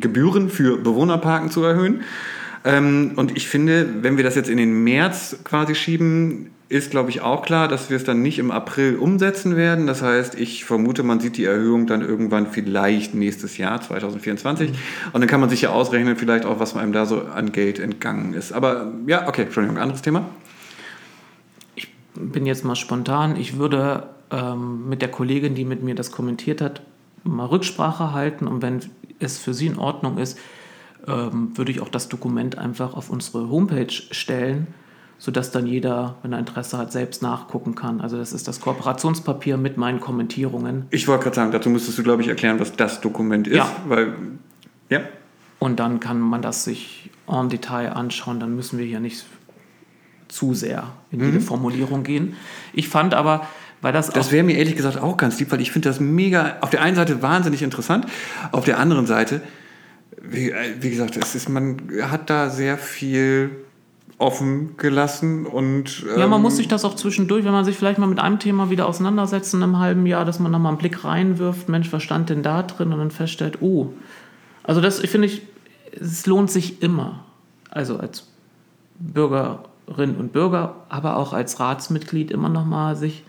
Gebühren 0.02 0.50
für 0.50 0.76
Bewohnerparken 0.76 1.50
zu 1.50 1.62
erhöhen. 1.62 2.02
Ähm, 2.64 3.12
und 3.16 3.36
ich 3.36 3.48
finde, 3.48 4.02
wenn 4.02 4.16
wir 4.16 4.24
das 4.24 4.34
jetzt 4.34 4.50
in 4.50 4.58
den 4.58 4.84
März 4.84 5.38
quasi 5.44 5.74
schieben, 5.74 6.50
ist, 6.72 6.90
glaube 6.90 7.10
ich, 7.10 7.20
auch 7.20 7.42
klar, 7.42 7.68
dass 7.68 7.90
wir 7.90 7.98
es 7.98 8.04
dann 8.04 8.22
nicht 8.22 8.38
im 8.38 8.50
April 8.50 8.96
umsetzen 8.96 9.56
werden. 9.56 9.86
Das 9.86 10.00
heißt, 10.00 10.40
ich 10.40 10.64
vermute, 10.64 11.02
man 11.02 11.20
sieht 11.20 11.36
die 11.36 11.44
Erhöhung 11.44 11.86
dann 11.86 12.00
irgendwann 12.00 12.46
vielleicht 12.46 13.14
nächstes 13.14 13.58
Jahr, 13.58 13.82
2024. 13.82 14.70
Mhm. 14.70 14.74
Und 15.12 15.20
dann 15.20 15.28
kann 15.28 15.40
man 15.40 15.50
sich 15.50 15.60
ja 15.60 15.70
ausrechnen, 15.70 16.16
vielleicht 16.16 16.46
auch, 16.46 16.60
was 16.60 16.74
einem 16.74 16.92
da 16.92 17.04
so 17.04 17.22
an 17.26 17.52
Geld 17.52 17.78
entgangen 17.78 18.32
ist. 18.32 18.52
Aber 18.52 18.90
ja, 19.06 19.28
okay, 19.28 19.42
Entschuldigung, 19.42 19.76
anderes 19.76 20.00
Thema. 20.00 20.24
Ich 21.74 21.88
bin 22.14 22.46
jetzt 22.46 22.64
mal 22.64 22.76
spontan. 22.76 23.36
Ich 23.36 23.58
würde 23.58 24.04
ähm, 24.30 24.88
mit 24.88 25.02
der 25.02 25.10
Kollegin, 25.10 25.54
die 25.54 25.66
mit 25.66 25.82
mir 25.82 25.94
das 25.94 26.10
kommentiert 26.10 26.62
hat, 26.62 26.80
mal 27.22 27.44
Rücksprache 27.44 28.12
halten. 28.14 28.46
Und 28.46 28.62
wenn 28.62 28.80
es 29.22 29.38
für 29.38 29.54
sie 29.54 29.66
in 29.66 29.78
Ordnung 29.78 30.18
ist, 30.18 30.38
ähm, 31.06 31.56
würde 31.56 31.72
ich 31.72 31.80
auch 31.80 31.88
das 31.88 32.08
Dokument 32.08 32.58
einfach 32.58 32.94
auf 32.94 33.10
unsere 33.10 33.48
Homepage 33.48 33.92
stellen 33.92 34.68
sodass 35.22 35.52
dann 35.52 35.68
jeder, 35.68 36.16
wenn 36.22 36.32
er 36.32 36.40
Interesse 36.40 36.76
hat, 36.78 36.90
selbst 36.90 37.22
nachgucken 37.22 37.76
kann. 37.76 38.00
Also 38.00 38.16
das 38.16 38.32
ist 38.32 38.48
das 38.48 38.60
Kooperationspapier 38.60 39.56
mit 39.56 39.76
meinen 39.76 40.00
Kommentierungen. 40.00 40.86
Ich 40.90 41.06
wollte 41.06 41.22
gerade 41.22 41.36
sagen, 41.36 41.52
dazu 41.52 41.70
müsstest 41.70 41.96
du, 41.96 42.02
glaube 42.02 42.22
ich, 42.22 42.28
erklären, 42.28 42.58
was 42.58 42.72
das 42.72 43.00
Dokument 43.00 43.46
ist. 43.46 43.58
Ja. 43.58 43.70
Weil, 43.86 44.14
ja. 44.88 45.02
Und 45.60 45.78
dann 45.78 46.00
kann 46.00 46.18
man 46.18 46.42
das 46.42 46.64
sich 46.64 47.08
en 47.28 47.48
Detail 47.48 47.90
anschauen. 47.90 48.40
Dann 48.40 48.56
müssen 48.56 48.80
wir 48.80 48.84
hier 48.84 48.98
nicht 48.98 49.24
zu 50.26 50.54
sehr 50.54 50.88
in 51.12 51.20
mhm. 51.20 51.26
jede 51.26 51.40
Formulierung 51.40 52.02
gehen. 52.02 52.34
Ich 52.72 52.88
fand 52.88 53.14
aber, 53.14 53.46
weil 53.82 53.92
das 53.92 54.08
Das 54.10 54.32
wäre 54.32 54.44
mir 54.44 54.56
ehrlich 54.56 54.76
gesagt 54.76 54.98
auch 54.98 55.16
ganz 55.16 55.38
lieb, 55.38 55.52
weil 55.52 55.60
ich 55.60 55.72
finde 55.72 55.88
das 55.88 56.00
mega, 56.00 56.56
auf 56.60 56.70
der 56.70 56.80
einen 56.80 56.96
Seite 56.96 57.20
wahnsinnig 57.20 57.62
interessant, 57.62 58.06
auf 58.52 58.64
der 58.64 58.78
anderen 58.78 59.06
Seite, 59.06 59.42
wie, 60.22 60.52
wie 60.80 60.90
gesagt, 60.90 61.16
es 61.16 61.34
ist, 61.34 61.48
man 61.48 61.76
hat 62.02 62.30
da 62.30 62.48
sehr 62.48 62.78
viel 62.78 63.50
offen 64.18 64.76
gelassen 64.76 65.46
und 65.46 66.04
ähm 66.08 66.20
ja, 66.20 66.26
man 66.28 66.40
muss 66.40 66.52
ähm, 66.52 66.58
sich 66.58 66.68
das 66.68 66.84
auch 66.84 66.94
zwischendurch, 66.94 67.44
wenn 67.44 67.52
man 67.52 67.64
sich 67.64 67.76
vielleicht 67.76 67.98
mal 67.98 68.06
mit 68.06 68.20
einem 68.20 68.38
Thema 68.38 68.70
wieder 68.70 68.86
auseinandersetzt 68.86 69.52
in 69.52 69.62
einem 69.62 69.80
halben 69.80 70.06
Jahr, 70.06 70.24
dass 70.24 70.38
man 70.38 70.52
da 70.52 70.60
mal 70.60 70.68
einen 70.68 70.78
Blick 70.78 71.04
reinwirft, 71.04 71.68
Mensch, 71.68 71.92
was 71.92 72.04
stand 72.04 72.30
denn 72.30 72.44
da 72.44 72.62
drin? 72.62 72.92
Und 72.92 73.00
dann 73.00 73.10
feststellt, 73.10 73.58
oh, 73.60 73.92
also 74.62 74.80
das 74.80 75.00
ich 75.00 75.10
finde 75.10 75.26
ich, 75.26 75.42
es 76.00 76.24
lohnt 76.26 76.52
sich 76.52 76.82
immer, 76.82 77.24
also 77.68 77.96
als 77.96 78.28
Bürgerin 79.00 80.14
und 80.16 80.32
Bürger, 80.32 80.76
aber 80.88 81.16
auch 81.16 81.32
als 81.32 81.58
Ratsmitglied 81.58 82.30
immer 82.30 82.48
noch 82.48 82.64
mal 82.64 82.94
sich 82.94 83.24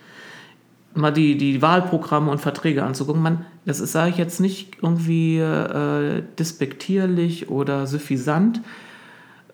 mal 0.95 1.11
die, 1.11 1.37
die 1.37 1.61
Wahlprogramme 1.61 2.29
und 2.31 2.39
Verträge 2.39 2.83
anzugucken. 2.83 3.21
Man, 3.21 3.45
das 3.65 3.79
ist, 3.79 3.91
sage 3.91 4.11
ich 4.11 4.17
jetzt 4.17 4.39
nicht 4.39 4.77
irgendwie 4.81 5.39
äh, 5.39 6.23
despektierlich 6.37 7.49
oder 7.49 7.87
suffisant, 7.87 8.61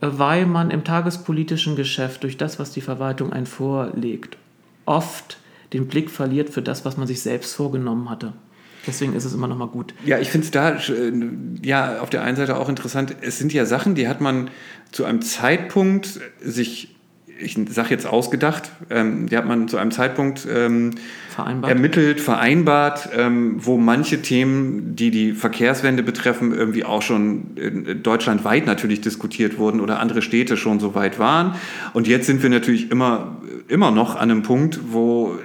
weil 0.02 0.46
man 0.46 0.72
im 0.72 0.84
tagespolitischen 0.84 1.76
Geschäft 1.76 2.24
durch 2.24 2.38
das, 2.38 2.60
was 2.60 2.72
die 2.72 2.82
Verwaltung 2.82 3.34
einen 3.34 3.46
vorlegt, 3.46 4.38
oft 4.86 5.38
den 5.74 5.88
Blick 5.88 6.10
verliert 6.10 6.50
für 6.50 6.62
das, 6.62 6.86
was 6.86 6.98
man 6.98 7.08
sich 7.08 7.22
selbst 7.22 7.54
vorgenommen 7.54 8.10
hatte. 8.10 8.34
Deswegen 8.88 9.14
ist 9.14 9.26
es 9.26 9.34
immer 9.34 9.48
noch 9.48 9.58
mal 9.58 9.68
gut. 9.68 9.94
Ja, 10.06 10.20
ich 10.20 10.30
finde 10.30 10.46
es 10.46 10.52
da 10.52 10.72
äh, 10.72 11.12
ja 11.62 12.00
auf 12.00 12.10
der 12.10 12.24
einen 12.24 12.38
Seite 12.38 12.58
auch 12.58 12.70
interessant. 12.70 13.16
Es 13.22 13.38
sind 13.38 13.54
ja 13.54 13.66
Sachen, 13.66 13.94
die 13.94 14.08
hat 14.08 14.22
man 14.22 14.50
zu 14.92 15.06
einem 15.06 15.22
Zeitpunkt 15.22 16.20
sich 16.42 16.96
ich 17.42 17.58
sage 17.70 17.92
jetzt 17.92 18.06
ausgedacht, 18.06 18.72
ähm, 18.90 19.28
die 19.28 19.38
hat 19.38 19.46
man 19.46 19.68
zu 19.68 19.78
einem 19.78 19.92
Zeitpunkt 19.92 20.46
ähm, 20.52 20.92
vereinbart. 21.40 21.72
ermittelt, 21.72 22.22
vereinbart, 22.22 23.10
ähm, 23.16 23.56
wo 23.58 23.78
manche 23.78 24.22
Themen, 24.22 24.96
die 24.96 25.12
die 25.12 25.34
Verkehrswende 25.34 26.04
betreffen, 26.04 26.54
irgendwie 26.54 26.84
auch 26.84 27.02
schon 27.02 27.56
deutschlandweit 28.04 28.66
natürlich 28.66 29.02
diskutiert 29.02 29.58
wurden 29.58 29.80
oder 29.80 30.00
andere 30.00 30.22
Städte 30.22 30.58
schon 30.58 30.80
so 30.80 30.96
weit 30.96 31.20
waren. 31.20 31.56
Und 31.94 32.08
jetzt 32.08 32.26
sind 32.26 32.44
wir 32.44 32.50
natürlich 32.50 32.92
immer, 32.92 33.38
immer 33.68 33.92
noch 33.92 34.16
an 34.16 34.32
einem 34.32 34.44
Punkt, 34.44 34.80
wo 34.92 35.36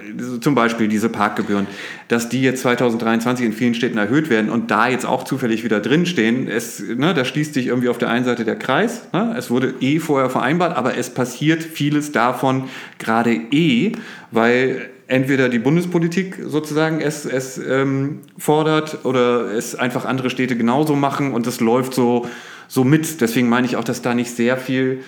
zum 0.41 0.55
Beispiel 0.55 0.87
diese 0.87 1.09
Parkgebühren, 1.09 1.67
dass 2.07 2.29
die 2.29 2.41
jetzt 2.41 2.61
2023 2.61 3.45
in 3.45 3.53
vielen 3.53 3.73
Städten 3.73 3.97
erhöht 3.97 4.29
werden 4.29 4.49
und 4.49 4.71
da 4.71 4.87
jetzt 4.87 5.05
auch 5.05 5.23
zufällig 5.23 5.63
wieder 5.63 5.79
drinstehen, 5.79 6.47
es, 6.47 6.81
ne, 6.81 7.13
da 7.13 7.25
schließt 7.25 7.53
sich 7.53 7.67
irgendwie 7.67 7.89
auf 7.89 7.97
der 7.97 8.09
einen 8.09 8.25
Seite 8.25 8.45
der 8.45 8.55
Kreis. 8.57 9.07
Ne, 9.13 9.33
es 9.37 9.49
wurde 9.49 9.73
eh 9.79 9.99
vorher 9.99 10.29
vereinbart, 10.29 10.75
aber 10.77 10.97
es 10.97 11.09
passiert 11.09 11.63
vieles 11.63 12.11
davon 12.11 12.65
gerade 12.99 13.33
eh, 13.51 13.93
weil 14.31 14.89
entweder 15.07 15.49
die 15.49 15.59
Bundespolitik 15.59 16.39
sozusagen 16.45 16.99
es, 16.99 17.25
es 17.25 17.57
ähm, 17.57 18.21
fordert 18.37 19.05
oder 19.05 19.51
es 19.53 19.75
einfach 19.75 20.05
andere 20.05 20.29
Städte 20.29 20.57
genauso 20.57 20.95
machen 20.95 21.33
und 21.33 21.45
es 21.47 21.59
läuft 21.59 21.93
so, 21.93 22.27
so 22.67 22.83
mit. 22.83 23.21
Deswegen 23.21 23.49
meine 23.49 23.67
ich 23.67 23.75
auch, 23.75 23.83
dass 23.83 24.01
da 24.01 24.13
nicht 24.13 24.31
sehr 24.31 24.57
viel 24.57 25.03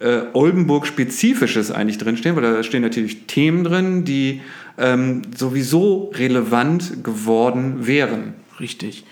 äh, 0.00 0.22
Oldenburg-spezifisches 0.32 1.70
eigentlich 1.70 1.98
drinstehen, 1.98 2.36
weil 2.36 2.42
da 2.42 2.62
stehen 2.62 2.82
natürlich 2.82 3.26
Themen 3.26 3.64
drin, 3.64 4.04
die 4.04 4.40
ähm, 4.78 5.22
sowieso 5.36 6.12
relevant 6.14 7.04
geworden 7.04 7.86
wären. 7.86 8.34
Richtig. 8.60 9.04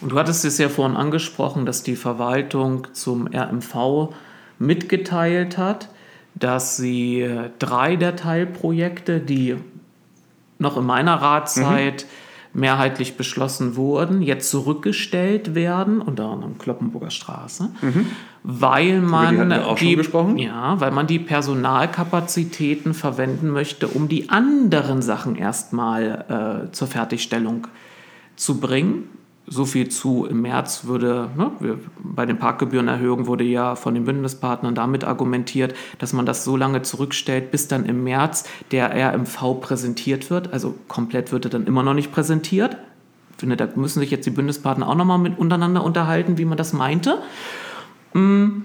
Und 0.00 0.12
du 0.12 0.18
hattest 0.18 0.44
es 0.44 0.58
ja 0.58 0.68
vorhin 0.68 0.96
angesprochen, 0.96 1.66
dass 1.66 1.82
die 1.82 1.96
Verwaltung 1.96 2.86
zum 2.92 3.26
RMV 3.26 4.14
mitgeteilt 4.58 5.58
hat, 5.58 5.88
dass 6.34 6.76
sie 6.76 7.28
drei 7.58 7.96
der 7.96 8.16
Teilprojekte, 8.16 9.20
die 9.20 9.56
noch 10.58 10.76
in 10.76 10.84
meiner 10.84 11.14
Ratszeit 11.16 12.06
mhm. 12.52 12.60
mehrheitlich 12.60 13.16
beschlossen 13.16 13.76
wurden, 13.76 14.22
jetzt 14.22 14.50
zurückgestellt 14.50 15.54
werden, 15.54 16.00
unter 16.00 16.26
anderem 16.26 16.58
Kloppenburger 16.58 17.10
Straße, 17.10 17.70
mhm. 17.80 18.06
weil 18.42 19.00
man 19.00 19.50
die, 19.78 19.96
die 19.96 20.44
ja, 20.44 20.80
weil 20.80 20.90
man 20.90 21.06
die 21.06 21.18
Personalkapazitäten 21.18 22.94
verwenden 22.94 23.50
möchte, 23.50 23.88
um 23.88 24.08
die 24.08 24.28
anderen 24.28 25.02
Sachen 25.02 25.36
erstmal 25.36 26.66
äh, 26.68 26.72
zur 26.72 26.88
Fertigstellung 26.88 27.66
zu 28.36 28.60
bringen 28.60 29.08
so 29.50 29.64
viel 29.66 29.88
zu. 29.88 30.24
Im 30.24 30.42
März 30.42 30.84
würde, 30.84 31.28
ne, 31.36 31.50
bei 31.98 32.24
den 32.24 32.38
Parkgebührenerhöhungen 32.38 33.26
wurde 33.26 33.44
ja 33.44 33.74
von 33.74 33.94
den 33.94 34.04
Bündnispartnern 34.04 34.74
damit 34.74 35.04
argumentiert, 35.04 35.74
dass 35.98 36.12
man 36.12 36.24
das 36.24 36.44
so 36.44 36.56
lange 36.56 36.82
zurückstellt, 36.82 37.50
bis 37.50 37.68
dann 37.68 37.84
im 37.84 38.04
März 38.04 38.44
der 38.70 38.94
RMV 38.94 39.60
präsentiert 39.60 40.30
wird. 40.30 40.52
Also 40.52 40.76
komplett 40.88 41.32
wird 41.32 41.44
er 41.46 41.50
dann 41.50 41.66
immer 41.66 41.82
noch 41.82 41.94
nicht 41.94 42.12
präsentiert. 42.12 42.76
Ich 43.32 43.40
finde, 43.40 43.56
da 43.56 43.68
müssen 43.74 44.00
sich 44.00 44.10
jetzt 44.10 44.24
die 44.24 44.30
Bündnispartner 44.30 44.88
auch 44.88 44.94
nochmal 44.94 45.18
mit 45.18 45.38
untereinander 45.38 45.82
unterhalten, 45.82 46.38
wie 46.38 46.44
man 46.44 46.56
das 46.56 46.72
meinte. 46.72 47.18
Mm, 48.12 48.62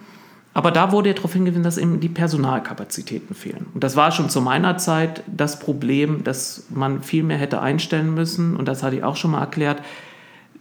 aber 0.53 0.71
da 0.71 0.91
wurde 0.91 1.09
ja 1.09 1.15
darauf 1.15 1.33
hingewiesen, 1.33 1.63
dass 1.63 1.77
eben 1.77 1.99
die 1.99 2.09
Personalkapazitäten 2.09 3.35
fehlen. 3.35 3.65
Und 3.73 3.83
das 3.83 3.95
war 3.95 4.11
schon 4.11 4.29
zu 4.29 4.39
meiner 4.39 4.77
Zeit 4.77 5.23
das 5.27 5.59
Problem, 5.59 6.23
dass 6.23 6.67
man 6.69 7.01
viel 7.03 7.23
mehr 7.23 7.37
hätte 7.37 7.61
einstellen 7.61 8.13
müssen. 8.13 8.55
Und 8.55 8.67
das 8.67 8.83
hatte 8.83 8.97
ich 8.97 9.03
auch 9.03 9.15
schon 9.15 9.31
mal 9.31 9.41
erklärt. 9.41 9.81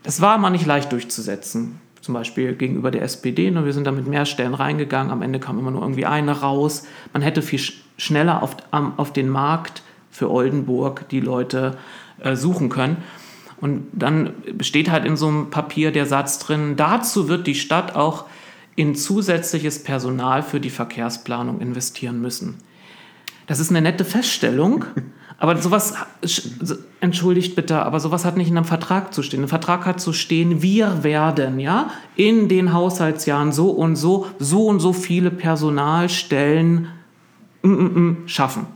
Das 0.04 0.20
war 0.20 0.38
mal 0.38 0.50
nicht 0.50 0.66
leicht 0.66 0.92
durchzusetzen. 0.92 1.80
Zum 2.00 2.14
Beispiel 2.14 2.54
gegenüber 2.54 2.90
der 2.90 3.02
SPD. 3.02 3.48
Und 3.48 3.64
wir 3.64 3.72
sind 3.72 3.86
da 3.86 3.90
mit 3.90 4.06
mehr 4.06 4.26
Stellen 4.26 4.54
reingegangen. 4.54 5.10
Am 5.10 5.22
Ende 5.22 5.40
kam 5.40 5.58
immer 5.58 5.72
nur 5.72 5.82
irgendwie 5.82 6.06
eine 6.06 6.40
raus. 6.40 6.84
Man 7.12 7.22
hätte 7.22 7.42
viel 7.42 7.60
schneller 7.96 8.42
auf, 8.42 8.56
auf 8.70 9.12
den 9.12 9.28
Markt 9.28 9.82
für 10.10 10.30
Oldenburg 10.30 11.08
die 11.08 11.20
Leute 11.20 11.76
äh, 12.20 12.36
suchen 12.36 12.68
können. 12.68 12.98
Und 13.60 13.86
dann 13.92 14.34
steht 14.60 14.90
halt 14.90 15.06
in 15.06 15.16
so 15.16 15.26
einem 15.26 15.50
Papier 15.50 15.90
der 15.90 16.06
Satz 16.06 16.38
drin, 16.38 16.76
dazu 16.76 17.28
wird 17.28 17.46
die 17.46 17.54
Stadt 17.54 17.96
auch 17.96 18.26
in 18.76 18.94
zusätzliches 18.94 19.82
Personal 19.82 20.42
für 20.42 20.60
die 20.60 20.70
Verkehrsplanung 20.70 21.60
investieren 21.60 22.20
müssen. 22.20 22.58
Das 23.46 23.60
ist 23.60 23.70
eine 23.70 23.80
nette 23.80 24.04
Feststellung, 24.04 24.84
aber 25.38 25.56
sowas, 25.56 25.94
entschuldigt 27.00 27.56
bitte, 27.56 27.82
aber 27.82 28.00
sowas 28.00 28.24
hat 28.24 28.36
nicht 28.36 28.50
in 28.50 28.56
einem 28.56 28.64
Vertrag 28.64 29.12
zu 29.12 29.22
stehen. 29.22 29.42
Ein 29.42 29.48
Vertrag 29.48 29.84
hat 29.84 30.00
zu 30.00 30.12
stehen, 30.12 30.62
wir 30.62 31.02
werden 31.02 31.58
ja 31.58 31.90
in 32.16 32.48
den 32.48 32.72
Haushaltsjahren 32.72 33.52
so 33.52 33.70
und 33.70 33.96
so, 33.96 34.26
so 34.38 34.66
und 34.66 34.80
so 34.80 34.92
viele 34.92 35.30
Personalstellen 35.30 36.88
mm, 37.62 37.68
mm, 37.68 38.00
mm, 38.00 38.28
schaffen. 38.28 38.66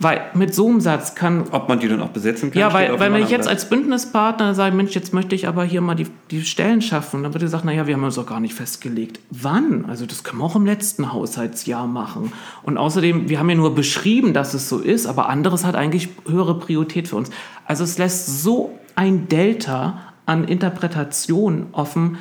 Weil 0.00 0.20
mit 0.34 0.54
so 0.54 0.68
einem 0.68 0.80
Satz 0.80 1.16
kann. 1.16 1.46
Ob 1.50 1.68
man 1.68 1.80
die 1.80 1.88
dann 1.88 2.00
auch 2.00 2.10
besetzen 2.10 2.52
kann? 2.52 2.60
Ja, 2.60 2.72
weil, 2.72 3.00
weil 3.00 3.12
wenn 3.12 3.22
ich 3.22 3.30
jetzt 3.30 3.48
als 3.48 3.68
Bündnispartner 3.68 4.54
sage, 4.54 4.76
Mensch, 4.76 4.94
jetzt 4.94 5.12
möchte 5.12 5.34
ich 5.34 5.48
aber 5.48 5.64
hier 5.64 5.80
mal 5.80 5.96
die, 5.96 6.06
die 6.30 6.42
Stellen 6.42 6.82
schaffen, 6.82 7.24
dann 7.24 7.34
wird 7.34 7.42
gesagt, 7.42 7.64
naja, 7.64 7.88
wir 7.88 7.94
haben 7.94 8.04
uns 8.04 8.14
doch 8.14 8.26
gar 8.26 8.38
nicht 8.38 8.54
festgelegt. 8.54 9.18
Wann? 9.30 9.86
Also 9.88 10.06
das 10.06 10.22
können 10.22 10.38
wir 10.38 10.44
auch 10.44 10.54
im 10.54 10.66
letzten 10.66 11.12
Haushaltsjahr 11.12 11.88
machen. 11.88 12.32
Und 12.62 12.78
außerdem, 12.78 13.28
wir 13.28 13.40
haben 13.40 13.50
ja 13.50 13.56
nur 13.56 13.74
beschrieben, 13.74 14.34
dass 14.34 14.54
es 14.54 14.68
so 14.68 14.78
ist, 14.78 15.06
aber 15.06 15.28
anderes 15.28 15.64
hat 15.64 15.74
eigentlich 15.74 16.10
höhere 16.28 16.58
Priorität 16.58 17.08
für 17.08 17.16
uns. 17.16 17.30
Also 17.66 17.82
es 17.82 17.98
lässt 17.98 18.42
so 18.42 18.78
ein 18.94 19.28
Delta 19.28 19.98
an 20.26 20.44
Interpretation 20.44 21.68
offen, 21.72 22.18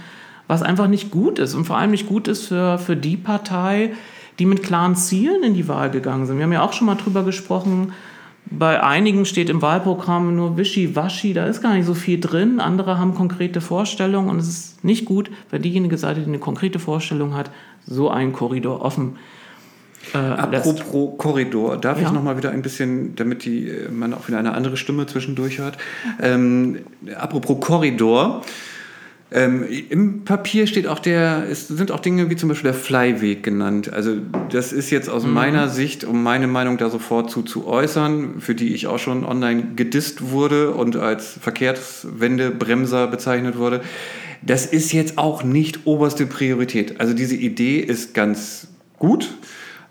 was 0.48 0.64
einfach 0.64 0.88
nicht 0.88 1.12
gut 1.12 1.38
ist 1.38 1.54
und 1.54 1.66
vor 1.66 1.78
allem 1.78 1.92
nicht 1.92 2.08
gut 2.08 2.28
ist 2.28 2.48
für, 2.48 2.80
für 2.80 2.96
die 2.96 3.18
Partei, 3.18 3.92
die 4.40 4.46
mit 4.46 4.64
klaren 4.64 4.96
Zielen 4.96 5.44
in 5.44 5.54
die 5.54 5.68
Wahl 5.68 5.90
gegangen 5.90 6.26
sind. 6.26 6.38
Wir 6.38 6.44
haben 6.44 6.54
ja 6.54 6.64
auch 6.64 6.74
schon 6.74 6.88
mal 6.88 6.96
drüber 6.96 7.24
gesprochen. 7.24 7.94
Bei 8.50 8.82
einigen 8.82 9.26
steht 9.26 9.50
im 9.50 9.62
Wahlprogramm 9.62 10.36
nur 10.36 10.56
Wischiwaschi, 10.56 11.34
da 11.34 11.48
ist 11.48 11.62
gar 11.62 11.74
nicht 11.74 11.86
so 11.86 11.94
viel 11.94 12.20
drin. 12.20 12.62
Andere 12.62 12.98
haben 12.98 13.14
konkrete 13.14 13.60
Vorstellungen 13.60 14.30
und 14.30 14.40
es 14.40 14.48
ist 14.48 14.84
nicht 14.86 15.06
gut, 15.06 15.30
wenn 15.50 15.62
diejenige 15.62 15.98
Seite, 15.98 16.22
die 16.22 16.28
eine 16.28 16.40
konkrete 16.40 16.80
Vorstellung 16.80 17.36
hat, 17.36 17.52
so 17.86 18.10
einen 18.10 18.32
Korridor 18.32 18.82
offen 18.82 19.18
äh, 20.14 20.18
Apropos 20.18 21.18
Korridor, 21.18 21.78
darf 21.78 22.00
ja. 22.00 22.08
ich 22.08 22.14
noch 22.14 22.24
mal 22.24 22.38
wieder 22.38 22.52
ein 22.52 22.62
bisschen, 22.62 23.16
damit 23.16 23.46
die, 23.46 23.68
äh, 23.68 23.90
man 23.90 24.14
auch 24.14 24.28
wieder 24.28 24.40
eine 24.40 24.54
andere 24.54 24.78
Stimme 24.78 25.06
zwischendurch 25.06 25.60
hört. 25.60 25.78
Ähm, 26.22 26.80
apropos 27.18 27.60
Korridor, 27.60 28.42
ähm, 29.30 29.66
Im 29.90 30.24
Papier 30.24 30.68
steht 30.68 30.88
auch 30.88 31.00
der, 31.00 31.48
es 31.52 31.68
sind 31.68 31.92
auch 31.92 32.00
Dinge 32.00 32.30
wie 32.30 32.38
zum 32.38 32.48
Beispiel 32.48 32.72
der 32.72 32.80
Flyweg 32.80 33.44
genannt. 33.44 33.92
Also 33.92 34.16
das 34.50 34.72
ist 34.72 34.90
jetzt 34.90 35.10
aus 35.10 35.26
mhm. 35.26 35.34
meiner 35.34 35.68
Sicht, 35.68 36.06
um 36.06 36.24
meine 36.24 36.48
Meinung 36.48 36.78
da 36.78 36.90
sofort 36.90 37.30
zu, 37.30 37.42
zu 37.42 37.68
äußern, 37.68 38.40
für 38.40 38.56
die 38.56 38.74
ich 38.74 38.88
auch 38.88 39.00
schon 39.00 39.26
online 39.26 39.74
gedisst 39.76 40.32
wurde 40.32 40.72
und 40.72 40.96
als 40.96 41.38
Verkehrswendebremser 41.42 43.08
bezeichnet 43.08 43.58
wurde. 43.58 43.82
Das 44.44 44.66
ist 44.66 44.94
jetzt 44.94 45.18
auch 45.18 45.44
nicht 45.44 45.86
oberste 45.86 46.26
Priorität. 46.26 47.02
Also 47.02 47.14
diese 47.14 47.36
Idee 47.36 47.80
ist 47.80 48.14
ganz 48.14 48.70
gut. 48.98 49.34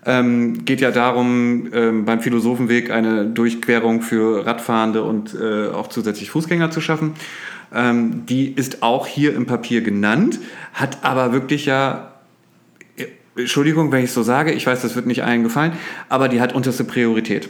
Ähm, 0.03 0.65
geht 0.65 0.81
ja 0.81 0.89
darum, 0.89 1.67
ähm, 1.73 2.05
beim 2.05 2.21
Philosophenweg 2.21 2.89
eine 2.89 3.25
Durchquerung 3.25 4.01
für 4.01 4.45
Radfahrende 4.45 5.03
und 5.03 5.35
äh, 5.35 5.67
auch 5.67 5.87
zusätzlich 5.87 6.31
Fußgänger 6.31 6.71
zu 6.71 6.81
schaffen. 6.81 7.13
Ähm, 7.73 8.25
die 8.25 8.47
ist 8.49 8.81
auch 8.83 9.07
hier 9.07 9.35
im 9.35 9.45
Papier 9.45 9.81
genannt, 9.81 10.39
hat 10.73 10.99
aber 11.03 11.33
wirklich 11.33 11.65
ja, 11.65 12.13
äh, 12.95 13.05
Entschuldigung, 13.35 13.91
wenn 13.91 14.03
ich 14.03 14.09
es 14.09 14.13
so 14.13 14.23
sage, 14.23 14.53
ich 14.53 14.65
weiß, 14.65 14.81
das 14.81 14.95
wird 14.95 15.05
nicht 15.05 15.23
allen 15.23 15.43
gefallen, 15.43 15.73
aber 16.09 16.29
die 16.29 16.39
hat 16.39 16.55
unterste 16.55 16.83
Priorität 16.83 17.49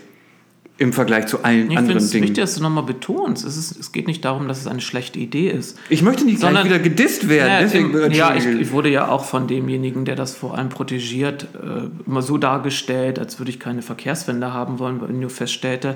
im 0.80 0.94
Vergleich 0.94 1.26
zu 1.28 1.44
allen 1.44 1.72
ich 1.72 1.78
anderen 1.78 1.88
Dingen. 1.88 1.98
Es 1.98 2.04
ist 2.06 2.14
wichtig, 2.14 2.36
dass 2.36 2.56
du 2.56 2.62
nochmal 2.62 2.84
betonst. 2.84 3.46
Es, 3.46 3.58
ist, 3.58 3.78
es 3.80 3.92
geht 3.92 4.08
nicht 4.08 4.24
darum, 4.24 4.48
dass 4.48 4.60
es 4.60 4.68
eine 4.68 4.82
schlechte 4.82 5.20
Idee 5.20 5.50
ist. 5.50 5.78
Ich 5.90 6.02
möchte 6.02 6.24
nicht 6.24 6.40
sondern, 6.40 6.66
wieder 6.66 6.80
gedisst 6.80 7.30
werden. 7.30 7.52
Ja, 7.52 7.60
deswegen, 7.62 8.12
ja 8.12 8.36
ich, 8.36 8.46
ich, 8.46 8.72
wurde 8.72 8.90
ja 8.90 9.10
auch 9.10 9.26
von 9.26 9.48
demjenigen, 9.48 10.06
der 10.06 10.16
das 10.16 10.36
vor 10.36 10.58
allem 10.58 10.70
protegiert, 10.70 11.48
äh, 11.56 11.90
immer 12.06 12.22
so 12.22 12.38
dargestellt, 12.38 13.18
als 13.18 13.40
würde 13.40 13.50
ich 13.50 13.60
keine 13.60 13.82
Verkehrswende 13.82 14.54
haben 14.54 14.78
wollen, 14.78 15.02
weil 15.02 15.10
ich 15.12 15.18
nur 15.18 15.30
feststellte, 15.32 15.96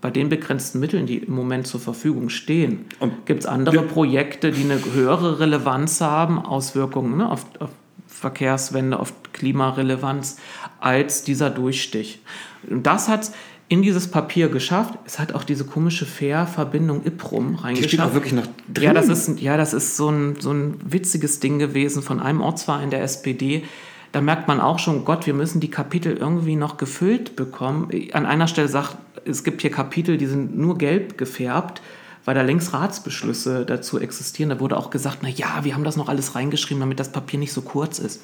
bei 0.00 0.10
den 0.10 0.28
begrenzten 0.28 0.78
Mitteln, 0.78 1.06
die 1.06 1.18
im 1.18 1.34
Moment 1.34 1.66
zur 1.66 1.80
Verfügung 1.80 2.28
stehen, 2.28 2.86
gibt 3.24 3.40
es 3.40 3.46
andere 3.46 3.82
Projekte, 3.82 4.52
die 4.52 4.62
eine 4.62 4.80
höhere 4.94 5.40
Relevanz 5.40 6.00
haben, 6.00 6.38
Auswirkungen 6.38 7.18
ne, 7.18 7.30
auf, 7.30 7.46
auf 7.58 7.70
Verkehrswende, 8.06 8.98
auf 8.98 9.12
Klimarelevanz, 9.32 10.38
als 10.80 11.22
dieser 11.24 11.50
Durchstich. 11.50 12.20
Und 12.68 12.86
das 12.86 13.08
hat 13.08 13.30
in 13.68 13.82
dieses 13.82 14.08
Papier 14.08 14.48
geschafft. 14.48 14.94
Es 15.04 15.18
hat 15.18 15.34
auch 15.34 15.44
diese 15.44 15.64
komische 15.64 16.06
Fährverbindung 16.06 17.04
IPRUM 17.04 17.56
reingeschafft. 17.56 17.84
Die 17.84 17.88
steht 17.88 18.00
auch 18.00 18.14
wirklich 18.14 18.32
noch 18.32 18.46
drin. 18.72 18.84
Ja, 18.84 18.94
das 18.94 19.08
ist, 19.08 19.40
ja, 19.40 19.56
das 19.56 19.74
ist 19.74 19.96
so, 19.96 20.08
ein, 20.08 20.36
so 20.40 20.52
ein 20.52 20.80
witziges 20.84 21.40
Ding 21.40 21.58
gewesen 21.58 22.02
von 22.02 22.20
einem 22.20 22.40
Ortsverein 22.40 22.90
der 22.90 23.02
SPD. 23.02 23.64
Da 24.12 24.20
merkt 24.20 24.48
man 24.48 24.60
auch 24.60 24.78
schon, 24.78 25.04
Gott, 25.04 25.26
wir 25.26 25.34
müssen 25.34 25.60
die 25.60 25.70
Kapitel 25.70 26.16
irgendwie 26.16 26.56
noch 26.56 26.76
gefüllt 26.76 27.36
bekommen. 27.36 27.90
An 28.12 28.26
einer 28.26 28.48
Stelle 28.48 28.68
sagt 28.68 28.96
es 29.24 29.44
gibt 29.44 29.60
hier 29.60 29.70
Kapitel, 29.70 30.16
die 30.16 30.26
sind 30.26 30.56
nur 30.56 30.78
gelb 30.78 31.18
gefärbt, 31.18 31.82
weil 32.24 32.34
da 32.34 32.42
längst 32.42 32.72
Ratsbeschlüsse 32.72 33.66
dazu 33.66 33.98
existieren. 33.98 34.50
Da 34.50 34.60
wurde 34.60 34.76
auch 34.76 34.90
gesagt, 34.90 35.18
na 35.22 35.28
ja, 35.28 35.64
wir 35.64 35.74
haben 35.74 35.84
das 35.84 35.96
noch 35.96 36.08
alles 36.08 36.34
reingeschrieben, 36.34 36.80
damit 36.80 36.98
das 36.98 37.12
Papier 37.12 37.38
nicht 37.38 37.52
so 37.52 37.62
kurz 37.62 37.98
ist. 37.98 38.22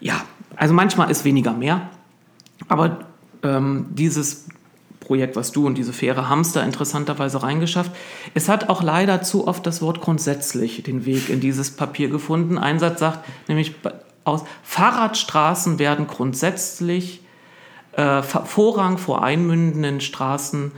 Ja, 0.00 0.22
also 0.56 0.74
manchmal 0.74 1.10
ist 1.10 1.24
weniger 1.24 1.52
mehr. 1.52 1.88
Aber 2.68 3.06
ähm, 3.42 3.86
dieses 3.90 4.46
Projekt, 5.00 5.36
was 5.36 5.52
du 5.52 5.66
und 5.66 5.76
diese 5.76 5.92
faire 5.92 6.28
Hamster 6.28 6.64
interessanterweise 6.64 7.42
reingeschafft. 7.42 7.92
Es 8.32 8.48
hat 8.48 8.68
auch 8.68 8.82
leider 8.82 9.22
zu 9.22 9.46
oft 9.46 9.66
das 9.66 9.82
Wort 9.82 10.00
grundsätzlich 10.00 10.82
den 10.82 11.04
Weg 11.04 11.28
in 11.28 11.40
dieses 11.40 11.70
Papier 11.70 12.08
gefunden. 12.08 12.58
Ein 12.58 12.78
Satz 12.78 13.00
sagt 13.00 13.24
nämlich 13.48 13.74
aus, 14.24 14.44
Fahrradstraßen 14.62 15.78
werden 15.78 16.06
grundsätzlich 16.06 17.22
äh, 17.92 18.22
Vorrang 18.22 18.98
vor 18.98 19.22
einmündenden 19.22 20.00
Straßen 20.00 20.72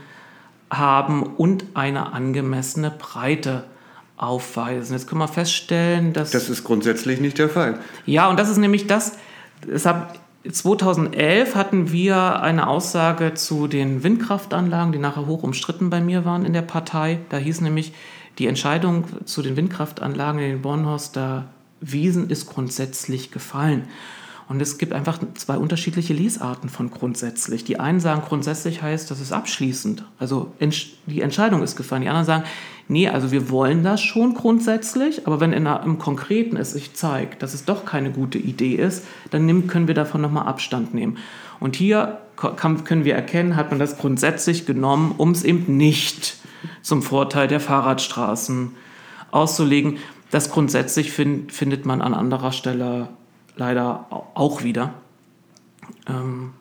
haben 0.70 1.22
und 1.22 1.64
eine 1.74 2.12
angemessene 2.12 2.90
Breite 2.90 3.64
aufweisen. 4.16 4.94
Jetzt 4.94 5.06
können 5.08 5.20
wir 5.20 5.28
feststellen, 5.28 6.12
dass... 6.12 6.30
Das 6.30 6.48
ist 6.48 6.64
grundsätzlich 6.64 7.20
nicht 7.20 7.38
der 7.38 7.48
Fall. 7.48 7.78
Ja, 8.04 8.28
und 8.28 8.38
das 8.38 8.48
ist 8.48 8.56
nämlich 8.56 8.86
das, 8.86 9.16
deshalb 9.66 10.18
2011 10.50 11.54
hatten 11.54 11.92
wir 11.92 12.40
eine 12.40 12.68
Aussage 12.68 13.34
zu 13.34 13.66
den 13.66 14.02
Windkraftanlagen, 14.02 14.92
die 14.92 14.98
nachher 14.98 15.26
hoch 15.26 15.42
umstritten 15.42 15.90
bei 15.90 16.00
mir 16.00 16.24
waren 16.24 16.44
in 16.44 16.52
der 16.52 16.62
Partei. 16.62 17.18
Da 17.28 17.36
hieß 17.36 17.60
nämlich, 17.60 17.92
die 18.38 18.46
Entscheidung 18.46 19.04
zu 19.24 19.42
den 19.42 19.56
Windkraftanlagen 19.56 20.40
in 20.40 20.50
den 20.50 20.62
Bornhorster 20.62 21.46
Wiesen 21.80 22.30
ist 22.30 22.46
grundsätzlich 22.46 23.30
gefallen. 23.30 23.88
Und 24.48 24.62
es 24.62 24.78
gibt 24.78 24.92
einfach 24.92 25.18
zwei 25.34 25.56
unterschiedliche 25.56 26.14
Lesarten 26.14 26.68
von 26.68 26.90
grundsätzlich. 26.90 27.64
Die 27.64 27.80
einen 27.80 27.98
sagen, 27.98 28.22
grundsätzlich 28.24 28.80
heißt, 28.80 29.10
das 29.10 29.20
ist 29.20 29.32
abschließend. 29.32 30.04
Also 30.20 30.52
die 31.06 31.20
Entscheidung 31.20 31.62
ist 31.62 31.74
gefallen. 31.74 32.02
Die 32.02 32.08
anderen 32.08 32.26
sagen, 32.26 32.44
nee, 32.86 33.08
also 33.08 33.32
wir 33.32 33.50
wollen 33.50 33.82
das 33.82 34.00
schon 34.00 34.34
grundsätzlich, 34.34 35.26
aber 35.26 35.40
wenn 35.40 35.52
in 35.52 35.66
einer, 35.66 35.82
im 35.82 35.98
Konkreten 35.98 36.56
es 36.56 36.72
sich 36.72 36.94
zeigt, 36.94 37.42
dass 37.42 37.54
es 37.54 37.64
doch 37.64 37.84
keine 37.84 38.12
gute 38.12 38.38
Idee 38.38 38.76
ist, 38.76 39.04
dann 39.30 39.66
können 39.66 39.88
wir 39.88 39.94
davon 39.94 40.20
nochmal 40.20 40.46
Abstand 40.46 40.94
nehmen. 40.94 41.18
Und 41.58 41.74
hier 41.74 42.18
können 42.36 43.04
wir 43.04 43.16
erkennen, 43.16 43.56
hat 43.56 43.70
man 43.70 43.80
das 43.80 43.98
grundsätzlich 43.98 44.64
genommen, 44.64 45.14
um 45.16 45.32
es 45.32 45.42
eben 45.42 45.76
nicht 45.76 46.36
zum 46.82 47.02
Vorteil 47.02 47.48
der 47.48 47.60
Fahrradstraßen 47.60 48.76
auszulegen. 49.32 49.98
Das 50.36 50.50
grundsätzlich 50.50 51.12
find, 51.12 51.50
findet 51.50 51.86
man 51.86 52.02
an 52.02 52.12
anderer 52.12 52.52
Stelle 52.52 53.08
leider 53.56 54.04
auch 54.10 54.62
wieder. 54.64 54.92
Ähm, 56.06 56.52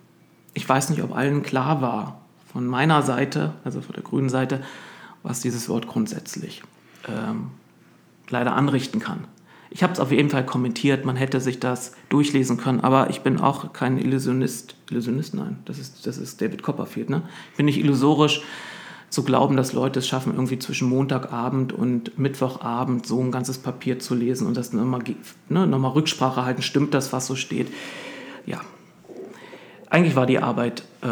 ich 0.54 0.70
weiß 0.70 0.92
nicht, 0.92 1.04
ob 1.04 1.14
allen 1.14 1.44
klar 1.44 1.82
war, 1.82 2.22
von 2.54 2.66
meiner 2.66 3.02
Seite, 3.02 3.52
also 3.66 3.82
von 3.82 3.94
der 3.94 4.04
grünen 4.04 4.30
Seite, 4.30 4.64
was 5.24 5.42
dieses 5.42 5.68
Wort 5.68 5.90
grundsätzlich 5.90 6.64
ähm, 7.10 7.52
leider 8.30 8.56
anrichten 8.56 9.02
kann. 9.02 9.26
Ich 9.70 9.84
habe 9.84 9.92
es 9.92 10.00
auf 10.00 10.14
jeden 10.14 10.30
Fall 10.30 10.46
kommentiert, 10.46 11.04
man 11.04 11.18
hätte 11.18 11.42
sich 11.42 11.60
das 11.60 11.92
durchlesen 12.08 12.56
können, 12.56 12.80
aber 12.80 13.10
ich 13.10 13.24
bin 13.24 13.42
auch 13.42 13.74
kein 13.74 13.98
Illusionist. 13.98 14.78
Illusionist, 14.90 15.34
nein, 15.34 15.58
das 15.66 15.80
ist, 15.80 16.08
das 16.08 16.18
ist 16.18 16.40
David 16.40 16.64
Copperfield. 16.64 17.10
Ne? 17.10 17.24
Ich 17.52 17.58
bin 17.58 17.66
nicht 17.66 17.80
illusorisch 17.80 18.42
zu 19.16 19.24
glauben, 19.24 19.56
dass 19.56 19.72
Leute 19.72 20.00
es 20.00 20.08
schaffen, 20.08 20.34
irgendwie 20.36 20.60
zwischen 20.60 20.90
Montagabend 20.90 21.72
und 21.72 22.20
Mittwochabend 22.20 23.08
so 23.08 23.22
ein 23.22 23.32
ganzes 23.32 23.58
Papier 23.58 23.98
zu 23.98 24.14
lesen 24.14 24.46
und 24.46 24.58
das 24.58 24.74
nochmal 24.74 25.02
ne, 25.48 25.66
noch 25.66 25.96
Rücksprache 25.96 26.44
halten, 26.44 26.62
stimmt 26.62 26.94
das, 26.94 27.14
was 27.14 27.26
so 27.26 27.36
steht. 27.36 27.70
Ja, 28.46 28.60
eigentlich 29.90 30.18
war 30.18 30.26
die 30.26 30.40
Arbeit 30.40 30.84
äh, 31.02 31.08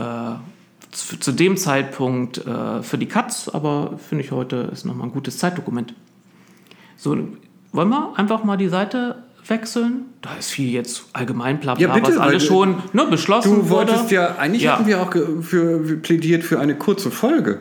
zu, 0.91 1.17
zu, 1.17 1.31
dem 1.31 1.55
Zeitpunkt 1.55 2.45
äh, 2.45 2.83
für 2.83 2.97
die 2.97 3.07
Katz, 3.07 3.47
aber 3.47 3.97
finde 3.97 4.25
ich 4.25 4.33
heute 4.33 4.69
ist 4.73 4.85
nochmal 4.85 5.07
ein 5.07 5.13
gutes 5.13 5.37
Zeitdokument. 5.37 5.95
So, 6.97 7.17
wollen 7.71 7.89
wir 7.89 8.13
einfach 8.17 8.43
mal 8.43 8.57
die 8.57 8.67
Seite 8.67 9.23
wechseln? 9.47 10.07
Da 10.21 10.35
ist 10.35 10.51
viel 10.51 10.69
jetzt 10.71 11.05
allgemein 11.13 11.61
bla 11.61 11.77
ja, 11.77 11.93
bitte, 11.93 12.09
was 12.09 12.17
alles 12.17 12.43
schon 12.43 12.83
ne, 12.91 13.05
beschlossen 13.05 13.55
Du 13.55 13.69
wolltest 13.69 14.05
wurde. 14.05 14.15
ja, 14.15 14.35
eigentlich 14.35 14.63
ja. 14.63 14.73
hatten 14.73 14.87
wir 14.87 15.01
auch 15.01 15.13
für, 15.13 15.41
für, 15.41 15.95
plädiert 15.95 16.43
für 16.43 16.59
eine 16.59 16.75
kurze 16.75 17.09
Folge. 17.09 17.59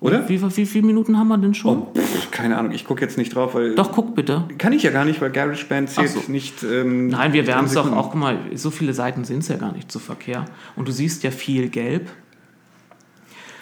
Oder? 0.00 0.28
Wie, 0.28 0.40
wie, 0.40 0.56
wie 0.56 0.66
viele 0.66 0.86
Minuten 0.86 1.18
haben 1.18 1.28
wir 1.28 1.38
denn 1.38 1.54
schon? 1.54 1.78
Oh, 1.78 1.92
pff, 1.98 2.30
keine 2.30 2.58
Ahnung, 2.58 2.72
ich 2.72 2.84
gucke 2.84 3.00
jetzt 3.00 3.16
nicht 3.16 3.34
drauf, 3.34 3.54
weil. 3.54 3.74
Doch, 3.74 3.92
guck 3.92 4.14
bitte. 4.14 4.44
Kann 4.58 4.72
ich 4.72 4.82
ja 4.82 4.90
gar 4.90 5.04
nicht, 5.04 5.20
weil 5.20 5.30
GarageBand 5.30 5.88
zählt 5.88 6.10
so. 6.10 6.30
nicht. 6.30 6.62
Ähm, 6.62 7.08
Nein, 7.08 7.32
wir 7.32 7.46
werden 7.46 7.66
es 7.66 7.72
doch 7.72 7.90
auch, 7.90 8.10
guck 8.10 8.20
mal, 8.20 8.38
so 8.54 8.70
viele 8.70 8.92
Seiten 8.92 9.24
sind 9.24 9.38
es 9.38 9.48
ja 9.48 9.56
gar 9.56 9.72
nicht 9.72 9.90
zu 9.90 9.98
Verkehr. 9.98 10.44
Und 10.76 10.86
du 10.86 10.92
siehst 10.92 11.22
ja 11.22 11.30
viel 11.30 11.68
gelb. 11.70 12.10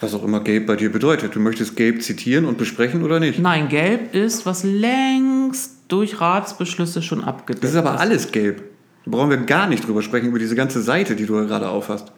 Was 0.01 0.13
auch 0.13 0.23
immer 0.25 0.41
gelb 0.41 0.67
bei 0.67 0.75
dir 0.75 0.91
bedeutet. 0.91 1.35
Du 1.35 1.39
möchtest 1.39 1.77
gelb 1.77 2.03
zitieren 2.03 2.45
und 2.45 2.57
besprechen 2.57 3.01
oder 3.01 3.21
nicht? 3.21 3.39
Nein, 3.39 3.69
gelb 3.69 4.13
ist, 4.13 4.45
was 4.45 4.63
längst 4.63 5.71
durch 5.87 6.19
Ratsbeschlüsse 6.19 7.01
schon 7.01 7.23
abgedeckt 7.23 7.63
ist. 7.63 7.75
Das 7.75 7.81
ist 7.81 7.87
aber 7.87 7.99
alles 7.99 8.31
gelb. 8.31 8.61
Da 9.05 9.11
brauchen 9.11 9.29
wir 9.29 9.37
gar 9.37 9.67
nicht 9.67 9.87
drüber 9.87 10.01
sprechen, 10.01 10.27
über 10.27 10.39
diese 10.39 10.55
ganze 10.55 10.81
Seite, 10.81 11.15
die 11.15 11.25
du 11.25 11.33
gerade 11.47 11.69
aufhast 11.69 12.11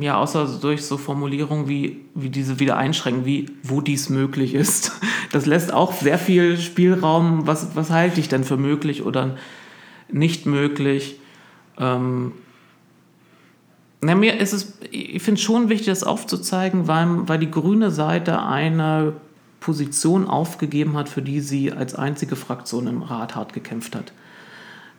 ja, 0.00 0.16
außer 0.18 0.58
durch 0.60 0.84
so 0.84 0.96
Formulierungen 0.96 1.68
wie, 1.68 2.04
wie 2.14 2.30
diese 2.30 2.58
wieder 2.58 2.76
einschränken, 2.76 3.24
wie 3.24 3.46
wo 3.62 3.80
dies 3.80 4.08
möglich 4.08 4.54
ist. 4.54 4.92
Das 5.32 5.46
lässt 5.46 5.72
auch 5.72 5.92
sehr 5.92 6.18
viel 6.18 6.58
Spielraum, 6.58 7.44
was, 7.44 7.74
was 7.74 7.90
halte 7.90 8.20
ich 8.20 8.28
denn 8.28 8.44
für 8.44 8.56
möglich 8.56 9.02
oder 9.02 9.36
nicht 10.08 10.46
möglich. 10.46 11.18
Ähm, 11.76 12.30
na, 14.00 14.14
mir 14.14 14.38
ist 14.38 14.52
es, 14.52 14.78
ich 14.92 15.20
finde 15.22 15.40
es 15.40 15.42
schon 15.42 15.70
wichtig, 15.70 15.88
das 15.88 16.04
aufzuzeigen, 16.04 16.86
weil, 16.86 17.28
weil 17.28 17.40
die 17.40 17.50
grüne 17.50 17.90
Seite 17.90 18.44
eine 18.44 19.14
Position 19.58 20.28
aufgegeben 20.28 20.96
hat, 20.96 21.08
für 21.08 21.22
die 21.22 21.40
sie 21.40 21.72
als 21.72 21.94
einzige 21.94 22.36
Fraktion 22.36 22.86
im 22.86 23.02
Rat 23.02 23.34
hart 23.34 23.54
gekämpft 23.54 23.96
hat. 23.96 24.12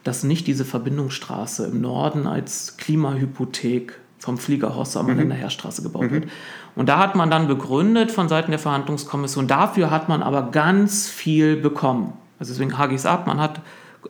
Dass 0.03 0.23
nicht 0.23 0.47
diese 0.47 0.65
Verbindungsstraße 0.65 1.67
im 1.67 1.79
Norden 1.79 2.27
als 2.27 2.75
Klimahypothek 2.75 3.99
vom 4.25 4.37
Flieger 4.37 4.75
Hossam 4.75 5.05
mhm. 5.05 5.19
an 5.19 5.29
der 5.29 5.37
Heerstraße 5.37 5.83
gebaut 5.83 6.03
mhm. 6.03 6.11
wird. 6.11 6.27
Und 6.75 6.89
da 6.89 6.97
hat 6.97 7.15
man 7.15 7.29
dann 7.29 7.47
begründet 7.47 8.11
von 8.11 8.27
Seiten 8.27 8.51
der 8.51 8.59
Verhandlungskommission, 8.59 9.47
dafür 9.47 9.91
hat 9.91 10.09
man 10.09 10.21
aber 10.23 10.51
ganz 10.51 11.07
viel 11.07 11.55
bekommen. 11.55 12.13
Also 12.39 12.51
deswegen 12.51 12.77
hake 12.77 12.93
ich 12.93 12.99
es 12.99 13.05
ab, 13.05 13.27
man 13.27 13.39
hat 13.39 13.61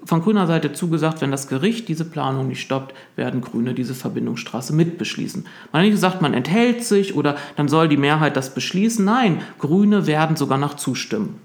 von 0.04 0.22
grüner 0.22 0.48
Seite 0.48 0.74
zugesagt, 0.74 1.22
wenn 1.22 1.32
das 1.32 1.48
Gericht 1.48 1.88
diese 1.88 2.06
Planung 2.06 2.48
nicht 2.48 2.62
stoppt, 2.62 2.94
werden 3.16 3.42
Grüne 3.42 3.74
diese 3.74 3.94
Verbindungsstraße 3.94 4.74
mitbeschließen. 4.74 5.46
Man 5.72 5.80
hat 5.80 5.86
nicht 5.86 5.96
gesagt, 5.96 6.22
man 6.22 6.34
enthält 6.34 6.84
sich 6.84 7.16
oder 7.16 7.38
dann 7.56 7.68
soll 7.68 7.88
die 7.88 7.98
Mehrheit 7.98 8.36
das 8.36 8.54
beschließen. 8.54 9.06
Nein, 9.06 9.42
Grüne 9.60 10.06
werden 10.06 10.36
sogar 10.36 10.58
noch 10.58 10.76
zustimmen. 10.76 11.40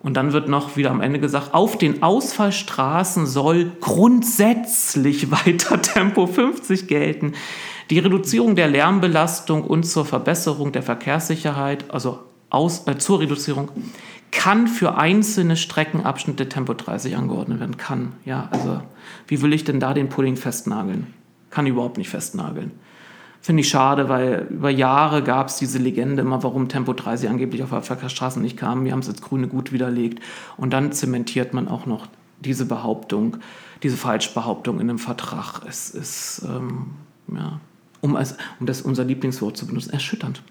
Und 0.00 0.16
dann 0.16 0.32
wird 0.32 0.48
noch 0.48 0.76
wieder 0.76 0.92
am 0.92 1.00
Ende 1.00 1.18
gesagt, 1.18 1.54
auf 1.54 1.76
den 1.76 2.02
Ausfallstraßen 2.02 3.26
soll 3.26 3.72
grundsätzlich 3.80 5.30
weiter 5.30 5.82
Tempo 5.82 6.26
50 6.26 6.86
gelten. 6.86 7.34
Die 7.90 7.98
Reduzierung 7.98 8.54
der 8.54 8.68
Lärmbelastung 8.68 9.64
und 9.64 9.84
zur 9.84 10.04
Verbesserung 10.04 10.72
der 10.72 10.82
Verkehrssicherheit, 10.82 11.90
also 11.90 12.20
aus, 12.50 12.86
äh, 12.86 12.98
zur 12.98 13.20
Reduzierung, 13.20 13.70
kann 14.30 14.68
für 14.68 14.96
einzelne 14.96 15.56
Streckenabschnitte 15.56 16.48
Tempo 16.48 16.74
30 16.74 17.16
angeordnet 17.16 17.60
werden. 17.60 17.78
Kann, 17.78 18.12
ja. 18.24 18.48
Also, 18.50 18.82
wie 19.26 19.40
will 19.40 19.54
ich 19.54 19.64
denn 19.64 19.80
da 19.80 19.94
den 19.94 20.10
Pudding 20.10 20.36
festnageln? 20.36 21.14
Kann 21.50 21.66
überhaupt 21.66 21.96
nicht 21.96 22.10
festnageln. 22.10 22.72
Finde 23.40 23.62
ich 23.62 23.68
schade, 23.68 24.08
weil 24.08 24.48
über 24.50 24.68
Jahre 24.68 25.22
gab 25.22 25.48
es 25.48 25.56
diese 25.56 25.78
Legende 25.78 26.22
immer, 26.22 26.42
warum 26.42 26.68
Tempo 26.68 26.92
30 26.92 27.30
angeblich 27.30 27.62
auf 27.62 27.70
Verkehrsstraßen 27.70 28.42
nicht 28.42 28.58
kam. 28.58 28.84
Wir 28.84 28.92
haben 28.92 28.98
es 28.98 29.08
als 29.08 29.22
Grüne 29.22 29.48
gut 29.48 29.72
widerlegt. 29.72 30.22
Und 30.56 30.72
dann 30.72 30.92
zementiert 30.92 31.54
man 31.54 31.68
auch 31.68 31.86
noch 31.86 32.08
diese 32.40 32.66
Behauptung, 32.66 33.38
diese 33.82 33.96
Falschbehauptung 33.96 34.80
in 34.80 34.90
einem 34.90 34.98
Vertrag. 34.98 35.62
Es 35.66 35.90
ist, 35.90 36.42
ähm, 36.46 36.90
ja, 37.32 37.60
um, 38.00 38.16
als, 38.16 38.36
um 38.60 38.66
das 38.66 38.82
unser 38.82 39.04
Lieblingswort 39.04 39.56
zu 39.56 39.66
benutzen, 39.66 39.90
erschütternd. 39.90 40.42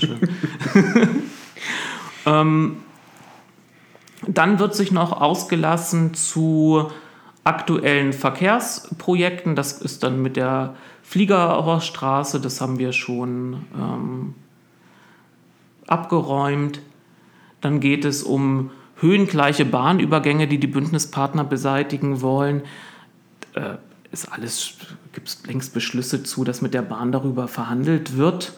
ähm, 2.26 2.76
dann 4.26 4.58
wird 4.58 4.74
sich 4.74 4.92
noch 4.92 5.12
ausgelassen 5.20 6.14
zu 6.14 6.90
aktuellen 7.44 8.12
Verkehrsprojekten. 8.12 9.54
Das 9.54 9.80
ist 9.80 10.02
dann 10.02 10.22
mit 10.22 10.36
der 10.36 10.74
Fliegerhorststraße, 11.02 12.40
das 12.40 12.60
haben 12.60 12.78
wir 12.78 12.92
schon 12.92 13.64
ähm, 13.76 14.34
abgeräumt. 15.86 16.80
Dann 17.60 17.80
geht 17.80 18.04
es 18.04 18.22
um 18.22 18.70
höhengleiche 18.96 19.64
Bahnübergänge, 19.64 20.48
die 20.48 20.58
die 20.58 20.66
Bündnispartner 20.66 21.44
beseitigen 21.44 22.22
wollen. 22.22 22.62
Äh, 23.54 23.76
ist 24.10 24.32
alles, 24.32 24.74
gibt 25.14 25.28
es 25.28 25.46
längst 25.46 25.72
Beschlüsse 25.72 26.22
zu, 26.22 26.44
dass 26.44 26.60
mit 26.60 26.74
der 26.74 26.82
Bahn 26.82 27.12
darüber 27.12 27.48
verhandelt 27.48 28.16
wird. 28.16 28.52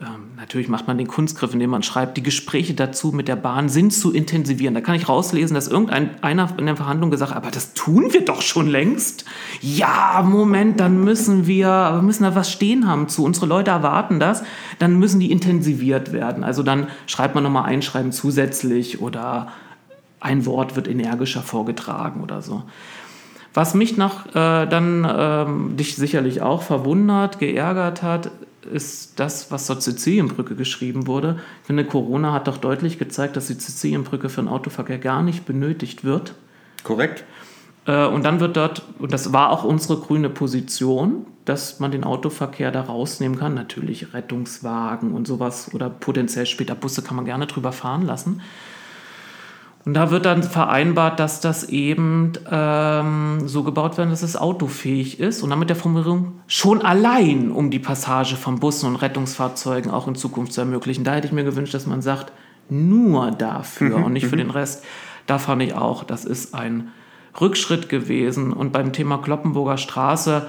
ähm, 0.00 0.32
natürlich 0.36 0.68
macht 0.68 0.88
man 0.88 0.98
den 0.98 1.06
Kunstgriff, 1.06 1.52
indem 1.52 1.70
man 1.70 1.82
schreibt, 1.82 2.16
die 2.16 2.22
Gespräche 2.22 2.74
dazu 2.74 3.12
mit 3.12 3.28
der 3.28 3.36
Bahn 3.36 3.68
sind 3.68 3.92
zu 3.92 4.12
intensivieren. 4.12 4.74
Da 4.74 4.80
kann 4.80 4.96
ich 4.96 5.08
rauslesen, 5.08 5.54
dass 5.54 5.68
irgendeiner 5.68 6.48
in 6.58 6.66
der 6.66 6.76
Verhandlung 6.76 7.10
gesagt 7.10 7.30
hat, 7.30 7.38
aber 7.38 7.50
das 7.50 7.74
tun 7.74 8.12
wir 8.12 8.24
doch 8.24 8.42
schon 8.42 8.66
längst. 8.66 9.24
Ja, 9.60 10.24
Moment, 10.26 10.80
dann 10.80 11.04
müssen 11.04 11.46
wir, 11.46 11.66
wir 11.66 12.02
müssen 12.02 12.24
da 12.24 12.34
was 12.34 12.50
stehen 12.50 12.88
haben 12.88 13.08
zu. 13.08 13.24
Unsere 13.24 13.46
Leute 13.46 13.70
erwarten 13.70 14.18
das, 14.18 14.42
dann 14.78 14.98
müssen 14.98 15.20
die 15.20 15.30
intensiviert 15.30 16.12
werden. 16.12 16.42
Also 16.42 16.62
dann 16.62 16.88
schreibt 17.06 17.34
man 17.34 17.44
nochmal 17.44 17.64
ein 17.64 17.82
Schreiben 17.82 18.12
zusätzlich 18.12 19.00
oder 19.00 19.52
ein 20.20 20.46
Wort 20.46 20.76
wird 20.76 20.88
energischer 20.88 21.42
vorgetragen 21.42 22.22
oder 22.22 22.42
so. 22.42 22.62
Was 23.54 23.74
mich 23.74 23.96
noch 23.96 24.26
äh, 24.28 24.66
dann 24.66 25.06
ähm, 25.08 25.76
dich 25.76 25.96
sicherlich 25.96 26.40
auch 26.40 26.62
verwundert, 26.62 27.38
geärgert 27.38 28.02
hat, 28.02 28.30
ist 28.72 29.18
das, 29.20 29.50
was 29.50 29.66
zur 29.66 29.80
Sizilienbrücke 29.80 30.54
geschrieben 30.54 31.06
wurde. 31.06 31.40
Ich 31.60 31.66
finde, 31.66 31.84
Corona 31.84 32.32
hat 32.32 32.46
doch 32.46 32.56
deutlich 32.56 32.98
gezeigt, 32.98 33.36
dass 33.36 33.48
die 33.48 33.54
Sizilienbrücke 33.54 34.28
für 34.28 34.40
den 34.40 34.48
Autoverkehr 34.48 34.98
gar 34.98 35.22
nicht 35.22 35.44
benötigt 35.44 36.04
wird. 36.04 36.34
Korrekt. 36.82 37.24
Äh, 37.86 38.06
und 38.06 38.24
dann 38.24 38.40
wird 38.40 38.56
dort, 38.56 38.82
und 38.98 39.12
das 39.12 39.32
war 39.32 39.50
auch 39.50 39.64
unsere 39.64 39.98
grüne 39.98 40.30
Position, 40.30 41.26
dass 41.44 41.80
man 41.80 41.90
den 41.90 42.04
Autoverkehr 42.04 42.70
da 42.70 42.82
rausnehmen 42.82 43.38
kann. 43.38 43.54
Natürlich 43.54 44.14
Rettungswagen 44.14 45.12
und 45.12 45.26
sowas 45.26 45.74
oder 45.74 45.90
potenziell 45.90 46.46
später 46.46 46.74
Busse 46.74 47.02
kann 47.02 47.16
man 47.16 47.24
gerne 47.24 47.46
drüber 47.46 47.72
fahren 47.72 48.06
lassen. 48.06 48.40
Und 49.84 49.94
da 49.94 50.10
wird 50.12 50.26
dann 50.26 50.44
vereinbart, 50.44 51.18
dass 51.18 51.40
das 51.40 51.64
eben 51.64 52.34
ähm, 52.48 53.42
so 53.46 53.64
gebaut 53.64 53.98
wird, 53.98 54.12
dass 54.12 54.22
es 54.22 54.36
autofähig 54.36 55.18
ist 55.18 55.42
und 55.42 55.50
dann 55.50 55.58
mit 55.58 55.70
der 55.70 55.76
Formulierung 55.76 56.40
schon 56.46 56.82
allein, 56.82 57.50
um 57.50 57.70
die 57.70 57.80
Passage 57.80 58.36
von 58.36 58.60
Bussen 58.60 58.86
und 58.86 58.96
Rettungsfahrzeugen 58.96 59.90
auch 59.90 60.06
in 60.06 60.14
Zukunft 60.14 60.52
zu 60.52 60.60
ermöglichen. 60.60 61.02
Da 61.02 61.14
hätte 61.14 61.26
ich 61.26 61.32
mir 61.32 61.42
gewünscht, 61.42 61.74
dass 61.74 61.86
man 61.86 62.00
sagt, 62.00 62.32
nur 62.68 63.32
dafür 63.32 63.98
mhm, 63.98 64.04
und 64.04 64.12
nicht 64.12 64.26
für 64.26 64.36
mhm. 64.36 64.40
den 64.40 64.50
Rest. 64.50 64.84
Da 65.26 65.38
fand 65.38 65.62
ich 65.62 65.74
auch, 65.74 66.04
das 66.04 66.24
ist 66.24 66.54
ein 66.54 66.92
Rückschritt 67.40 67.88
gewesen. 67.88 68.52
Und 68.52 68.72
beim 68.72 68.92
Thema 68.92 69.18
Kloppenburger 69.18 69.78
Straße 69.78 70.46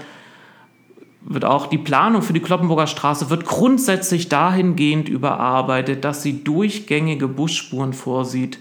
wird 1.26 1.46
auch 1.46 1.68
die 1.68 1.78
Planung 1.78 2.22
für 2.22 2.34
die 2.34 2.42
Kloppenburger 2.42 2.88
Straße 2.88 3.30
wird 3.30 3.46
grundsätzlich 3.46 4.30
dahingehend 4.30 5.08
überarbeitet, 5.08 6.04
dass 6.04 6.22
sie 6.22 6.44
durchgängige 6.44 7.28
Busspuren 7.28 7.94
vorsieht, 7.94 8.60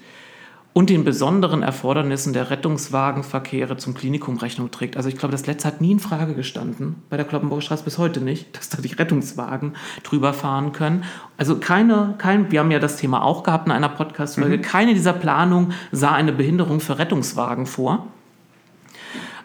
und 0.74 0.88
den 0.88 1.04
besonderen 1.04 1.62
Erfordernissen 1.62 2.32
der 2.32 2.50
Rettungswagenverkehre 2.50 3.76
zum 3.76 3.94
Klinikum 3.94 4.38
Rechnung 4.38 4.70
trägt. 4.70 4.96
Also 4.96 5.08
ich 5.08 5.16
glaube, 5.16 5.32
das 5.32 5.46
letzte 5.46 5.68
hat 5.68 5.80
nie 5.80 5.92
in 5.92 6.00
Frage 6.00 6.34
gestanden, 6.34 6.96
bei 7.10 7.16
der 7.16 7.26
Kloppenburger 7.26 7.62
Straße 7.62 7.84
bis 7.84 7.98
heute 7.98 8.20
nicht, 8.20 8.56
dass 8.56 8.70
da 8.70 8.80
die 8.80 8.92
Rettungswagen 8.92 9.74
drüber 10.02 10.32
fahren 10.32 10.72
können. 10.72 11.04
Also 11.36 11.58
keine, 11.58 12.14
kein, 12.16 12.50
wir 12.50 12.60
haben 12.60 12.70
ja 12.70 12.78
das 12.78 12.96
Thema 12.96 13.22
auch 13.22 13.42
gehabt 13.42 13.66
in 13.66 13.72
einer 13.72 13.90
Podcast-Folge, 13.90 14.58
mhm. 14.58 14.62
keine 14.62 14.94
dieser 14.94 15.12
Planungen 15.12 15.74
sah 15.90 16.12
eine 16.12 16.32
Behinderung 16.32 16.80
für 16.80 16.98
Rettungswagen 16.98 17.66
vor. 17.66 18.06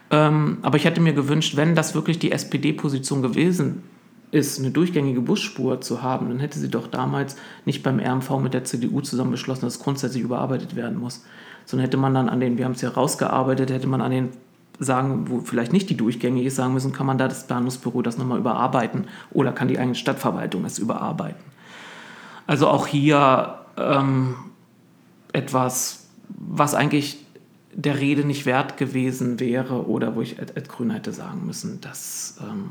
Ähm, 0.10 0.60
aber 0.62 0.78
ich 0.78 0.86
hätte 0.86 1.02
mir 1.02 1.12
gewünscht, 1.12 1.58
wenn 1.58 1.76
das 1.76 1.94
wirklich 1.94 2.20
die 2.20 2.32
SPD-Position 2.32 3.22
gewesen 3.22 3.84
ist, 4.32 4.60
eine 4.60 4.72
durchgängige 4.72 5.22
Busspur 5.22 5.80
zu 5.82 6.02
haben, 6.02 6.30
dann 6.30 6.40
hätte 6.40 6.60
sie 6.60 6.70
doch 6.70 6.88
damals 6.88 7.38
nicht 7.66 7.84
beim 7.84 8.00
RMV 8.00 8.40
mit 8.40 8.54
der 8.54 8.66
CDU 8.66 9.02
zusammen 9.02 9.32
beschlossen, 9.32 9.62
dass 9.66 9.76
es 9.76 9.84
grundsätzlich 9.84 10.24
überarbeitet 10.24 10.76
werden 10.76 11.00
muss. 11.00 11.24
Sondern 11.66 11.86
hätte 11.86 11.98
man 11.98 12.14
dann 12.14 12.30
an 12.30 12.40
den, 12.40 12.58
wir 12.58 12.66
haben 12.66 12.74
es 12.74 12.82
ja 12.82 12.90
rausgearbeitet, 12.90 13.72
hätte 13.72 13.88
man 13.88 14.02
an 14.02 14.12
den 14.12 14.30
sagen, 14.80 15.30
wo 15.30 15.40
vielleicht 15.40 15.74
nicht 15.74 15.90
die 15.90 15.98
durchgängig 15.98 16.46
ist, 16.46 16.56
sagen 16.56 16.74
müssen, 16.74 16.94
kann 16.94 17.08
man 17.08 17.18
da 17.18 17.28
das 17.28 17.48
Planungsbüro 17.48 18.02
das 18.02 18.18
nochmal 18.18 18.40
überarbeiten 18.40 19.06
oder 19.32 19.52
kann 19.52 19.68
die 19.68 19.80
eigene 19.80 19.96
Stadtverwaltung 19.96 20.66
es 20.66 20.78
überarbeiten. 20.78 21.44
Also 22.46 22.68
auch 22.68 22.88
hier 22.88 23.56
ähm, 23.76 24.36
etwas, 25.34 26.08
was 26.30 26.76
eigentlich 26.76 27.26
der 27.74 28.00
Rede 28.00 28.24
nicht 28.24 28.46
wert 28.46 28.78
gewesen 28.78 29.40
wäre 29.40 29.88
oder 29.88 30.16
wo 30.16 30.22
ich 30.22 30.38
als 30.40 30.68
Grün 30.68 30.92
hätte 30.92 31.12
sagen 31.12 31.46
müssen, 31.46 31.82
dass 31.82 32.40
ähm, 32.42 32.70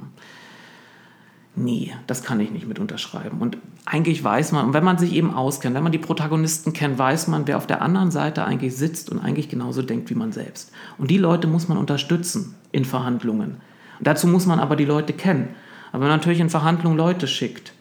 nee, 1.57 1.92
das 2.07 2.22
kann 2.22 2.38
ich 2.38 2.50
nicht 2.50 2.68
mit 2.68 2.78
unterschreiben. 2.78 3.38
Und 3.40 3.59
eigentlich 3.86 4.22
weiß 4.22 4.52
man, 4.52 4.66
und 4.66 4.74
wenn 4.74 4.84
man 4.84 4.98
sich 4.98 5.12
eben 5.12 5.32
auskennt, 5.34 5.74
wenn 5.74 5.82
man 5.82 5.92
die 5.92 5.98
Protagonisten 5.98 6.72
kennt, 6.72 6.98
weiß 6.98 7.28
man, 7.28 7.46
wer 7.46 7.57
auf 7.57 7.66
der 7.66 7.82
anderen 7.82 8.11
Seite 8.11 8.44
eigentlich 8.44 8.76
sitzt 8.76 9.11
und 9.11 9.18
eigentlich 9.18 9.48
genauso 9.48 9.82
denkt 9.82 10.11
wie 10.11 10.14
man 10.14 10.32
selbst. 10.32 10.70
Und 10.98 11.11
die 11.11 11.18
Leute 11.18 11.48
muss 11.48 11.68
man 11.68 11.78
unterstützen 11.78 12.54
in 12.72 12.84
Verhandlungen. 12.84 13.57
Und 13.98 14.07
dazu 14.07 14.26
muss 14.26 14.46
man 14.46 14.61
aber 14.61 14.76
die 14.76 14.84
Leute 14.84 15.14
kennen. 15.14 15.48
Aber 15.92 16.02
wenn 16.02 16.09
man 16.09 16.18
natürlich 16.18 16.40
in 16.40 16.50
Verhandlungen 16.50 16.96
Leute 16.96 17.26
schickt, 17.26 17.72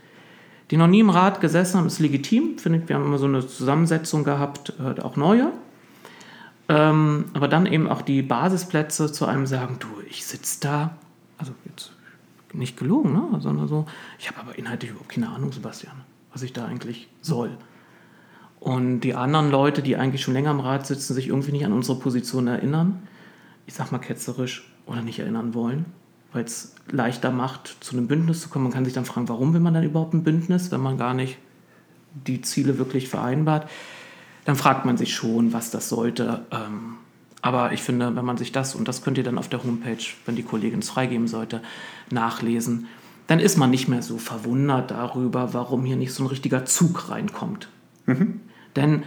die 0.71 0.77
noch 0.77 0.87
nie 0.87 1.01
im 1.01 1.09
Rat 1.09 1.41
gesessen 1.41 1.77
haben, 1.77 1.87
ist 1.87 1.99
legitim. 1.99 2.57
Finde 2.57 2.79
ich, 2.79 2.89
wir 2.89 2.95
haben 2.95 3.05
immer 3.05 3.19
so 3.19 3.25
eine 3.25 3.45
Zusammensetzung 3.45 4.23
gehabt, 4.23 4.73
äh, 4.79 5.01
auch 5.01 5.15
neue. 5.15 5.51
Ähm, 6.67 7.25
aber 7.33 7.47
dann 7.47 7.65
eben 7.67 7.87
auch 7.87 8.01
die 8.01 8.23
Basisplätze 8.23 9.11
zu 9.11 9.25
einem 9.25 9.45
sagen, 9.45 9.77
du, 9.79 9.87
ich 10.09 10.25
sitze 10.25 10.59
da, 10.61 10.97
nicht 12.57 12.77
gelogen, 12.77 13.13
ne? 13.13 13.39
sondern 13.39 13.67
so, 13.67 13.85
ich 14.19 14.27
habe 14.27 14.39
aber 14.39 14.57
inhaltlich 14.57 14.91
überhaupt 14.91 15.09
keine 15.09 15.29
Ahnung, 15.29 15.51
Sebastian, 15.51 15.95
was 16.31 16.41
ich 16.41 16.53
da 16.53 16.65
eigentlich 16.65 17.09
soll. 17.21 17.57
Und 18.59 19.01
die 19.01 19.13
anderen 19.13 19.51
Leute, 19.51 19.81
die 19.83 19.95
eigentlich 19.95 20.21
schon 20.21 20.33
länger 20.33 20.51
im 20.51 20.59
Rat 20.59 20.87
sitzen, 20.87 21.13
sich 21.13 21.27
irgendwie 21.27 21.51
nicht 21.51 21.65
an 21.65 21.73
unsere 21.73 21.99
Position 21.99 22.47
erinnern, 22.47 23.07
ich 23.67 23.73
sag 23.73 23.91
mal 23.91 23.99
ketzerisch, 23.99 24.71
oder 24.85 25.01
nicht 25.01 25.19
erinnern 25.19 25.53
wollen, 25.53 25.85
weil 26.31 26.43
es 26.43 26.75
leichter 26.91 27.31
macht, 27.31 27.77
zu 27.79 27.95
einem 27.95 28.07
Bündnis 28.07 28.41
zu 28.41 28.49
kommen. 28.49 28.65
Man 28.65 28.73
kann 28.73 28.85
sich 28.85 28.93
dann 28.93 29.05
fragen, 29.05 29.29
warum 29.29 29.53
will 29.53 29.61
man 29.61 29.73
dann 29.73 29.83
überhaupt 29.83 30.13
ein 30.13 30.23
Bündnis, 30.23 30.71
wenn 30.71 30.81
man 30.81 30.97
gar 30.97 31.13
nicht 31.13 31.37
die 32.13 32.41
Ziele 32.41 32.77
wirklich 32.77 33.09
vereinbart. 33.09 33.69
Dann 34.45 34.55
fragt 34.55 34.85
man 34.85 34.97
sich 34.97 35.15
schon, 35.15 35.53
was 35.53 35.71
das 35.71 35.89
sollte. 35.89 36.45
Ähm, 36.51 36.97
aber 37.45 37.73
ich 37.73 37.83
finde, 37.83 38.15
wenn 38.15 38.25
man 38.25 38.37
sich 38.37 38.51
das, 38.51 38.73
und 38.73 38.87
das 38.87 39.03
könnt 39.03 39.19
ihr 39.19 39.23
dann 39.23 39.37
auf 39.37 39.47
der 39.47 39.63
Homepage, 39.63 40.03
wenn 40.25 40.35
die 40.35 40.41
Kollegin 40.41 40.79
es 40.79 40.89
freigeben 40.89 41.27
sollte, 41.27 41.61
nachlesen, 42.09 42.87
dann 43.27 43.39
ist 43.39 43.55
man 43.55 43.69
nicht 43.69 43.87
mehr 43.87 44.01
so 44.01 44.17
verwundert 44.17 44.89
darüber, 44.89 45.53
warum 45.53 45.85
hier 45.85 45.95
nicht 45.95 46.11
so 46.11 46.23
ein 46.23 46.27
richtiger 46.27 46.65
Zug 46.65 47.07
reinkommt. 47.07 47.69
Mhm. 48.07 48.39
Denn 48.75 49.03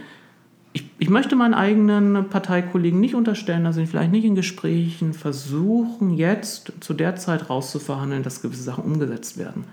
ich, 0.71 0.89
ich, 0.99 1.09
möchte 1.09 1.35
meinen 1.35 1.53
eigenen 1.53 2.29
Parteikollegen 2.29 3.01
nicht 3.01 3.13
unterstellen, 3.13 3.65
dass 3.65 3.75
sie 3.75 3.85
vielleicht 3.85 4.13
nicht 4.13 4.23
in 4.23 4.35
Gesprächen 4.35 5.11
versuchen, 5.11 6.13
jetzt 6.13 6.71
zu 6.79 6.93
der 6.93 7.17
Zeit 7.17 7.49
rauszuverhandeln, 7.49 8.23
dass 8.23 8.41
gewisse 8.41 8.63
Sachen 8.63 8.85
umgesetzt 8.85 9.37
werden. 9.37 9.65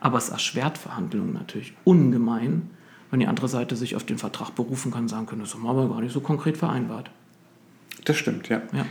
Aber 0.00 0.18
es 0.18 0.28
erschwert 0.28 0.76
Verhandlungen 0.76 1.34
natürlich 1.34 1.72
ungemein, 1.84 2.70
wenn 3.12 3.20
die 3.20 3.28
andere 3.28 3.46
Seite 3.46 3.76
sich 3.76 3.94
auf 3.94 4.02
den 4.02 4.18
Vertrag 4.18 4.56
berufen 4.56 4.90
kann 4.90 5.02
und 5.02 5.08
sagen 5.08 5.26
kann, 5.26 5.38
das 5.38 5.54
haben 5.54 5.62
wir 5.62 5.70
aber 5.70 5.88
gar 5.88 6.00
nicht 6.00 6.12
so 6.12 6.20
konkret 6.20 6.56
vereinbart. 6.56 7.12
Das 8.04 8.16
stimmt, 8.16 8.48
ja. 8.48 8.62
ja. 8.72 8.86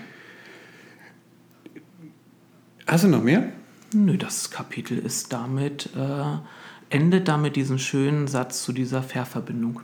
Hast 2.86 3.04
du 3.04 3.08
noch 3.08 3.24
mehr? 3.24 3.52
Nö, 3.94 4.18
das 4.18 4.52
Kapitel 4.52 4.98
ist 4.98 5.34
damit, 5.34 5.90
äh, 5.96 6.96
endet 6.96 7.28
damit 7.28 7.56
diesen 7.56 7.80
schönen 7.80 8.28
Satz 8.28 8.64
zu 8.64 8.74
dieser 8.74 9.02
Fährverbindung. 9.04 9.82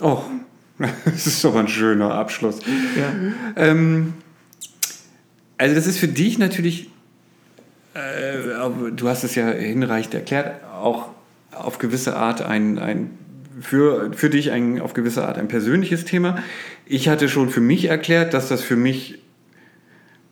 Oh, 0.00 0.22
das 1.04 1.26
ist 1.26 1.44
doch 1.44 1.54
ein 1.54 1.68
schöner 1.68 2.14
Abschluss. 2.14 2.60
Ja. 2.96 3.12
Ähm, 3.56 4.14
also 5.58 5.74
das 5.74 5.86
ist 5.86 5.98
für 5.98 6.08
dich 6.08 6.38
natürlich, 6.38 6.90
äh, 7.94 8.90
du 8.92 9.08
hast 9.08 9.24
es 9.24 9.34
ja 9.34 9.48
hinreichend 9.50 10.14
erklärt, 10.14 10.64
auch 10.64 11.08
auf 11.52 11.78
gewisse 11.78 12.16
Art 12.16 12.42
ein, 12.42 12.78
ein 12.78 13.10
für, 13.60 14.12
für 14.12 14.30
dich 14.30 14.50
ein, 14.50 14.80
auf 14.80 14.94
gewisse 14.94 15.26
Art 15.26 15.38
ein 15.38 15.48
persönliches 15.48 16.04
Thema. 16.04 16.42
Ich 16.84 17.08
hatte 17.08 17.28
schon 17.28 17.50
für 17.50 17.60
mich 17.60 17.86
erklärt, 17.86 18.34
dass 18.34 18.48
das 18.48 18.62
für 18.62 18.76
mich, 18.76 19.18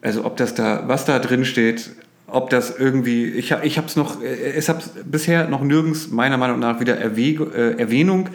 also 0.03 0.25
ob 0.25 0.37
das 0.37 0.55
da, 0.55 0.85
was 0.87 1.05
da 1.05 1.19
drin 1.19 1.45
steht, 1.45 1.91
ob 2.27 2.51
das 2.51 2.77
irgendwie, 2.77 3.27
ich, 3.27 3.55
ich 3.63 3.77
habe 3.77 3.87
es 3.87 3.97
noch, 3.97 4.23
es 4.23 4.69
habe 4.69 4.83
bisher 5.05 5.49
noch 5.49 5.63
nirgends 5.63 6.11
meiner 6.11 6.37
Meinung 6.37 6.59
nach 6.59 6.81
wieder 6.81 6.97
Erwäg, 6.99 7.41
äh, 7.41 7.73
Erwähnung 7.79 8.29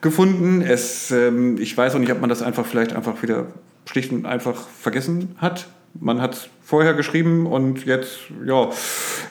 gefunden. 0.00 0.60
Es, 0.60 1.10
ähm, 1.10 1.56
ich 1.58 1.76
weiß 1.76 1.94
auch 1.94 1.98
nicht, 1.98 2.12
ob 2.12 2.20
man 2.20 2.28
das 2.28 2.42
einfach 2.42 2.66
vielleicht 2.66 2.92
einfach 2.92 3.22
wieder 3.22 3.46
schlicht 3.86 4.12
und 4.12 4.26
einfach 4.26 4.68
vergessen 4.68 5.34
hat. 5.38 5.66
Man 6.00 6.20
hat 6.20 6.34
es 6.34 6.48
vorher 6.62 6.94
geschrieben 6.94 7.46
und 7.46 7.86
jetzt, 7.86 8.18
ja, 8.46 8.68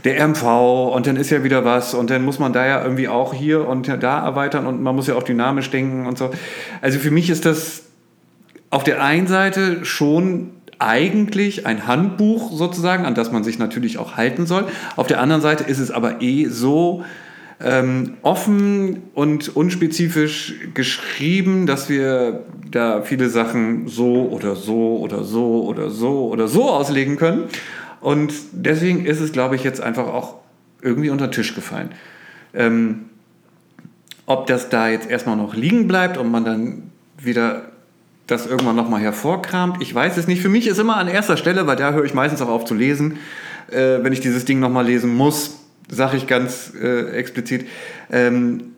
der 0.04 0.28
MV 0.28 0.94
und 0.94 1.06
dann 1.08 1.16
ist 1.16 1.30
ja 1.30 1.44
wieder 1.44 1.64
was 1.66 1.94
und 1.94 2.10
dann 2.10 2.26
muss 2.26 2.40
man 2.40 2.52
da 2.52 2.66
ja 2.66 2.84
irgendwie 2.84 3.08
auch 3.08 3.34
hier 3.34 3.68
und 3.68 3.88
da 3.88 4.26
erweitern 4.26 4.66
und 4.66 4.82
man 4.82 4.96
muss 4.96 5.08
ja 5.08 5.16
auch 5.16 5.24
dynamisch 5.24 5.70
denken 5.70 6.08
und 6.08 6.18
so. 6.18 6.32
Also 6.82 7.00
für 7.00 7.12
mich 7.12 7.30
ist 7.30 7.46
das 7.46 7.84
auf 8.70 8.84
der 8.84 9.04
einen 9.04 9.28
Seite 9.28 9.86
schon 9.86 10.52
eigentlich 10.80 11.66
ein 11.66 11.88
Handbuch 11.88 12.52
sozusagen, 12.52 13.06
an 13.06 13.16
das 13.16 13.32
man 13.32 13.44
sich 13.44 13.60
natürlich 13.60 13.98
auch 13.98 14.18
halten 14.18 14.46
soll. 14.46 14.66
Auf 14.96 15.08
der 15.08 15.22
anderen 15.22 15.42
Seite 15.42 15.64
ist 15.64 15.80
es 15.80 15.92
aber 15.92 16.22
eh 16.22 16.46
so 16.46 17.04
ähm, 17.64 18.18
offen 18.22 19.04
und 19.14 19.56
unspezifisch 19.56 20.56
geschrieben, 20.74 21.66
dass 21.66 21.90
wir 21.90 22.44
da 22.70 23.02
viele 23.02 23.30
Sachen 23.30 23.88
so 23.88 24.30
oder 24.30 24.56
so 24.56 24.98
oder 24.98 25.24
so 25.24 25.64
oder 25.64 25.90
so 25.90 26.28
oder 26.28 26.48
so 26.48 26.70
auslegen 26.70 27.18
können. 27.18 27.46
Und 28.00 28.34
deswegen 28.52 29.06
ist 29.06 29.20
es, 29.20 29.32
glaube 29.32 29.56
ich, 29.56 29.64
jetzt 29.64 29.82
einfach 29.82 30.08
auch 30.08 30.36
irgendwie 30.82 31.10
unter 31.10 31.28
den 31.28 31.32
Tisch 31.32 31.56
gefallen. 31.56 31.90
Ähm, 32.54 33.06
ob 34.28 34.46
das 34.46 34.70
da 34.70 34.90
jetzt 34.90 35.10
erstmal 35.10 35.38
noch 35.38 35.56
liegen 35.56 35.88
bleibt 35.88 36.18
und 36.18 36.30
man 36.30 36.46
dann 36.46 36.92
wieder 37.18 37.64
das 38.28 38.46
irgendwann 38.46 38.76
nochmal 38.76 39.02
hervorkramt, 39.02 39.82
ich 39.82 39.96
weiß 39.96 40.18
es 40.18 40.28
nicht. 40.28 40.42
Für 40.42 40.50
mich 40.50 40.68
ist 40.68 40.80
immer 40.80 40.98
an 40.98 41.08
erster 41.08 41.38
Stelle, 41.38 41.66
weil 41.66 41.78
da 41.78 41.94
höre 41.94 42.04
ich 42.04 42.14
meistens 42.14 42.42
auch 42.42 42.50
auf 42.50 42.66
zu 42.66 42.76
lesen, 42.76 43.20
äh, 43.72 44.04
wenn 44.04 44.12
ich 44.12 44.20
dieses 44.20 44.46
Ding 44.46 44.60
nochmal 44.60 44.86
lesen 44.86 45.16
muss, 45.16 45.67
sage 45.90 46.18
ich 46.18 46.28
ganz 46.28 46.74
äh, 46.82 47.12
explizit, 47.12 47.68
ähm, 48.12 48.74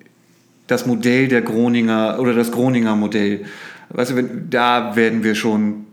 das 0.68 0.86
Modell 0.86 1.28
der 1.28 1.42
Groninger 1.42 2.20
oder 2.20 2.34
das 2.34 2.52
Groninger 2.52 2.96
Modell. 2.96 3.46
Weißt 3.90 4.12
du, 4.12 4.16
wenn, 4.16 4.50
da 4.50 4.96
werden 4.96 5.24
wir 5.24 5.34
schon 5.36 5.86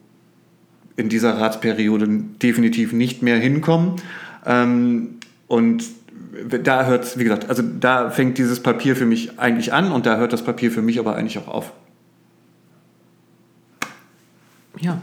in 0.96 1.08
dieser 1.08 1.38
Ratsperiode 1.38 2.06
definitiv 2.42 2.92
nicht 2.92 3.22
mehr 3.22 3.38
hinkommen. 3.38 3.96
Ähm, 4.44 5.16
und 5.46 5.84
da 6.62 6.86
hört 6.86 7.04
es, 7.04 7.18
wie 7.18 7.24
gesagt, 7.24 7.48
also 7.48 7.62
da 7.62 8.10
fängt 8.10 8.38
dieses 8.38 8.62
Papier 8.62 8.96
für 8.96 9.06
mich 9.06 9.38
eigentlich 9.38 9.72
an 9.72 9.92
und 9.92 10.06
da 10.06 10.16
hört 10.16 10.32
das 10.32 10.44
Papier 10.44 10.70
für 10.70 10.82
mich 10.82 10.98
aber 10.98 11.16
eigentlich 11.16 11.38
auch 11.38 11.48
auf. 11.48 11.72
Ja. 14.78 15.00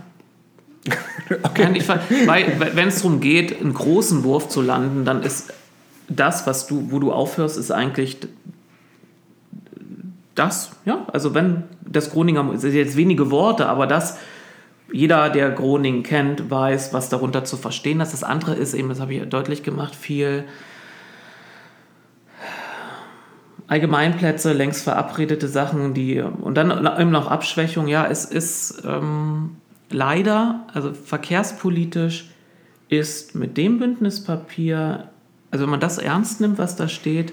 okay. 1.44 1.82
weil, 2.26 2.76
wenn 2.76 2.90
es 2.90 2.98
darum 3.02 3.22
geht, 3.22 3.60
einen 3.60 3.74
großen 3.74 4.24
Wurf 4.24 4.50
zu 4.50 4.62
landen, 4.62 5.06
dann 5.06 5.24
ist 5.24 5.54
das, 6.16 6.48
was 6.48 6.68
du, 6.68 6.92
wo 6.92 7.00
du 7.00 7.12
aufhörst, 7.12 7.58
ist 7.58 7.72
eigentlich 7.72 8.18
das, 10.36 10.72
ja, 10.86 11.06
also 11.12 11.34
wenn 11.34 11.64
das 11.86 12.12
Groninger, 12.12 12.44
das 12.52 12.62
sind 12.62 12.74
jetzt 12.74 12.98
wenige 12.98 13.30
Worte, 13.30 13.68
aber 13.68 13.88
das, 13.88 14.18
jeder, 14.92 15.30
der 15.30 15.52
Groningen 15.52 16.04
kennt, 16.04 16.50
weiß, 16.50 16.94
was 16.94 17.10
darunter 17.10 17.46
zu 17.46 17.58
verstehen 17.58 18.00
ist. 18.00 18.14
Das 18.14 18.24
andere 18.24 18.56
ist 18.56 18.74
eben, 18.74 18.90
das 18.90 19.00
habe 19.00 19.14
ich 19.14 19.30
deutlich 19.30 19.64
gemacht, 19.64 19.96
viel 19.96 20.46
Allgemeinplätze, 23.68 24.54
längst 24.54 24.84
verabredete 24.84 25.48
Sachen, 25.48 25.94
die 25.94 26.22
und 26.22 26.56
dann 26.56 26.70
eben 27.00 27.12
noch 27.12 27.28
Abschwächung. 27.28 27.88
Ja, 27.88 28.06
es 28.06 28.26
ist 28.26 28.84
ähm, 28.86 29.58
leider, 29.90 30.68
also 30.74 30.94
verkehrspolitisch 30.94 32.30
ist 32.90 33.34
mit 33.34 33.58
dem 33.58 33.80
Bündnispapier, 33.80 35.10
also 35.54 35.66
wenn 35.66 35.70
man 35.70 35.80
das 35.80 36.00
ernst 36.00 36.42
nimmt, 36.42 36.58
was 36.58 36.76
da 36.76 36.88
steht, 36.88 37.32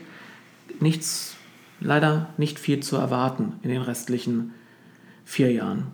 nichts, 0.78 1.36
leider 1.80 2.28
nicht 2.36 2.58
viel 2.58 2.80
zu 2.80 2.96
erwarten 2.96 3.54
in 3.62 3.70
den 3.70 3.80
restlichen 3.80 4.52
vier 5.24 5.50
Jahren. 5.50 5.86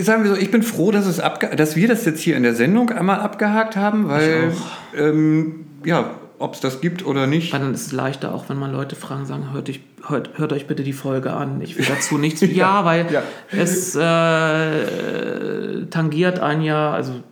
Sagen 0.00 0.24
wir 0.24 0.34
so, 0.34 0.36
ich 0.36 0.50
bin 0.50 0.64
froh, 0.64 0.90
dass, 0.90 1.06
es 1.06 1.22
dass 1.56 1.76
wir 1.76 1.86
das 1.86 2.04
jetzt 2.06 2.20
hier 2.20 2.36
in 2.36 2.42
der 2.42 2.56
Sendung 2.56 2.90
einmal 2.90 3.20
abgehakt 3.20 3.76
haben, 3.76 4.08
weil 4.08 4.52
ähm, 4.96 5.66
ja, 5.84 6.18
ob 6.40 6.54
es 6.54 6.60
das 6.60 6.80
gibt 6.80 7.06
oder 7.06 7.28
nicht. 7.28 7.52
Weil 7.52 7.60
dann 7.60 7.72
ist 7.72 7.86
es 7.86 7.92
leichter, 7.92 8.34
auch 8.34 8.48
wenn 8.48 8.58
man 8.58 8.72
Leute 8.72 8.96
fragen, 8.96 9.24
sagen, 9.24 9.52
hört, 9.52 9.68
ich, 9.68 9.80
hört, 10.08 10.36
hört 10.36 10.52
euch 10.52 10.66
bitte 10.66 10.82
die 10.82 10.92
Folge 10.92 11.34
an. 11.34 11.60
Ich 11.60 11.78
will 11.78 11.86
dazu 11.86 12.18
nichts. 12.18 12.40
ja, 12.40 12.48
ja, 12.48 12.84
weil 12.84 13.12
ja. 13.12 13.22
es 13.52 13.94
äh, 13.94 15.86
tangiert 15.86 16.40
ein 16.40 16.62
ja, 16.62 16.90
also 16.92 17.22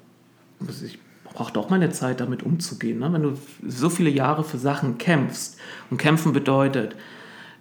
ich 0.85 1.02
brauche 1.33 1.59
auch 1.59 1.71
meine 1.71 1.91
Zeit, 1.91 2.21
damit 2.21 2.43
umzugehen. 2.43 2.99
Ne? 2.99 3.13
Wenn 3.13 3.23
du 3.23 3.39
so 3.67 3.91
viele 3.91 4.11
Jahre 4.11 4.45
für 4.45 4.59
Sachen 4.59 4.99
kämpfst 4.99 5.59
und 5.91 5.99
kämpfen 5.99 6.33
bedeutet, 6.33 6.97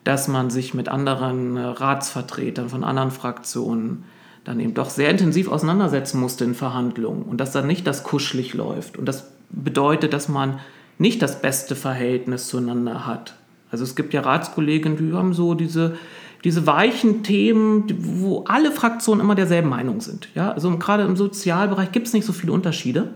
dass 0.03 0.27
man 0.27 0.49
sich 0.49 0.73
mit 0.73 0.89
anderen 0.89 1.57
äh, 1.57 1.61
Ratsvertretern 1.61 2.69
von 2.69 2.83
anderen 2.83 3.11
Fraktionen 3.11 4.03
dann 4.43 4.59
eben 4.59 4.73
doch 4.73 4.89
sehr 4.89 5.09
intensiv 5.09 5.49
auseinandersetzen 5.51 6.19
musste 6.19 6.43
in 6.43 6.55
Verhandlungen 6.55 7.23
und 7.23 7.37
dass 7.37 7.51
dann 7.51 7.67
nicht 7.67 7.85
das 7.85 8.03
kuschelig 8.03 8.53
läuft. 8.53 8.97
Und 8.97 9.05
das 9.05 9.31
bedeutet, 9.51 10.13
dass 10.13 10.29
man 10.29 10.59
nicht 10.97 11.21
das 11.21 11.41
beste 11.41 11.75
Verhältnis 11.75 12.47
zueinander 12.47 13.05
hat. 13.05 13.35
Also 13.69 13.83
es 13.83 13.95
gibt 13.95 14.13
ja 14.13 14.21
Ratskollegen, 14.21 14.97
die 14.97 15.13
haben 15.13 15.33
so 15.33 15.53
diese, 15.53 15.95
diese 16.43 16.65
weichen 16.65 17.23
Themen, 17.23 17.85
wo 17.99 18.43
alle 18.47 18.71
Fraktionen 18.71 19.21
immer 19.21 19.35
derselben 19.35 19.69
Meinung 19.69 20.01
sind. 20.01 20.29
Ja? 20.35 20.51
Also 20.51 20.75
gerade 20.77 21.03
im 21.03 21.15
Sozialbereich 21.15 21.91
gibt 21.91 22.07
es 22.07 22.13
nicht 22.13 22.25
so 22.25 22.33
viele 22.33 22.51
Unterschiede. 22.51 23.13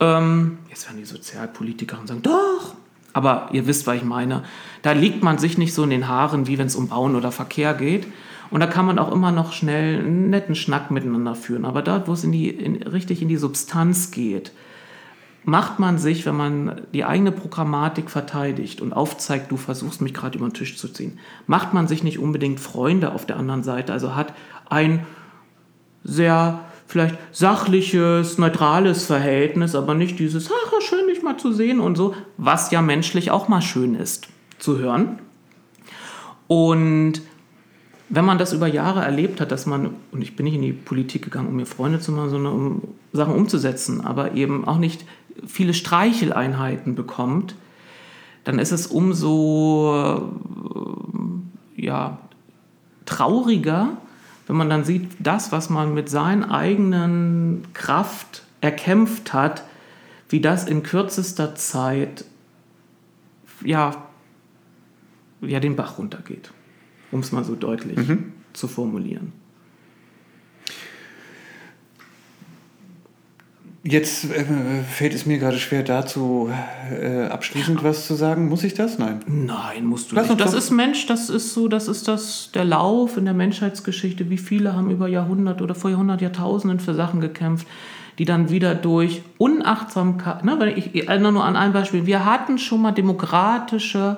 Ähm, 0.00 0.58
jetzt 0.68 0.86
werden 0.86 0.98
die 0.98 1.04
Sozialpolitiker 1.04 1.98
und 1.98 2.06
sagen, 2.06 2.22
doch, 2.22 2.74
aber 3.12 3.48
ihr 3.52 3.66
wisst, 3.66 3.86
was 3.86 3.96
ich 3.96 4.04
meine. 4.04 4.44
Da 4.82 4.92
liegt 4.92 5.22
man 5.22 5.38
sich 5.38 5.58
nicht 5.58 5.74
so 5.74 5.82
in 5.82 5.90
den 5.90 6.08
Haaren, 6.08 6.46
wie 6.46 6.58
wenn 6.58 6.66
es 6.66 6.76
um 6.76 6.88
Bauen 6.88 7.16
oder 7.16 7.32
Verkehr 7.32 7.74
geht. 7.74 8.06
Und 8.50 8.60
da 8.60 8.66
kann 8.66 8.86
man 8.86 8.98
auch 8.98 9.12
immer 9.12 9.32
noch 9.32 9.52
schnell 9.52 9.98
einen 9.98 10.30
netten 10.30 10.54
Schnack 10.54 10.90
miteinander 10.90 11.34
führen. 11.34 11.64
Aber 11.64 11.82
dort, 11.82 12.08
wo 12.08 12.12
es 12.12 12.24
in 12.24 12.32
die, 12.32 12.48
in, 12.48 12.82
richtig 12.82 13.20
in 13.20 13.28
die 13.28 13.36
Substanz 13.36 14.10
geht, 14.10 14.52
macht 15.44 15.78
man 15.78 15.98
sich, 15.98 16.26
wenn 16.26 16.36
man 16.36 16.82
die 16.92 17.04
eigene 17.04 17.32
Programmatik 17.32 18.10
verteidigt 18.10 18.80
und 18.80 18.92
aufzeigt, 18.92 19.50
du 19.50 19.56
versuchst 19.56 20.00
mich 20.00 20.14
gerade 20.14 20.38
über 20.38 20.46
den 20.46 20.54
Tisch 20.54 20.76
zu 20.76 20.88
ziehen, 20.88 21.18
macht 21.46 21.72
man 21.72 21.88
sich 21.88 22.02
nicht 22.02 22.18
unbedingt 22.18 22.60
Freunde 22.60 23.12
auf 23.12 23.24
der 23.24 23.36
anderen 23.36 23.62
Seite, 23.62 23.92
also 23.92 24.14
hat 24.14 24.34
ein 24.68 25.06
sehr 26.04 26.60
vielleicht 26.88 27.16
sachliches, 27.32 28.38
neutrales 28.38 29.04
Verhältnis, 29.06 29.74
aber 29.74 29.94
nicht 29.94 30.18
dieses, 30.18 30.50
ach, 30.50 30.72
schön 30.80 31.06
dich 31.06 31.22
mal 31.22 31.36
zu 31.36 31.52
sehen 31.52 31.80
und 31.80 31.96
so, 31.96 32.14
was 32.38 32.70
ja 32.70 32.82
menschlich 32.82 33.30
auch 33.30 33.46
mal 33.46 33.60
schön 33.60 33.94
ist 33.94 34.26
zu 34.58 34.78
hören. 34.78 35.20
Und 36.48 37.20
wenn 38.08 38.24
man 38.24 38.38
das 38.38 38.54
über 38.54 38.66
Jahre 38.66 39.02
erlebt 39.02 39.40
hat, 39.40 39.52
dass 39.52 39.66
man, 39.66 39.90
und 40.12 40.22
ich 40.22 40.34
bin 40.34 40.44
nicht 40.44 40.54
in 40.54 40.62
die 40.62 40.72
Politik 40.72 41.22
gegangen, 41.22 41.48
um 41.48 41.56
mir 41.56 41.66
Freunde 41.66 42.00
zu 42.00 42.10
machen, 42.10 42.30
sondern 42.30 42.52
um 42.54 42.82
Sachen 43.12 43.34
umzusetzen, 43.34 44.00
aber 44.00 44.32
eben 44.32 44.66
auch 44.66 44.78
nicht 44.78 45.04
viele 45.46 45.74
Streicheleinheiten 45.74 46.94
bekommt, 46.94 47.54
dann 48.44 48.58
ist 48.58 48.72
es 48.72 48.86
umso 48.86 50.22
äh, 51.76 51.82
ja, 51.82 52.18
trauriger, 53.04 53.98
wenn 54.48 54.56
man 54.56 54.70
dann 54.70 54.84
sieht, 54.84 55.10
das, 55.20 55.52
was 55.52 55.70
man 55.70 55.94
mit 55.94 56.08
seinen 56.08 56.42
eigenen 56.42 57.68
Kraft 57.74 58.44
erkämpft 58.60 59.32
hat, 59.32 59.62
wie 60.30 60.40
das 60.40 60.66
in 60.66 60.82
kürzester 60.82 61.54
Zeit 61.54 62.24
ja, 63.64 64.08
ja 65.42 65.60
den 65.60 65.76
Bach 65.76 65.98
runtergeht, 65.98 66.50
um 67.12 67.20
es 67.20 67.30
mal 67.30 67.44
so 67.44 67.54
deutlich 67.54 67.96
mhm. 67.96 68.32
zu 68.54 68.68
formulieren. 68.68 69.32
Jetzt 73.84 74.24
äh, 74.24 74.44
fällt 74.82 75.14
es 75.14 75.24
mir 75.24 75.38
gerade 75.38 75.58
schwer 75.58 75.82
dazu, 75.82 76.50
äh, 76.90 77.26
abschließend 77.26 77.84
was 77.84 78.06
zu 78.06 78.14
sagen. 78.14 78.48
Muss 78.48 78.64
ich 78.64 78.74
das? 78.74 78.98
Nein. 78.98 79.20
Nein, 79.26 79.86
musst 79.86 80.10
du 80.10 80.16
Lass 80.16 80.28
nicht. 80.28 80.40
Das 80.40 80.52
ist 80.52 80.70
Mensch, 80.70 81.06
das 81.06 81.30
ist 81.30 81.54
so, 81.54 81.68
das 81.68 81.86
ist 81.86 82.08
das, 82.08 82.50
der 82.52 82.64
Lauf 82.64 83.16
in 83.16 83.24
der 83.24 83.34
Menschheitsgeschichte. 83.34 84.30
Wie 84.30 84.38
viele 84.38 84.74
haben 84.74 84.90
über 84.90 85.06
Jahrhundert 85.06 85.62
oder 85.62 85.76
vor 85.76 85.90
Jahrhundert, 85.90 86.20
Jahrtausenden 86.20 86.80
für 86.80 86.94
Sachen 86.94 87.20
gekämpft, 87.20 87.68
die 88.18 88.24
dann 88.24 88.50
wieder 88.50 88.74
durch 88.74 89.22
Unachtsamkeit, 89.38 90.44
ne, 90.44 90.72
ich, 90.74 90.94
ich 90.94 91.08
erinnere 91.08 91.32
nur 91.32 91.44
an 91.44 91.54
ein 91.54 91.72
Beispiel, 91.72 92.04
wir 92.04 92.24
hatten 92.24 92.58
schon 92.58 92.82
mal 92.82 92.92
demokratische 92.92 94.16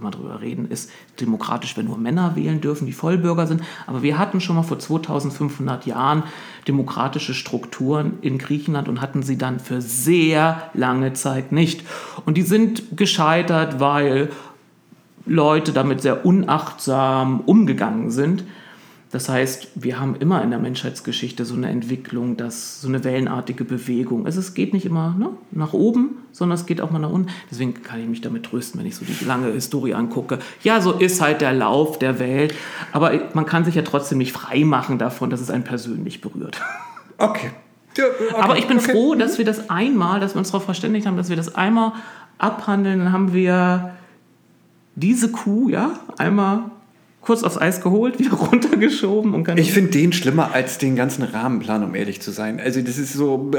können 0.00 0.12
wir 0.12 0.16
drüber 0.16 0.40
reden, 0.40 0.70
ist 0.70 0.90
demokratisch, 1.20 1.76
wenn 1.76 1.86
nur 1.86 1.98
Männer 1.98 2.34
wählen 2.34 2.60
dürfen, 2.60 2.86
die 2.86 2.92
Vollbürger 2.92 3.46
sind. 3.46 3.62
Aber 3.86 4.02
wir 4.02 4.18
hatten 4.18 4.40
schon 4.40 4.56
mal 4.56 4.62
vor 4.62 4.78
2500 4.78 5.86
Jahren 5.86 6.22
demokratische 6.66 7.34
Strukturen 7.34 8.14
in 8.22 8.38
Griechenland 8.38 8.88
und 8.88 9.00
hatten 9.00 9.22
sie 9.22 9.36
dann 9.36 9.60
für 9.60 9.80
sehr 9.80 10.70
lange 10.74 11.12
Zeit 11.12 11.52
nicht. 11.52 11.84
Und 12.24 12.36
die 12.36 12.42
sind 12.42 12.96
gescheitert, 12.96 13.80
weil 13.80 14.30
Leute 15.26 15.72
damit 15.72 16.00
sehr 16.00 16.24
unachtsam 16.24 17.40
umgegangen 17.40 18.10
sind. 18.10 18.44
Das 19.12 19.28
heißt, 19.28 19.68
wir 19.74 19.98
haben 19.98 20.14
immer 20.14 20.40
in 20.42 20.50
der 20.50 20.60
Menschheitsgeschichte 20.60 21.44
so 21.44 21.54
eine 21.54 21.68
Entwicklung, 21.68 22.36
dass 22.36 22.80
so 22.80 22.86
eine 22.86 23.02
wellenartige 23.02 23.64
Bewegung. 23.64 24.24
Also 24.24 24.38
es 24.38 24.54
geht 24.54 24.72
nicht 24.72 24.86
immer 24.86 25.16
ne, 25.18 25.30
nach 25.50 25.72
oben, 25.72 26.18
sondern 26.30 26.56
es 26.56 26.64
geht 26.64 26.80
auch 26.80 26.92
mal 26.92 27.00
nach 27.00 27.10
unten. 27.10 27.28
Deswegen 27.50 27.74
kann 27.74 28.00
ich 28.00 28.06
mich 28.06 28.20
damit 28.20 28.44
trösten, 28.44 28.78
wenn 28.78 28.86
ich 28.86 28.94
so 28.94 29.04
die 29.04 29.24
lange 29.24 29.50
Historie 29.50 29.94
angucke. 29.94 30.38
Ja, 30.62 30.80
so 30.80 30.92
ist 30.92 31.20
halt 31.20 31.40
der 31.40 31.52
Lauf 31.52 31.98
der 31.98 32.20
Welt. 32.20 32.54
Aber 32.92 33.12
man 33.34 33.46
kann 33.46 33.64
sich 33.64 33.74
ja 33.74 33.82
trotzdem 33.82 34.18
nicht 34.18 34.32
frei 34.32 34.64
machen 34.64 34.98
davon, 34.98 35.28
dass 35.28 35.40
es 35.40 35.50
einen 35.50 35.64
persönlich 35.64 36.20
berührt. 36.20 36.60
Okay. 37.22 37.50
Ja, 37.98 38.04
okay. 38.06 38.34
Aber 38.40 38.56
ich 38.56 38.66
bin 38.66 38.78
okay. 38.78 38.92
froh, 38.92 39.14
dass 39.14 39.36
wir 39.36 39.44
das 39.44 39.68
einmal, 39.68 40.20
dass 40.20 40.34
wir 40.34 40.38
uns 40.38 40.52
darauf 40.52 40.64
verständigt 40.64 41.06
haben, 41.06 41.18
dass 41.18 41.28
wir 41.28 41.36
das 41.36 41.54
einmal 41.54 41.92
abhandeln. 42.38 43.00
Dann 43.00 43.12
haben 43.12 43.34
wir 43.34 43.90
diese 44.94 45.30
Kuh, 45.30 45.68
ja, 45.68 46.00
einmal 46.16 46.70
kurz 47.20 47.42
aufs 47.42 47.58
Eis 47.58 47.80
geholt, 47.80 48.18
wieder 48.18 48.32
runtergeschoben 48.32 49.34
und 49.34 49.44
kann. 49.44 49.58
Ich 49.58 49.72
finde 49.72 49.90
den 49.90 50.12
schlimmer 50.12 50.52
als 50.52 50.78
den 50.78 50.96
ganzen 50.96 51.22
Rahmenplan, 51.22 51.84
um 51.84 51.94
ehrlich 51.94 52.20
zu 52.20 52.30
sein. 52.30 52.60
Also 52.60 52.80
das 52.80 52.98
ist 52.98 53.12
so, 53.12 53.50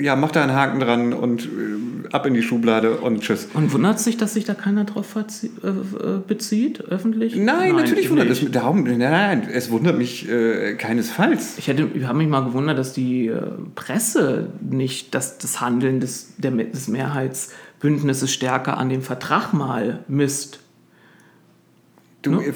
ja, 0.00 0.16
mach 0.16 0.30
da 0.30 0.42
einen 0.42 0.54
Haken 0.54 0.80
dran 0.80 1.12
und 1.12 1.44
äh, 1.44 1.48
ab 2.12 2.26
in 2.26 2.34
die 2.34 2.42
Schublade 2.42 2.98
und 2.98 3.20
tschüss. 3.20 3.48
Und 3.54 3.72
wundert 3.72 4.00
sich, 4.00 4.16
dass 4.16 4.34
sich 4.34 4.44
da 4.44 4.54
keiner 4.54 4.84
drauf 4.84 5.14
äh, 5.16 5.20
äh, 5.20 5.72
bezieht, 6.26 6.80
öffentlich? 6.80 7.36
Nein, 7.36 7.44
nein 7.44 7.76
natürlich 7.76 8.10
wundert 8.10 8.30
es 8.30 8.42
mich. 8.42 8.52
Darum, 8.52 8.84
nein, 8.84 8.98
nein, 8.98 9.48
es 9.52 9.70
wundert 9.70 9.98
mich 9.98 10.28
äh, 10.28 10.74
keinesfalls. 10.74 11.58
Ich, 11.58 11.68
hätte, 11.68 11.88
ich 11.94 12.04
habe 12.04 12.18
mich 12.18 12.28
mal 12.28 12.44
gewundert, 12.44 12.78
dass 12.78 12.92
die 12.92 13.30
Presse 13.74 14.48
nicht 14.60 15.14
das, 15.14 15.38
das 15.38 15.60
Handeln 15.60 16.00
des, 16.00 16.34
der, 16.38 16.50
des 16.50 16.88
Mehrheitsbündnisses 16.88 18.32
stärker 18.32 18.78
an 18.78 18.88
dem 18.88 19.02
Vertrag 19.02 19.52
mal 19.52 20.00
misst 20.08 20.61
Du, 22.22 22.30
ne? 22.30 22.54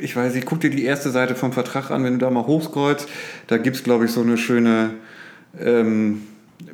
ich 0.00 0.14
weiß, 0.14 0.34
ich 0.34 0.46
guck 0.46 0.60
dir 0.60 0.70
die 0.70 0.84
erste 0.84 1.10
Seite 1.10 1.34
vom 1.34 1.52
Vertrag 1.52 1.90
an, 1.90 2.04
wenn 2.04 2.14
du 2.14 2.18
da 2.18 2.30
mal 2.30 2.46
hochscrollst, 2.46 3.08
da 3.46 3.58
gibt 3.58 3.76
es, 3.76 3.82
glaube 3.82 4.04
ich, 4.04 4.12
so 4.12 4.20
eine 4.20 4.38
schöne 4.38 4.90
ähm, 5.58 6.22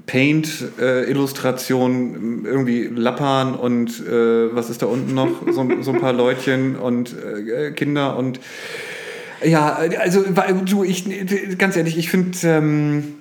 Paint-Illustration, 0.07 2.45
äh, 2.45 2.49
irgendwie 2.49 2.85
Lappan 2.85 3.55
und 3.55 4.07
äh, 4.07 4.55
was 4.55 4.71
ist 4.71 4.83
da 4.83 4.87
unten 4.87 5.15
noch? 5.15 5.47
So, 5.53 5.69
so 5.81 5.93
ein 5.93 6.01
paar 6.01 6.13
Leutchen 6.13 6.77
und 6.77 7.15
äh, 7.15 7.73
Kinder 7.73 8.17
und 8.17 8.41
ja, 9.45 9.79
also 9.99 10.25
du, 10.65 10.83
ich, 10.83 11.05
ganz 11.59 11.77
ehrlich, 11.77 11.99
ich 11.99 12.09
finde, 12.09 12.39
ähm, 12.45 13.17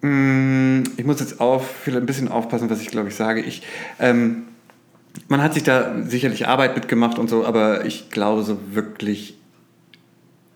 mm, 0.00 0.84
ich 0.96 1.04
muss 1.04 1.20
jetzt 1.20 1.40
auf, 1.40 1.86
ein 1.86 2.06
bisschen 2.06 2.28
aufpassen, 2.28 2.70
was 2.70 2.80
ich 2.80 2.88
glaube 2.88 3.08
ich 3.08 3.14
sage. 3.14 3.42
Ich, 3.42 3.62
ähm, 4.00 4.44
man 5.28 5.42
hat 5.42 5.54
sich 5.54 5.62
da 5.62 6.02
sicherlich 6.02 6.46
Arbeit 6.46 6.74
mitgemacht 6.74 7.18
und 7.18 7.28
so, 7.28 7.44
aber 7.44 7.84
ich 7.84 8.10
glaube 8.10 8.42
so 8.42 8.58
wirklich, 8.72 9.38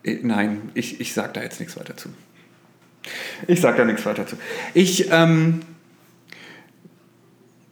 äh, 0.03 0.19
nein, 0.21 0.71
ich, 0.73 0.99
ich 0.99 1.13
sage 1.13 1.33
da 1.33 1.41
jetzt 1.41 1.59
nichts 1.59 1.77
weiter 1.77 1.97
zu. 1.97 2.09
Ich 3.47 3.61
sage 3.61 3.77
da 3.77 3.85
nichts 3.85 4.05
weiter 4.05 4.27
zu. 4.27 4.35
Ich, 4.73 5.09
ähm, 5.11 5.61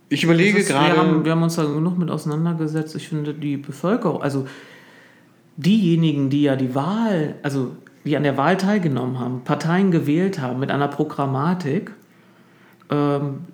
ich 0.09 0.23
überlege 0.23 0.63
gerade. 0.63 0.95
Wir 0.95 0.97
haben, 0.97 1.25
wir 1.25 1.31
haben 1.31 1.43
uns 1.43 1.55
da 1.55 1.63
genug 1.63 1.97
mit 1.97 2.09
auseinandergesetzt. 2.09 2.95
Ich 2.95 3.07
finde, 3.09 3.33
die 3.33 3.57
Bevölkerung, 3.57 4.21
also 4.21 4.47
diejenigen, 5.57 6.29
die 6.29 6.43
ja 6.43 6.55
die 6.55 6.73
Wahl, 6.73 7.35
also 7.43 7.75
die 8.05 8.17
an 8.17 8.23
der 8.23 8.37
Wahl 8.37 8.57
teilgenommen 8.57 9.19
haben, 9.19 9.43
Parteien 9.43 9.91
gewählt 9.91 10.39
haben 10.39 10.59
mit 10.59 10.71
einer 10.71 10.87
Programmatik, 10.87 11.91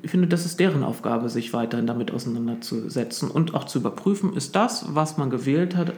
ich 0.02 0.12
finde, 0.12 0.28
das 0.28 0.46
ist 0.46 0.62
deren 0.62 0.84
Aufgabe, 0.84 1.28
sich 1.28 1.52
weiterhin 1.52 1.88
damit 1.88 2.12
auseinanderzusetzen 2.12 3.30
und 3.30 3.54
auch 3.54 3.66
zu 3.66 3.80
überprüfen, 3.80 4.34
ist 4.34 4.56
das, 4.56 4.96
was 4.96 5.18
man 5.18 5.30
gewählt 5.30 5.76
hat, 5.76 5.94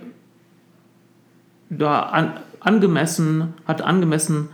da 1.69 1.99
an, 2.01 2.33
angemessen, 2.61 3.53
hat 3.67 3.83
angemessen 3.83 4.49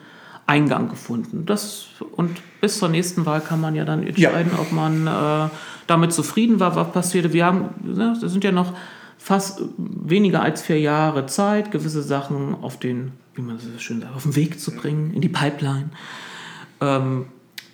Eingang 0.47 0.89
gefunden. 0.89 1.45
Das, 1.45 1.88
und 2.11 2.41
bis 2.59 2.79
zur 2.79 2.89
nächsten 2.89 3.25
Wahl 3.25 3.39
kann 3.39 3.61
man 3.61 3.75
ja 3.75 3.86
dann 3.86 4.03
entscheiden, 4.05 4.51
ja. 4.53 4.59
ob 4.59 4.73
man 4.73 5.07
äh, 5.07 5.49
damit 5.88 6.11
zufrieden 6.11 6.59
war, 6.59 6.75
was 6.75 6.91
passierte. 6.91 7.31
Wir 7.31 7.45
haben, 7.45 7.69
ne, 7.81 8.17
das 8.19 8.34
sind 8.34 8.43
ja 8.43 8.51
noch 8.51 8.73
fast 9.17 9.61
weniger 9.77 10.41
als 10.41 10.61
vier 10.61 10.81
Jahre 10.81 11.25
Zeit, 11.27 11.71
gewisse 11.71 12.03
Sachen 12.03 12.55
auf 12.61 12.77
den, 12.77 13.13
wie 13.36 13.41
man 13.41 13.57
so 13.59 13.67
schön 13.77 14.01
sagt, 14.01 14.13
auf 14.13 14.23
den 14.23 14.36
Weg 14.36 14.59
zu 14.59 14.71
bringen, 14.71 15.13
in 15.13 15.21
die 15.21 15.29
Pipeline. 15.29 15.91
Ähm, 16.81 17.27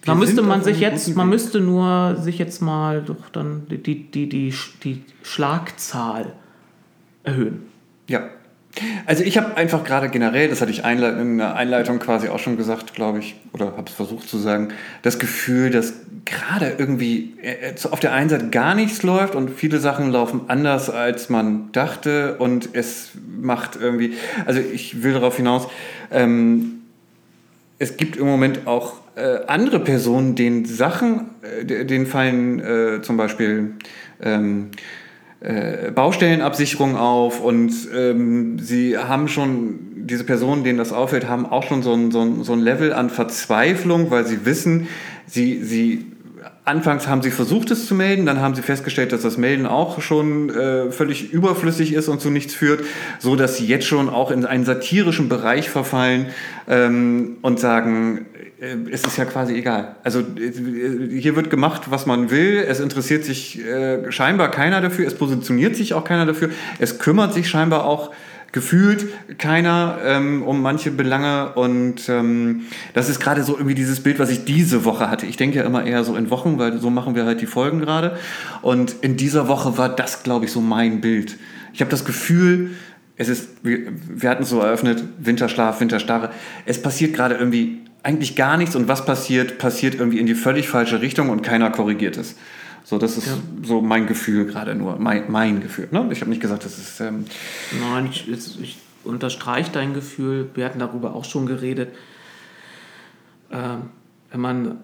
da 0.06 0.16
müsste 0.16 0.41
man 0.41 0.64
sich 0.64 0.80
jetzt, 0.80 1.16
man 1.16 1.30
müsste 1.30 1.60
nur 1.60 2.16
sich 2.16 2.38
jetzt 2.38 2.62
mal 2.62 3.02
doch 3.02 3.30
dann 3.32 3.68
die, 3.70 3.78
die, 3.78 4.30
die, 4.30 4.54
die 4.84 5.04
Schlagzahl 5.24 6.34
erhöhen. 7.24 7.64
Ja. 8.08 8.30
Also 9.06 9.24
ich 9.24 9.38
habe 9.38 9.58
einfach 9.58 9.84
gerade 9.84 10.10
generell, 10.10 10.47
das 10.47 10.62
hatte 10.62 10.72
ich 10.72 10.84
in 10.86 11.38
der 11.39 11.56
Einleitung 11.56 12.00
quasi 12.00 12.30
auch 12.30 12.39
schon 12.39 12.56
gesagt, 12.56 12.93
glaube 12.93 13.20
ich, 13.20 13.36
oder 13.52 13.76
habe 13.76 13.86
es 13.88 13.93
versucht 13.93 14.30
zu 14.30 14.38
sagen, 14.38 14.70
das 15.02 15.20
Gefühl, 15.20 15.70
dass 15.72 15.93
gerade 16.26 16.76
irgendwie 16.78 17.34
äh, 17.41 17.74
auf 17.89 18.00
der 18.00 18.14
einen 18.14 18.30
Seite 18.30 18.50
gar 18.50 18.76
nichts 18.76 19.04
läuft 19.04 19.36
und 19.36 19.50
viele 19.50 19.80
Sachen 19.80 20.12
laufen 20.12 20.41
anders, 20.47 20.89
als 20.89 21.30
man 21.30 21.72
dachte 21.72 22.38
und 22.38 22.70
es 22.74 23.12
macht 23.41 23.76
irgendwie, 23.76 24.14
also 24.45 24.60
ich 24.60 25.04
will 25.04 25.14
darauf 25.14 25.36
hinaus, 25.36 25.68
ähm, 26.12 26.82
es 27.80 27.97
gibt 27.97 28.18
im 28.18 28.28
Moment 28.28 28.68
auch 28.68 28.93
äh, 29.20 29.45
andere 29.47 29.80
Personen, 29.80 30.36
denen 30.36 30.65
Sachen, 30.65 31.32
äh, 31.41 31.86
denen 31.86 32.05
fallen 32.05 32.59
äh, 32.59 33.01
zum 33.01 33.17
Beispiel 33.17 33.74
ähm, 34.22 34.72
äh, 35.41 35.91
Baustellenabsicherung 35.91 36.97
auf 36.97 37.41
und 37.41 37.72
ähm, 37.95 38.59
sie 38.59 38.97
haben 38.97 39.28
schon, 39.28 39.80
diese 39.95 40.24
Personen, 40.24 40.63
denen 40.63 40.78
das 40.78 40.91
auffällt, 40.91 41.28
haben 41.28 41.45
auch 41.45 41.63
schon 41.63 41.84
so 41.84 41.93
ein, 41.93 42.11
so 42.11 42.22
ein, 42.22 42.43
so 42.43 42.53
ein 42.53 42.59
Level 42.59 42.93
an 42.93 43.09
Verzweiflung, 43.09 44.11
weil 44.11 44.26
sie 44.26 44.45
wissen, 44.45 44.88
sie, 45.28 45.63
sie 45.63 46.05
Anfangs 46.66 47.08
haben 47.08 47.22
sie 47.22 47.32
versucht, 47.32 47.72
es 47.72 47.88
zu 47.88 47.96
melden, 47.96 48.26
dann 48.26 48.40
haben 48.40 48.56
sie 48.56 48.62
festgestellt, 48.62 49.12
dass 49.12 49.22
das 49.24 49.38
Melden 49.38 49.66
auch 49.66 50.02
schon 50.02 50.50
äh, 50.50 50.92
völlig 50.92 51.32
überflüssig 51.32 51.94
ist 51.94 52.08
und 52.08 52.22
zu 52.22 52.30
nichts 52.30 52.54
führt, 52.54 52.84
so 53.20 53.36
dass 53.36 53.58
sie 53.58 53.66
jetzt 53.66 53.86
schon 53.86 54.10
auch 54.10 54.32
in 54.32 54.46
einen 54.46 54.66
satirischen 54.66 55.30
Bereich 55.30 55.70
verfallen 55.70 56.28
ähm, 56.68 57.38
und 57.42 57.60
sagen, 57.60 58.26
äh, 58.60 58.76
es 58.92 59.04
ist 59.04 59.18
ja 59.18 59.26
quasi 59.26 59.56
egal. 59.56 59.96
Also 60.04 60.20
äh, 60.20 61.20
hier 61.20 61.36
wird 61.36 61.50
gemacht, 61.50 61.84
was 61.90 62.06
man 62.06 62.30
will. 62.30 62.64
Es 62.68 62.80
interessiert 62.80 63.26
sich 63.26 63.66
äh, 63.66 64.12
scheinbar 64.12 64.52
keiner 64.52 64.82
dafür. 64.82 65.08
Es 65.08 65.16
positioniert 65.16 65.76
sich 65.76 65.94
auch 65.94 66.04
keiner 66.04 66.26
dafür. 66.26 66.50
Es 66.78 67.00
kümmert 67.00 67.34
sich 67.34 67.50
scheinbar 67.50 67.86
auch 67.86 68.12
gefühlt 68.52 69.08
keiner 69.38 70.00
ähm, 70.04 70.43
um 70.43 70.62
manche 70.62 70.91
Belange 70.91 71.54
und 71.54 72.10
ähm, 72.10 72.62
das 72.93 73.10
ist 73.10 73.20
gerade 73.20 73.43
so 73.43 73.54
irgendwie 73.54 73.76
dieses 73.76 74.02
Bild, 74.02 74.20
was 74.20 74.30
ich 74.30 74.45
diese 74.45 74.86
Woche 74.86 75.10
hatte. 75.10 75.26
Ich 75.26 75.38
denke 75.38 75.58
ja 75.58 75.64
immer 75.64 75.86
eher 75.86 76.04
so 76.04 76.16
in 76.16 76.30
Wochen, 76.30 76.58
weil 76.58 76.80
so 76.80 76.89
machen 76.89 77.16
wir 77.16 77.26
halt 77.26 77.41
die 77.41 77.45
Folgen 77.45 77.80
gerade 77.80 78.18
und 78.62 78.95
in 79.02 79.18
dieser 79.18 79.47
Woche 79.47 79.78
war 79.78 79.89
das, 79.89 80.24
glaube 80.24 80.45
ich, 80.45 80.52
so 80.52 80.62
mein 80.62 81.02
Bild. 81.02 81.38
Ich 81.74 81.82
habe 81.82 81.91
das 81.91 82.06
Gefühl, 82.06 82.72
es 83.16 83.28
ist, 83.28 83.50
wir, 83.64 83.80
wir 84.08 84.30
hatten 84.30 84.43
es 84.43 84.50
so 84.50 84.60
eröffnet, 84.62 85.04
Winterschlaf, 85.20 85.82
Winterstarre. 85.82 86.32
Es 86.66 86.82
passiert 86.82 87.14
gerade 87.14 87.36
irgendwie 87.36 87.80
eigentlich 88.02 88.36
gar 88.36 88.58
nichts 88.58 88.76
und 88.76 88.88
was 88.88 89.06
passiert, 89.06 89.58
passiert 89.58 89.95
irgendwie 89.95 90.20
in 90.20 90.26
die 90.26 90.36
völlig 90.36 90.70
falsche 90.70 91.02
Richtung 91.02 91.30
und 91.30 91.41
keiner 91.41 91.70
korrigiert 91.70 92.18
es. 92.18 92.36
So, 92.84 92.98
das 92.98 93.18
ist 93.18 93.28
ja. 93.28 93.34
so 93.64 93.82
mein 93.82 94.08
Gefühl 94.08 94.46
gerade 94.46 94.76
nur, 94.76 94.98
mein, 94.98 95.32
mein 95.32 95.62
Gefühl. 95.62 95.88
Ne? 95.92 96.10
Ich 96.12 96.22
habe 96.22 96.30
nicht 96.30 96.42
gesagt, 96.42 96.66
das 96.66 96.78
ist. 96.78 97.00
Ähm 97.00 97.26
Nein, 97.80 98.10
ich, 98.12 98.28
ich 98.30 98.78
unterstreiche 99.04 99.72
dein 99.72 99.94
Gefühl. 99.94 100.50
Wir 100.54 100.66
hatten 100.66 100.80
darüber 100.80 101.16
auch 101.16 101.26
schon 101.26 101.46
geredet. 101.46 101.90
Ähm, 103.52 103.90
wenn 104.32 104.42
man 104.42 104.78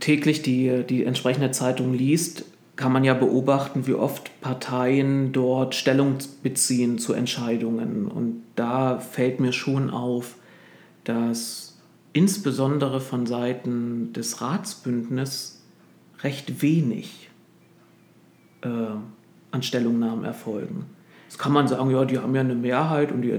täglich 0.00 0.42
die, 0.42 0.84
die 0.88 1.04
entsprechende 1.04 1.50
Zeitung 1.50 1.94
liest, 1.94 2.44
kann 2.76 2.92
man 2.92 3.04
ja 3.04 3.14
beobachten, 3.14 3.86
wie 3.86 3.94
oft 3.94 4.40
Parteien 4.40 5.32
dort 5.32 5.74
Stellung 5.74 6.16
beziehen 6.42 6.98
zu 6.98 7.12
Entscheidungen. 7.12 8.06
Und 8.06 8.42
da 8.56 8.98
fällt 8.98 9.40
mir 9.40 9.52
schon 9.52 9.90
auf, 9.90 10.36
dass 11.04 11.78
insbesondere 12.12 13.00
von 13.00 13.26
Seiten 13.26 14.12
des 14.12 14.40
Ratsbündnisses 14.40 15.61
recht 16.22 16.62
wenig 16.62 17.28
äh, 18.62 18.68
an 19.50 19.62
Stellungnahmen 19.62 20.24
erfolgen. 20.24 20.86
Jetzt 21.28 21.38
kann 21.38 21.52
man 21.52 21.68
sagen, 21.68 21.90
ja, 21.90 22.04
die 22.04 22.18
haben 22.18 22.34
ja 22.34 22.40
eine 22.40 22.54
Mehrheit 22.54 23.12
und 23.12 23.22
die, 23.22 23.38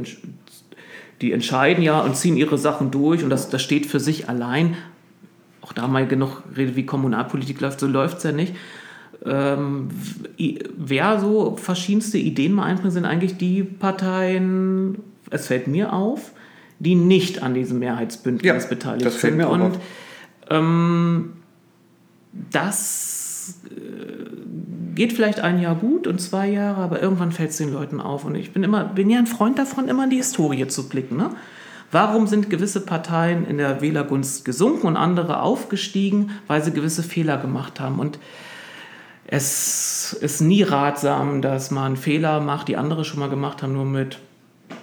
die 1.22 1.32
entscheiden 1.32 1.84
ja 1.84 2.00
und 2.02 2.16
ziehen 2.16 2.38
ihre 2.38 2.58
Sachen 2.58 2.92
durch 2.92 3.24
und 3.24 3.30
das, 3.30 3.50
das 3.50 3.62
steht 3.62 3.86
für 3.86 4.00
sich 4.00 4.30
allein. 4.30 4.76
Auch 5.62 5.74
da 5.74 5.88
mal 5.88 6.08
genug 6.08 6.44
Rede, 6.58 6.76
wie 6.76 6.86
Kommunalpolitik 6.86 7.62
läuft, 7.62 7.80
so 7.80 7.88
läuft 7.88 8.18
es 8.18 8.24
ja 8.24 8.32
nicht. 8.32 8.56
Ähm, 9.26 9.90
wer 10.76 11.20
so 11.20 11.56
verschiedenste 11.56 12.18
Ideen 12.18 12.52
mal 12.52 12.66
einbringt, 12.66 12.94
sind 12.94 13.06
eigentlich 13.06 13.38
die 13.38 13.64
Parteien, 13.64 14.98
es 15.30 15.48
fällt 15.48 15.68
mir 15.68 15.94
auf, 15.94 16.32
die 16.80 16.96
nicht 16.96 17.42
an 17.42 17.54
diesem 17.54 17.80
Mehrheitsbündnis 17.80 18.64
ja, 18.64 18.70
beteiligt 18.70 19.06
das 19.06 19.22
sind. 19.22 19.42
Und 19.42 19.80
ähm, 20.50 21.34
das 22.52 23.62
äh, 23.70 24.96
geht 24.96 25.14
vielleicht 25.14 25.40
ein 25.40 25.60
Jahr 25.60 25.76
gut 25.76 26.08
und 26.08 26.20
zwei 26.20 26.50
Jahre, 26.50 26.82
aber 26.82 27.02
irgendwann 27.02 27.32
fällt 27.32 27.52
es 27.52 27.58
den 27.58 27.74
Leuten 27.74 28.00
auf. 28.00 28.26
Und 28.26 28.36
ich 28.36 28.54
bin 28.54 28.64
immer, 28.64 28.84
bin 28.86 29.10
ja 29.10 29.20
ein 29.20 29.28
Freund 29.28 29.58
davon, 29.60 29.88
immer 29.88 30.06
in 30.06 30.10
die 30.10 30.18
Historie 30.18 30.68
zu 30.68 30.90
blicken. 30.90 31.18
Ne? 31.18 31.30
Warum 31.92 32.28
sind 32.28 32.50
gewisse 32.50 32.82
Parteien 32.82 33.46
in 33.46 33.58
der 33.58 33.82
Wählergunst 33.82 34.46
gesunken 34.46 34.88
und 34.88 34.98
andere 34.98 35.42
aufgestiegen, 35.42 36.32
weil 36.48 36.64
sie 36.64 36.72
gewisse 36.72 37.04
Fehler 37.04 37.38
gemacht 37.38 37.80
haben? 37.80 38.00
Und 38.00 38.20
es 39.28 40.14
ist 40.14 40.42
nie 40.42 40.64
ratsam, 40.64 41.42
dass 41.42 41.72
man 41.72 41.98
Fehler 41.98 42.40
macht, 42.40 42.68
die 42.68 42.78
andere 42.78 43.06
schon 43.06 43.20
mal 43.20 43.30
gemacht 43.30 43.64
haben, 43.64 43.74
nur 43.74 43.86
mit 43.86 44.20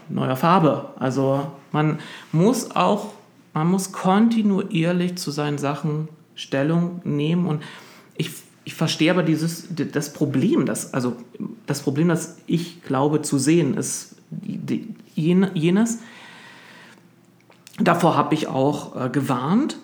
neuer 0.09 0.37
Farbe. 0.37 0.91
Also 0.99 1.49
man 1.73 1.99
muss 2.33 2.75
auch, 2.75 3.13
man 3.55 3.69
muss 3.69 3.93
kontinuierlich 3.93 5.17
zu 5.19 5.31
seinen 5.31 5.59
Sachen 5.59 6.09
Stellung 6.41 7.01
nehmen 7.05 7.47
und 7.47 7.63
ich, 8.17 8.31
ich 8.65 8.75
verstehe 8.75 9.11
aber 9.11 9.23
dieses, 9.23 9.69
das 9.71 10.13
Problem, 10.13 10.67
das, 10.67 10.95
also 10.95 11.17
das 11.67 11.83
Problem, 11.83 12.09
das 12.09 12.39
ich 12.47 12.83
glaube 12.83 13.23
zu 13.23 13.39
sehen, 13.39 13.77
ist 13.77 14.17
jenes, 15.15 15.99
davor 17.79 18.17
habe 18.17 18.35
ich 18.35 18.49
auch 18.49 18.97
äh, 18.97 19.09
gewarnt, 19.11 19.77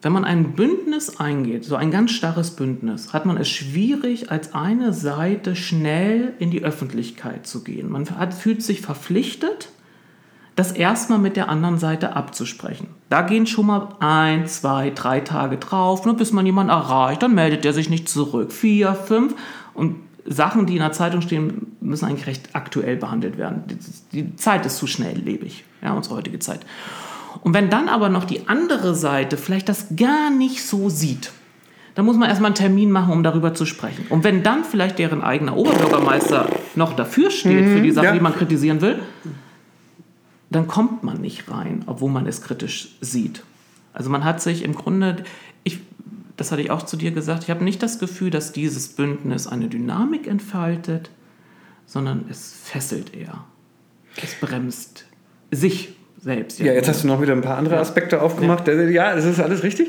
wenn 0.00 0.12
man 0.12 0.24
ein 0.24 0.52
Bündnis 0.52 1.18
eingeht, 1.18 1.64
so 1.64 1.74
ein 1.74 1.90
ganz 1.90 2.12
starres 2.12 2.52
Bündnis, 2.52 3.12
hat 3.12 3.26
man 3.26 3.36
es 3.36 3.48
schwierig, 3.48 4.30
als 4.30 4.54
eine 4.54 4.92
Seite 4.92 5.56
schnell 5.56 6.34
in 6.38 6.50
die 6.52 6.62
Öffentlichkeit 6.62 7.46
zu 7.46 7.64
gehen. 7.64 7.90
Man 7.90 8.08
hat, 8.10 8.32
fühlt 8.32 8.62
sich 8.62 8.80
verpflichtet, 8.80 9.70
das 10.58 10.72
erstmal 10.72 11.20
mit 11.20 11.36
der 11.36 11.48
anderen 11.48 11.78
Seite 11.78 12.16
abzusprechen. 12.16 12.88
Da 13.10 13.22
gehen 13.22 13.46
schon 13.46 13.66
mal 13.66 13.90
ein, 14.00 14.48
zwei, 14.48 14.90
drei 14.90 15.20
Tage 15.20 15.56
drauf, 15.56 16.04
nur 16.04 16.16
bis 16.16 16.32
man 16.32 16.44
jemanden 16.44 16.70
erreicht, 16.70 17.22
dann 17.22 17.34
meldet 17.34 17.64
er 17.64 17.72
sich 17.72 17.88
nicht 17.88 18.08
zurück. 18.08 18.50
Vier, 18.50 18.94
fünf 18.94 19.36
und 19.72 19.94
Sachen, 20.24 20.66
die 20.66 20.72
in 20.74 20.80
der 20.80 20.90
Zeitung 20.90 21.20
stehen, 21.20 21.76
müssen 21.80 22.06
eigentlich 22.06 22.26
recht 22.26 22.48
aktuell 22.54 22.96
behandelt 22.96 23.38
werden. 23.38 23.62
Die, 23.68 24.24
die 24.24 24.36
Zeit 24.36 24.66
ist 24.66 24.78
zu 24.78 24.88
schnelllebig, 24.88 25.62
ja, 25.80 25.92
unsere 25.92 26.16
heutige 26.16 26.40
Zeit. 26.40 26.66
Und 27.42 27.54
wenn 27.54 27.70
dann 27.70 27.88
aber 27.88 28.08
noch 28.08 28.24
die 28.24 28.48
andere 28.48 28.96
Seite 28.96 29.36
vielleicht 29.36 29.68
das 29.68 29.94
gar 29.94 30.30
nicht 30.30 30.66
so 30.66 30.88
sieht, 30.88 31.30
dann 31.94 32.04
muss 32.04 32.16
man 32.16 32.28
erstmal 32.28 32.48
einen 32.48 32.56
Termin 32.56 32.90
machen, 32.90 33.12
um 33.12 33.22
darüber 33.22 33.54
zu 33.54 33.64
sprechen. 33.64 34.06
Und 34.08 34.24
wenn 34.24 34.42
dann 34.42 34.64
vielleicht 34.64 34.98
deren 34.98 35.22
eigener 35.22 35.56
Oberbürgermeister 35.56 36.48
noch 36.74 36.94
dafür 36.94 37.30
steht, 37.30 37.64
mhm, 37.64 37.76
für 37.76 37.80
die 37.80 37.92
Sachen, 37.92 38.06
ja. 38.06 38.12
die 38.12 38.20
man 38.20 38.34
kritisieren 38.34 38.80
will, 38.80 38.98
dann 40.50 40.66
kommt 40.66 41.02
man 41.02 41.20
nicht 41.20 41.50
rein, 41.50 41.82
obwohl 41.86 42.10
man 42.10 42.26
es 42.26 42.42
kritisch 42.42 42.96
sieht. 43.00 43.42
Also 43.92 44.10
man 44.10 44.24
hat 44.24 44.40
sich 44.40 44.64
im 44.64 44.74
Grunde, 44.74 45.24
ich, 45.64 45.80
das 46.36 46.52
hatte 46.52 46.62
ich 46.62 46.70
auch 46.70 46.82
zu 46.82 46.96
dir 46.96 47.10
gesagt, 47.10 47.44
ich 47.44 47.50
habe 47.50 47.64
nicht 47.64 47.82
das 47.82 47.98
Gefühl, 47.98 48.30
dass 48.30 48.52
dieses 48.52 48.88
Bündnis 48.88 49.46
eine 49.46 49.68
Dynamik 49.68 50.26
entfaltet, 50.26 51.10
sondern 51.86 52.26
es 52.30 52.54
fesselt 52.64 53.14
eher. 53.14 53.44
Es 54.22 54.34
bremst 54.34 55.06
sich 55.50 55.90
selbst. 56.20 56.58
Ja, 56.58 56.72
jetzt 56.72 56.88
hast 56.88 57.04
du 57.04 57.08
noch 57.08 57.20
wieder 57.20 57.32
ein 57.32 57.42
paar 57.42 57.56
andere 57.56 57.78
Aspekte 57.78 58.20
aufgemacht. 58.20 58.66
Ja, 58.68 58.74
ja 58.74 59.14
das 59.14 59.24
ist 59.24 59.40
alles 59.40 59.62
richtig. 59.62 59.88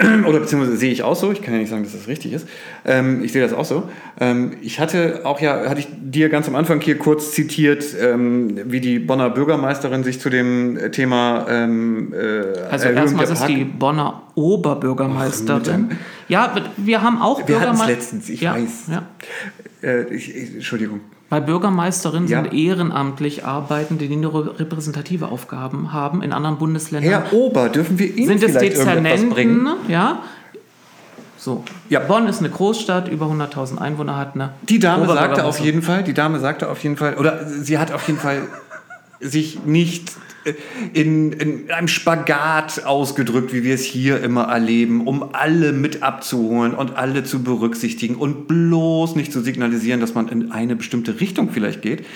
oder 0.26 0.40
beziehungsweise 0.40 0.76
sehe 0.76 0.90
ich 0.90 1.02
auch 1.02 1.14
so, 1.14 1.30
ich 1.30 1.42
kann 1.42 1.52
ja 1.54 1.60
nicht 1.60 1.68
sagen, 1.68 1.82
dass 1.82 1.92
das 1.92 2.08
richtig 2.08 2.32
ist. 2.32 2.48
Ähm, 2.84 3.22
ich 3.22 3.32
sehe 3.32 3.42
das 3.42 3.52
auch 3.52 3.64
so. 3.64 3.88
Ähm, 4.18 4.52
ich 4.62 4.80
hatte 4.80 5.20
auch 5.24 5.40
ja, 5.40 5.68
hatte 5.68 5.80
ich 5.80 5.88
dir 5.90 6.30
ganz 6.30 6.48
am 6.48 6.54
Anfang 6.54 6.80
hier 6.80 6.96
kurz 6.96 7.32
zitiert, 7.32 7.84
ähm, 8.00 8.58
wie 8.64 8.80
die 8.80 8.98
Bonner 8.98 9.28
Bürgermeisterin 9.28 10.02
sich 10.02 10.18
zu 10.18 10.30
dem 10.30 10.78
Thema 10.92 11.46
ähm, 11.50 12.14
äh, 12.14 12.58
Also 12.70 12.88
erstmal 12.88 13.30
ist 13.30 13.46
die 13.46 13.64
Bonner 13.64 14.22
Oberbürgermeisterin. 14.34 15.98
ja, 16.28 16.54
wir 16.78 17.02
haben 17.02 17.20
auch 17.20 17.38
wir 17.38 17.44
Bürgermeister. 17.46 17.86
letztens, 17.86 18.28
ich 18.30 18.40
ja, 18.40 18.54
weiß. 18.54 18.88
Ja. 18.90 19.02
Äh, 19.82 20.14
ich, 20.14 20.54
Entschuldigung. 20.54 21.00
Weil 21.30 21.42
Bürgermeisterinnen 21.42 22.28
ja. 22.28 22.42
sind 22.42 22.52
ehrenamtlich 22.52 23.44
Arbeitende, 23.44 24.08
die 24.08 24.16
nur 24.16 24.58
repräsentative 24.58 25.28
Aufgaben 25.28 25.92
haben 25.92 26.22
in 26.22 26.32
anderen 26.32 26.58
Bundesländern. 26.58 27.08
Herr 27.08 27.32
Ober, 27.32 27.68
dürfen 27.68 28.00
wir 28.00 28.14
Ihnen 28.14 28.38
sind 28.38 28.50
vielleicht 28.50 28.76
Dezernenten, 28.76 29.30
bringen? 29.30 29.68
Ja. 29.86 30.24
So. 31.38 31.64
Ja. 31.88 32.00
Bonn 32.00 32.26
ist 32.26 32.40
eine 32.40 32.50
Großstadt, 32.50 33.08
über 33.08 33.26
100.000 33.26 33.78
Einwohner 33.78 34.16
hat 34.16 34.34
eine. 34.34 34.50
Die 34.62 34.80
Dame 34.80 35.06
sagte 35.06 35.44
auf 35.44 35.60
jeden 35.60 35.82
Fall, 35.82 36.02
die 36.02 36.14
Dame 36.14 36.40
sagte 36.40 36.68
auf 36.68 36.82
jeden 36.82 36.96
Fall, 36.96 37.14
oder 37.14 37.46
sie 37.46 37.78
hat 37.78 37.92
auf 37.92 38.06
jeden 38.08 38.18
Fall 38.18 38.42
sich 39.20 39.64
nicht 39.64 40.12
in, 40.92 41.32
in 41.32 41.70
einem 41.70 41.88
Spagat 41.88 42.84
ausgedrückt, 42.84 43.52
wie 43.52 43.62
wir 43.62 43.74
es 43.74 43.84
hier 43.84 44.22
immer 44.22 44.44
erleben, 44.44 45.06
um 45.06 45.34
alle 45.34 45.72
mit 45.72 46.02
abzuholen 46.02 46.74
und 46.74 46.96
alle 46.96 47.24
zu 47.24 47.42
berücksichtigen 47.42 48.16
und 48.16 48.48
bloß 48.48 49.16
nicht 49.16 49.32
zu 49.32 49.40
signalisieren, 49.40 50.00
dass 50.00 50.14
man 50.14 50.28
in 50.28 50.52
eine 50.52 50.76
bestimmte 50.76 51.20
Richtung 51.20 51.50
vielleicht 51.50 51.82
geht. 51.82 52.06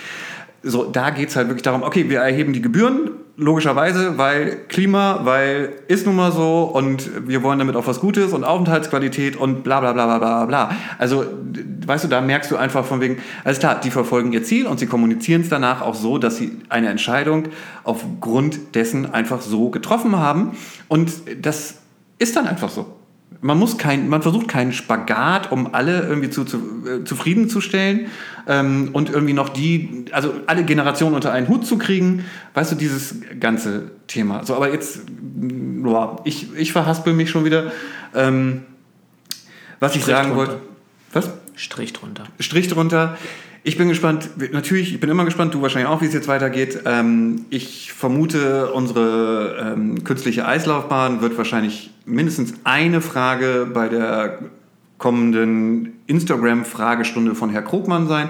So, 0.63 0.85
da 0.85 1.11
geht 1.11 1.29
es 1.29 1.35
halt 1.35 1.47
wirklich 1.47 1.63
darum, 1.63 1.83
okay, 1.83 2.09
wir 2.09 2.19
erheben 2.19 2.53
die 2.53 2.61
Gebühren, 2.61 3.11
logischerweise, 3.37 4.17
weil 4.17 4.65
Klima, 4.67 5.21
weil 5.23 5.73
ist 5.87 6.05
nun 6.05 6.15
mal 6.15 6.31
so 6.31 6.63
und 6.63 7.27
wir 7.27 7.43
wollen 7.43 7.59
damit 7.59 7.75
auch 7.75 7.85
was 7.85 7.99
Gutes 7.99 8.31
und 8.33 8.43
Aufenthaltsqualität 8.43 9.35
und 9.35 9.63
bla 9.63 9.81
bla 9.81 9.93
bla 9.93 10.05
bla 10.05 10.17
bla 10.17 10.45
bla. 10.45 10.71
Also, 10.97 11.25
weißt 11.85 12.05
du, 12.05 12.07
da 12.07 12.21
merkst 12.21 12.49
du 12.51 12.55
einfach 12.55 12.85
von 12.85 13.01
wegen, 13.01 13.17
alles 13.43 13.59
klar, 13.59 13.79
die 13.79 13.91
verfolgen 13.91 14.31
ihr 14.31 14.43
Ziel 14.43 14.67
und 14.67 14.79
sie 14.79 14.87
kommunizieren 14.87 15.41
es 15.41 15.49
danach 15.49 15.81
auch 15.81 15.95
so, 15.95 16.17
dass 16.17 16.37
sie 16.37 16.59
eine 16.69 16.89
Entscheidung 16.89 17.49
aufgrund 17.83 18.75
dessen 18.75 19.13
einfach 19.13 19.41
so 19.41 19.69
getroffen 19.69 20.17
haben 20.17 20.51
und 20.87 21.11
das 21.41 21.79
ist 22.19 22.35
dann 22.35 22.47
einfach 22.47 22.69
so. 22.69 22.85
Man, 23.41 23.59
muss 23.59 23.77
kein, 23.77 24.09
man 24.09 24.21
versucht 24.21 24.47
keinen 24.47 24.73
Spagat, 24.73 25.51
um 25.51 25.73
alle 25.73 26.01
irgendwie 26.01 26.29
zu, 26.29 26.45
zu, 26.45 26.57
äh, 26.87 27.03
zufriedenzustellen 27.03 28.07
ähm, 28.47 28.89
und 28.93 29.09
irgendwie 29.09 29.33
noch 29.33 29.49
die, 29.49 30.05
also 30.11 30.33
alle 30.47 30.63
Generationen 30.63 31.15
unter 31.15 31.31
einen 31.31 31.47
Hut 31.47 31.65
zu 31.65 31.77
kriegen. 31.77 32.25
Weißt 32.53 32.71
du, 32.71 32.75
dieses 32.75 33.15
ganze 33.39 33.91
Thema. 34.07 34.43
So, 34.45 34.55
aber 34.55 34.71
jetzt, 34.71 35.01
boah, 35.07 36.21
ich, 36.23 36.55
ich 36.55 36.71
verhaspel 36.71 37.13
mich 37.13 37.29
schon 37.29 37.45
wieder. 37.45 37.71
Ähm, 38.13 38.63
was 39.79 39.91
Strich 39.91 40.03
ich 40.03 40.07
sagen 40.07 40.35
wollte. 40.35 40.61
Was? 41.13 41.29
Strich 41.55 41.93
drunter. 41.93 42.25
Strich 42.39 42.67
drunter. 42.67 43.17
Ich 43.67 43.79
bin 43.79 43.87
gespannt, 43.87 44.29
natürlich, 44.51 44.93
ich 44.93 44.99
bin 44.99 45.09
immer 45.09 45.25
gespannt, 45.25 45.55
du 45.55 45.61
wahrscheinlich 45.63 45.89
auch, 45.89 45.99
wie 45.99 46.05
es 46.05 46.13
jetzt 46.13 46.27
weitergeht. 46.27 46.81
Ähm, 46.85 47.45
ich 47.49 47.93
vermute, 47.93 48.71
unsere 48.71 49.73
ähm, 49.73 50.03
künstliche 50.03 50.45
Eislaufbahn 50.45 51.21
wird 51.21 51.35
wahrscheinlich 51.35 51.89
mindestens 52.05 52.53
eine 52.63 53.01
Frage 53.01 53.67
bei 53.73 53.89
der 53.89 54.37
kommenden 54.99 55.93
Instagram-Fragestunde 56.05 57.33
von 57.33 57.49
Herr 57.49 57.63
Krogmann 57.63 58.07
sein. 58.07 58.29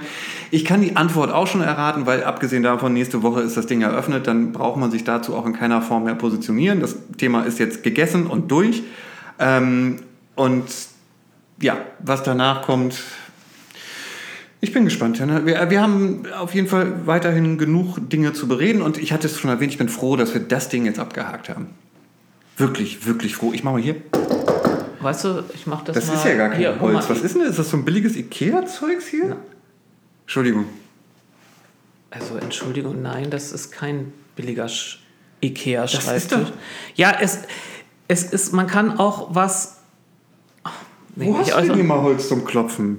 Ich 0.51 0.63
kann 0.63 0.81
die 0.81 0.95
Antwort 0.95 1.33
auch 1.33 1.47
schon 1.47 1.59
erraten, 1.59 2.05
weil 2.05 2.23
abgesehen 2.23 2.63
davon, 2.63 2.93
nächste 2.93 3.21
Woche 3.21 3.41
ist 3.41 3.57
das 3.57 3.67
Ding 3.67 3.81
eröffnet, 3.81 4.27
dann 4.27 4.53
braucht 4.53 4.79
man 4.79 4.89
sich 4.89 5.03
dazu 5.03 5.35
auch 5.35 5.45
in 5.45 5.51
keiner 5.51 5.81
Form 5.81 6.05
mehr 6.05 6.15
positionieren. 6.15 6.79
Das 6.79 6.95
Thema 7.17 7.41
ist 7.41 7.59
jetzt 7.59 7.83
gegessen 7.83 8.27
und 8.27 8.51
durch. 8.51 8.83
Ähm, 9.39 9.97
und 10.35 10.63
ja, 11.59 11.75
was 11.99 12.23
danach 12.23 12.61
kommt, 12.61 13.03
ich 14.61 14.73
bin 14.73 14.85
gespannt. 14.85 15.19
Wir, 15.19 15.69
wir 15.69 15.81
haben 15.81 16.23
auf 16.37 16.55
jeden 16.55 16.67
Fall 16.67 17.05
weiterhin 17.05 17.57
genug 17.57 17.97
Dinge 18.09 18.33
zu 18.33 18.47
bereden 18.47 18.81
und 18.81 18.97
ich 18.97 19.13
hatte 19.13 19.27
es 19.27 19.39
schon 19.39 19.49
erwähnt, 19.49 19.71
ich 19.71 19.77
bin 19.77 19.89
froh, 19.89 20.15
dass 20.15 20.33
wir 20.33 20.41
das 20.41 20.69
Ding 20.69 20.85
jetzt 20.85 20.99
abgehakt 20.99 21.49
haben. 21.49 21.67
Wirklich, 22.57 23.05
wirklich 23.05 23.35
froh. 23.35 23.51
Ich 23.53 23.63
mache 23.63 23.75
mal 23.75 23.81
hier. 23.81 23.95
Weißt 25.01 25.25
du, 25.25 25.43
ich 25.53 25.67
mache 25.67 25.85
das 25.85 25.95
Das 25.95 26.07
mal 26.07 26.13
ist 26.15 26.25
ja 26.25 26.35
gar 26.35 26.49
kein 26.49 26.57
hier, 26.57 26.79
Holz. 26.79 27.09
Was 27.09 27.21
ist 27.21 27.35
denn 27.35 27.41
das? 27.41 27.51
Ist 27.51 27.59
das 27.59 27.69
so 27.69 27.77
ein 27.77 27.85
billiges 27.85 28.15
Ikea-Zeugs 28.15 29.07
hier? 29.07 29.27
Ja. 29.27 29.37
Entschuldigung. 30.23 30.65
Also 32.09 32.37
Entschuldigung, 32.37 33.01
nein, 33.01 33.29
das 33.29 33.51
ist 33.51 33.71
kein 33.71 34.13
billiger 34.35 34.69
Ikea-Schreibtisch. 35.41 36.53
Ja, 36.95 37.17
es, 37.19 37.39
es 38.07 38.23
ist, 38.23 38.53
man 38.53 38.67
kann 38.67 38.97
auch 38.97 39.35
was... 39.35 39.81
Nee, 41.17 41.27
Wo 41.27 41.37
hast 41.37 41.51
du 41.51 41.61
denn 41.61 41.79
immer 41.79 42.01
Holz 42.01 42.27
zum 42.27 42.45
Klopfen? 42.45 42.97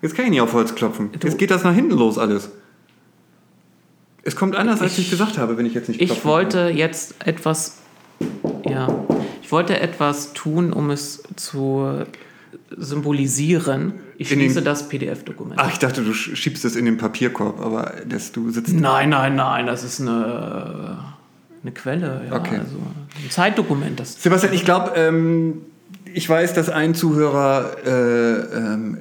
Jetzt 0.00 0.14
kann 0.14 0.26
ich 0.26 0.30
nicht 0.30 0.40
auf 0.40 0.52
Holz 0.52 0.74
klopfen. 0.74 1.10
Du, 1.18 1.26
jetzt 1.26 1.38
geht 1.38 1.50
das 1.50 1.64
nach 1.64 1.74
hinten 1.74 1.96
los 1.96 2.18
alles. 2.18 2.50
Es 4.22 4.36
kommt 4.36 4.56
anders, 4.56 4.80
als 4.80 4.92
ich, 4.92 5.06
ich 5.06 5.10
gesagt 5.10 5.38
habe, 5.38 5.56
wenn 5.56 5.66
ich 5.66 5.74
jetzt 5.74 5.88
nicht 5.88 6.00
Ich 6.00 6.24
wollte 6.24 6.68
kann. 6.68 6.76
jetzt 6.76 7.14
etwas, 7.24 7.78
ja, 8.68 8.88
ich 9.42 9.50
wollte 9.50 9.80
etwas 9.80 10.34
tun, 10.34 10.72
um 10.72 10.90
es 10.90 11.22
zu 11.36 12.04
symbolisieren. 12.76 13.94
Ich 14.16 14.30
in 14.30 14.38
schließe 14.38 14.56
den, 14.56 14.64
das 14.64 14.88
PDF-Dokument. 14.88 15.60
Ach, 15.60 15.72
ich 15.72 15.78
dachte, 15.78 16.02
du 16.02 16.12
schiebst 16.12 16.64
es 16.64 16.76
in 16.76 16.84
den 16.84 16.98
Papierkorb, 16.98 17.60
aber 17.60 17.94
dass 18.06 18.32
du 18.32 18.50
sitzt. 18.50 18.74
Nein, 18.74 19.10
nein, 19.10 19.36
nein, 19.36 19.66
das 19.66 19.84
ist 19.84 20.00
eine, 20.00 20.98
eine 21.62 21.72
Quelle, 21.72 22.22
ja, 22.28 22.36
okay. 22.36 22.58
also 22.58 22.76
ein 22.76 23.30
Zeitdokument. 23.30 23.98
Das 23.98 24.22
Sebastian, 24.22 24.52
ich 24.52 24.64
glaube, 24.64 24.92
ähm, 24.96 25.62
ich 26.12 26.28
weiß, 26.28 26.54
dass 26.54 26.68
ein 26.68 26.94
Zuhörer 26.94 27.76
äh, 27.84 27.90
ähm, 28.56 28.98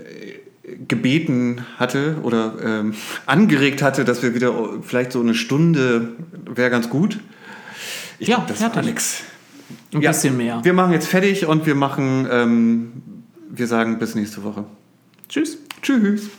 gebeten 0.87 1.65
hatte 1.77 2.17
oder 2.23 2.55
ähm, 2.63 2.93
angeregt 3.25 3.81
hatte, 3.81 4.05
dass 4.05 4.23
wir 4.23 4.33
wieder 4.35 4.53
vielleicht 4.81 5.11
so 5.11 5.21
eine 5.21 5.33
Stunde 5.33 6.15
wäre 6.45 6.69
ganz 6.69 6.89
gut. 6.89 7.19
Ich 8.19 8.27
ja, 8.27 8.35
glaub, 8.35 8.47
das 8.47 8.59
fertig. 8.59 8.75
war 8.75 8.83
nix. 8.83 9.23
Ein 9.93 10.01
ja, 10.01 10.11
bisschen 10.11 10.37
mehr. 10.37 10.63
Wir 10.63 10.73
machen 10.73 10.93
jetzt 10.93 11.07
fertig 11.07 11.45
und 11.45 11.65
wir 11.65 11.75
machen, 11.75 12.27
ähm, 12.29 12.91
wir 13.49 13.67
sagen 13.67 13.99
bis 13.99 14.15
nächste 14.15 14.43
Woche. 14.43 14.65
Tschüss. 15.29 15.57
Tschüss. 15.81 16.29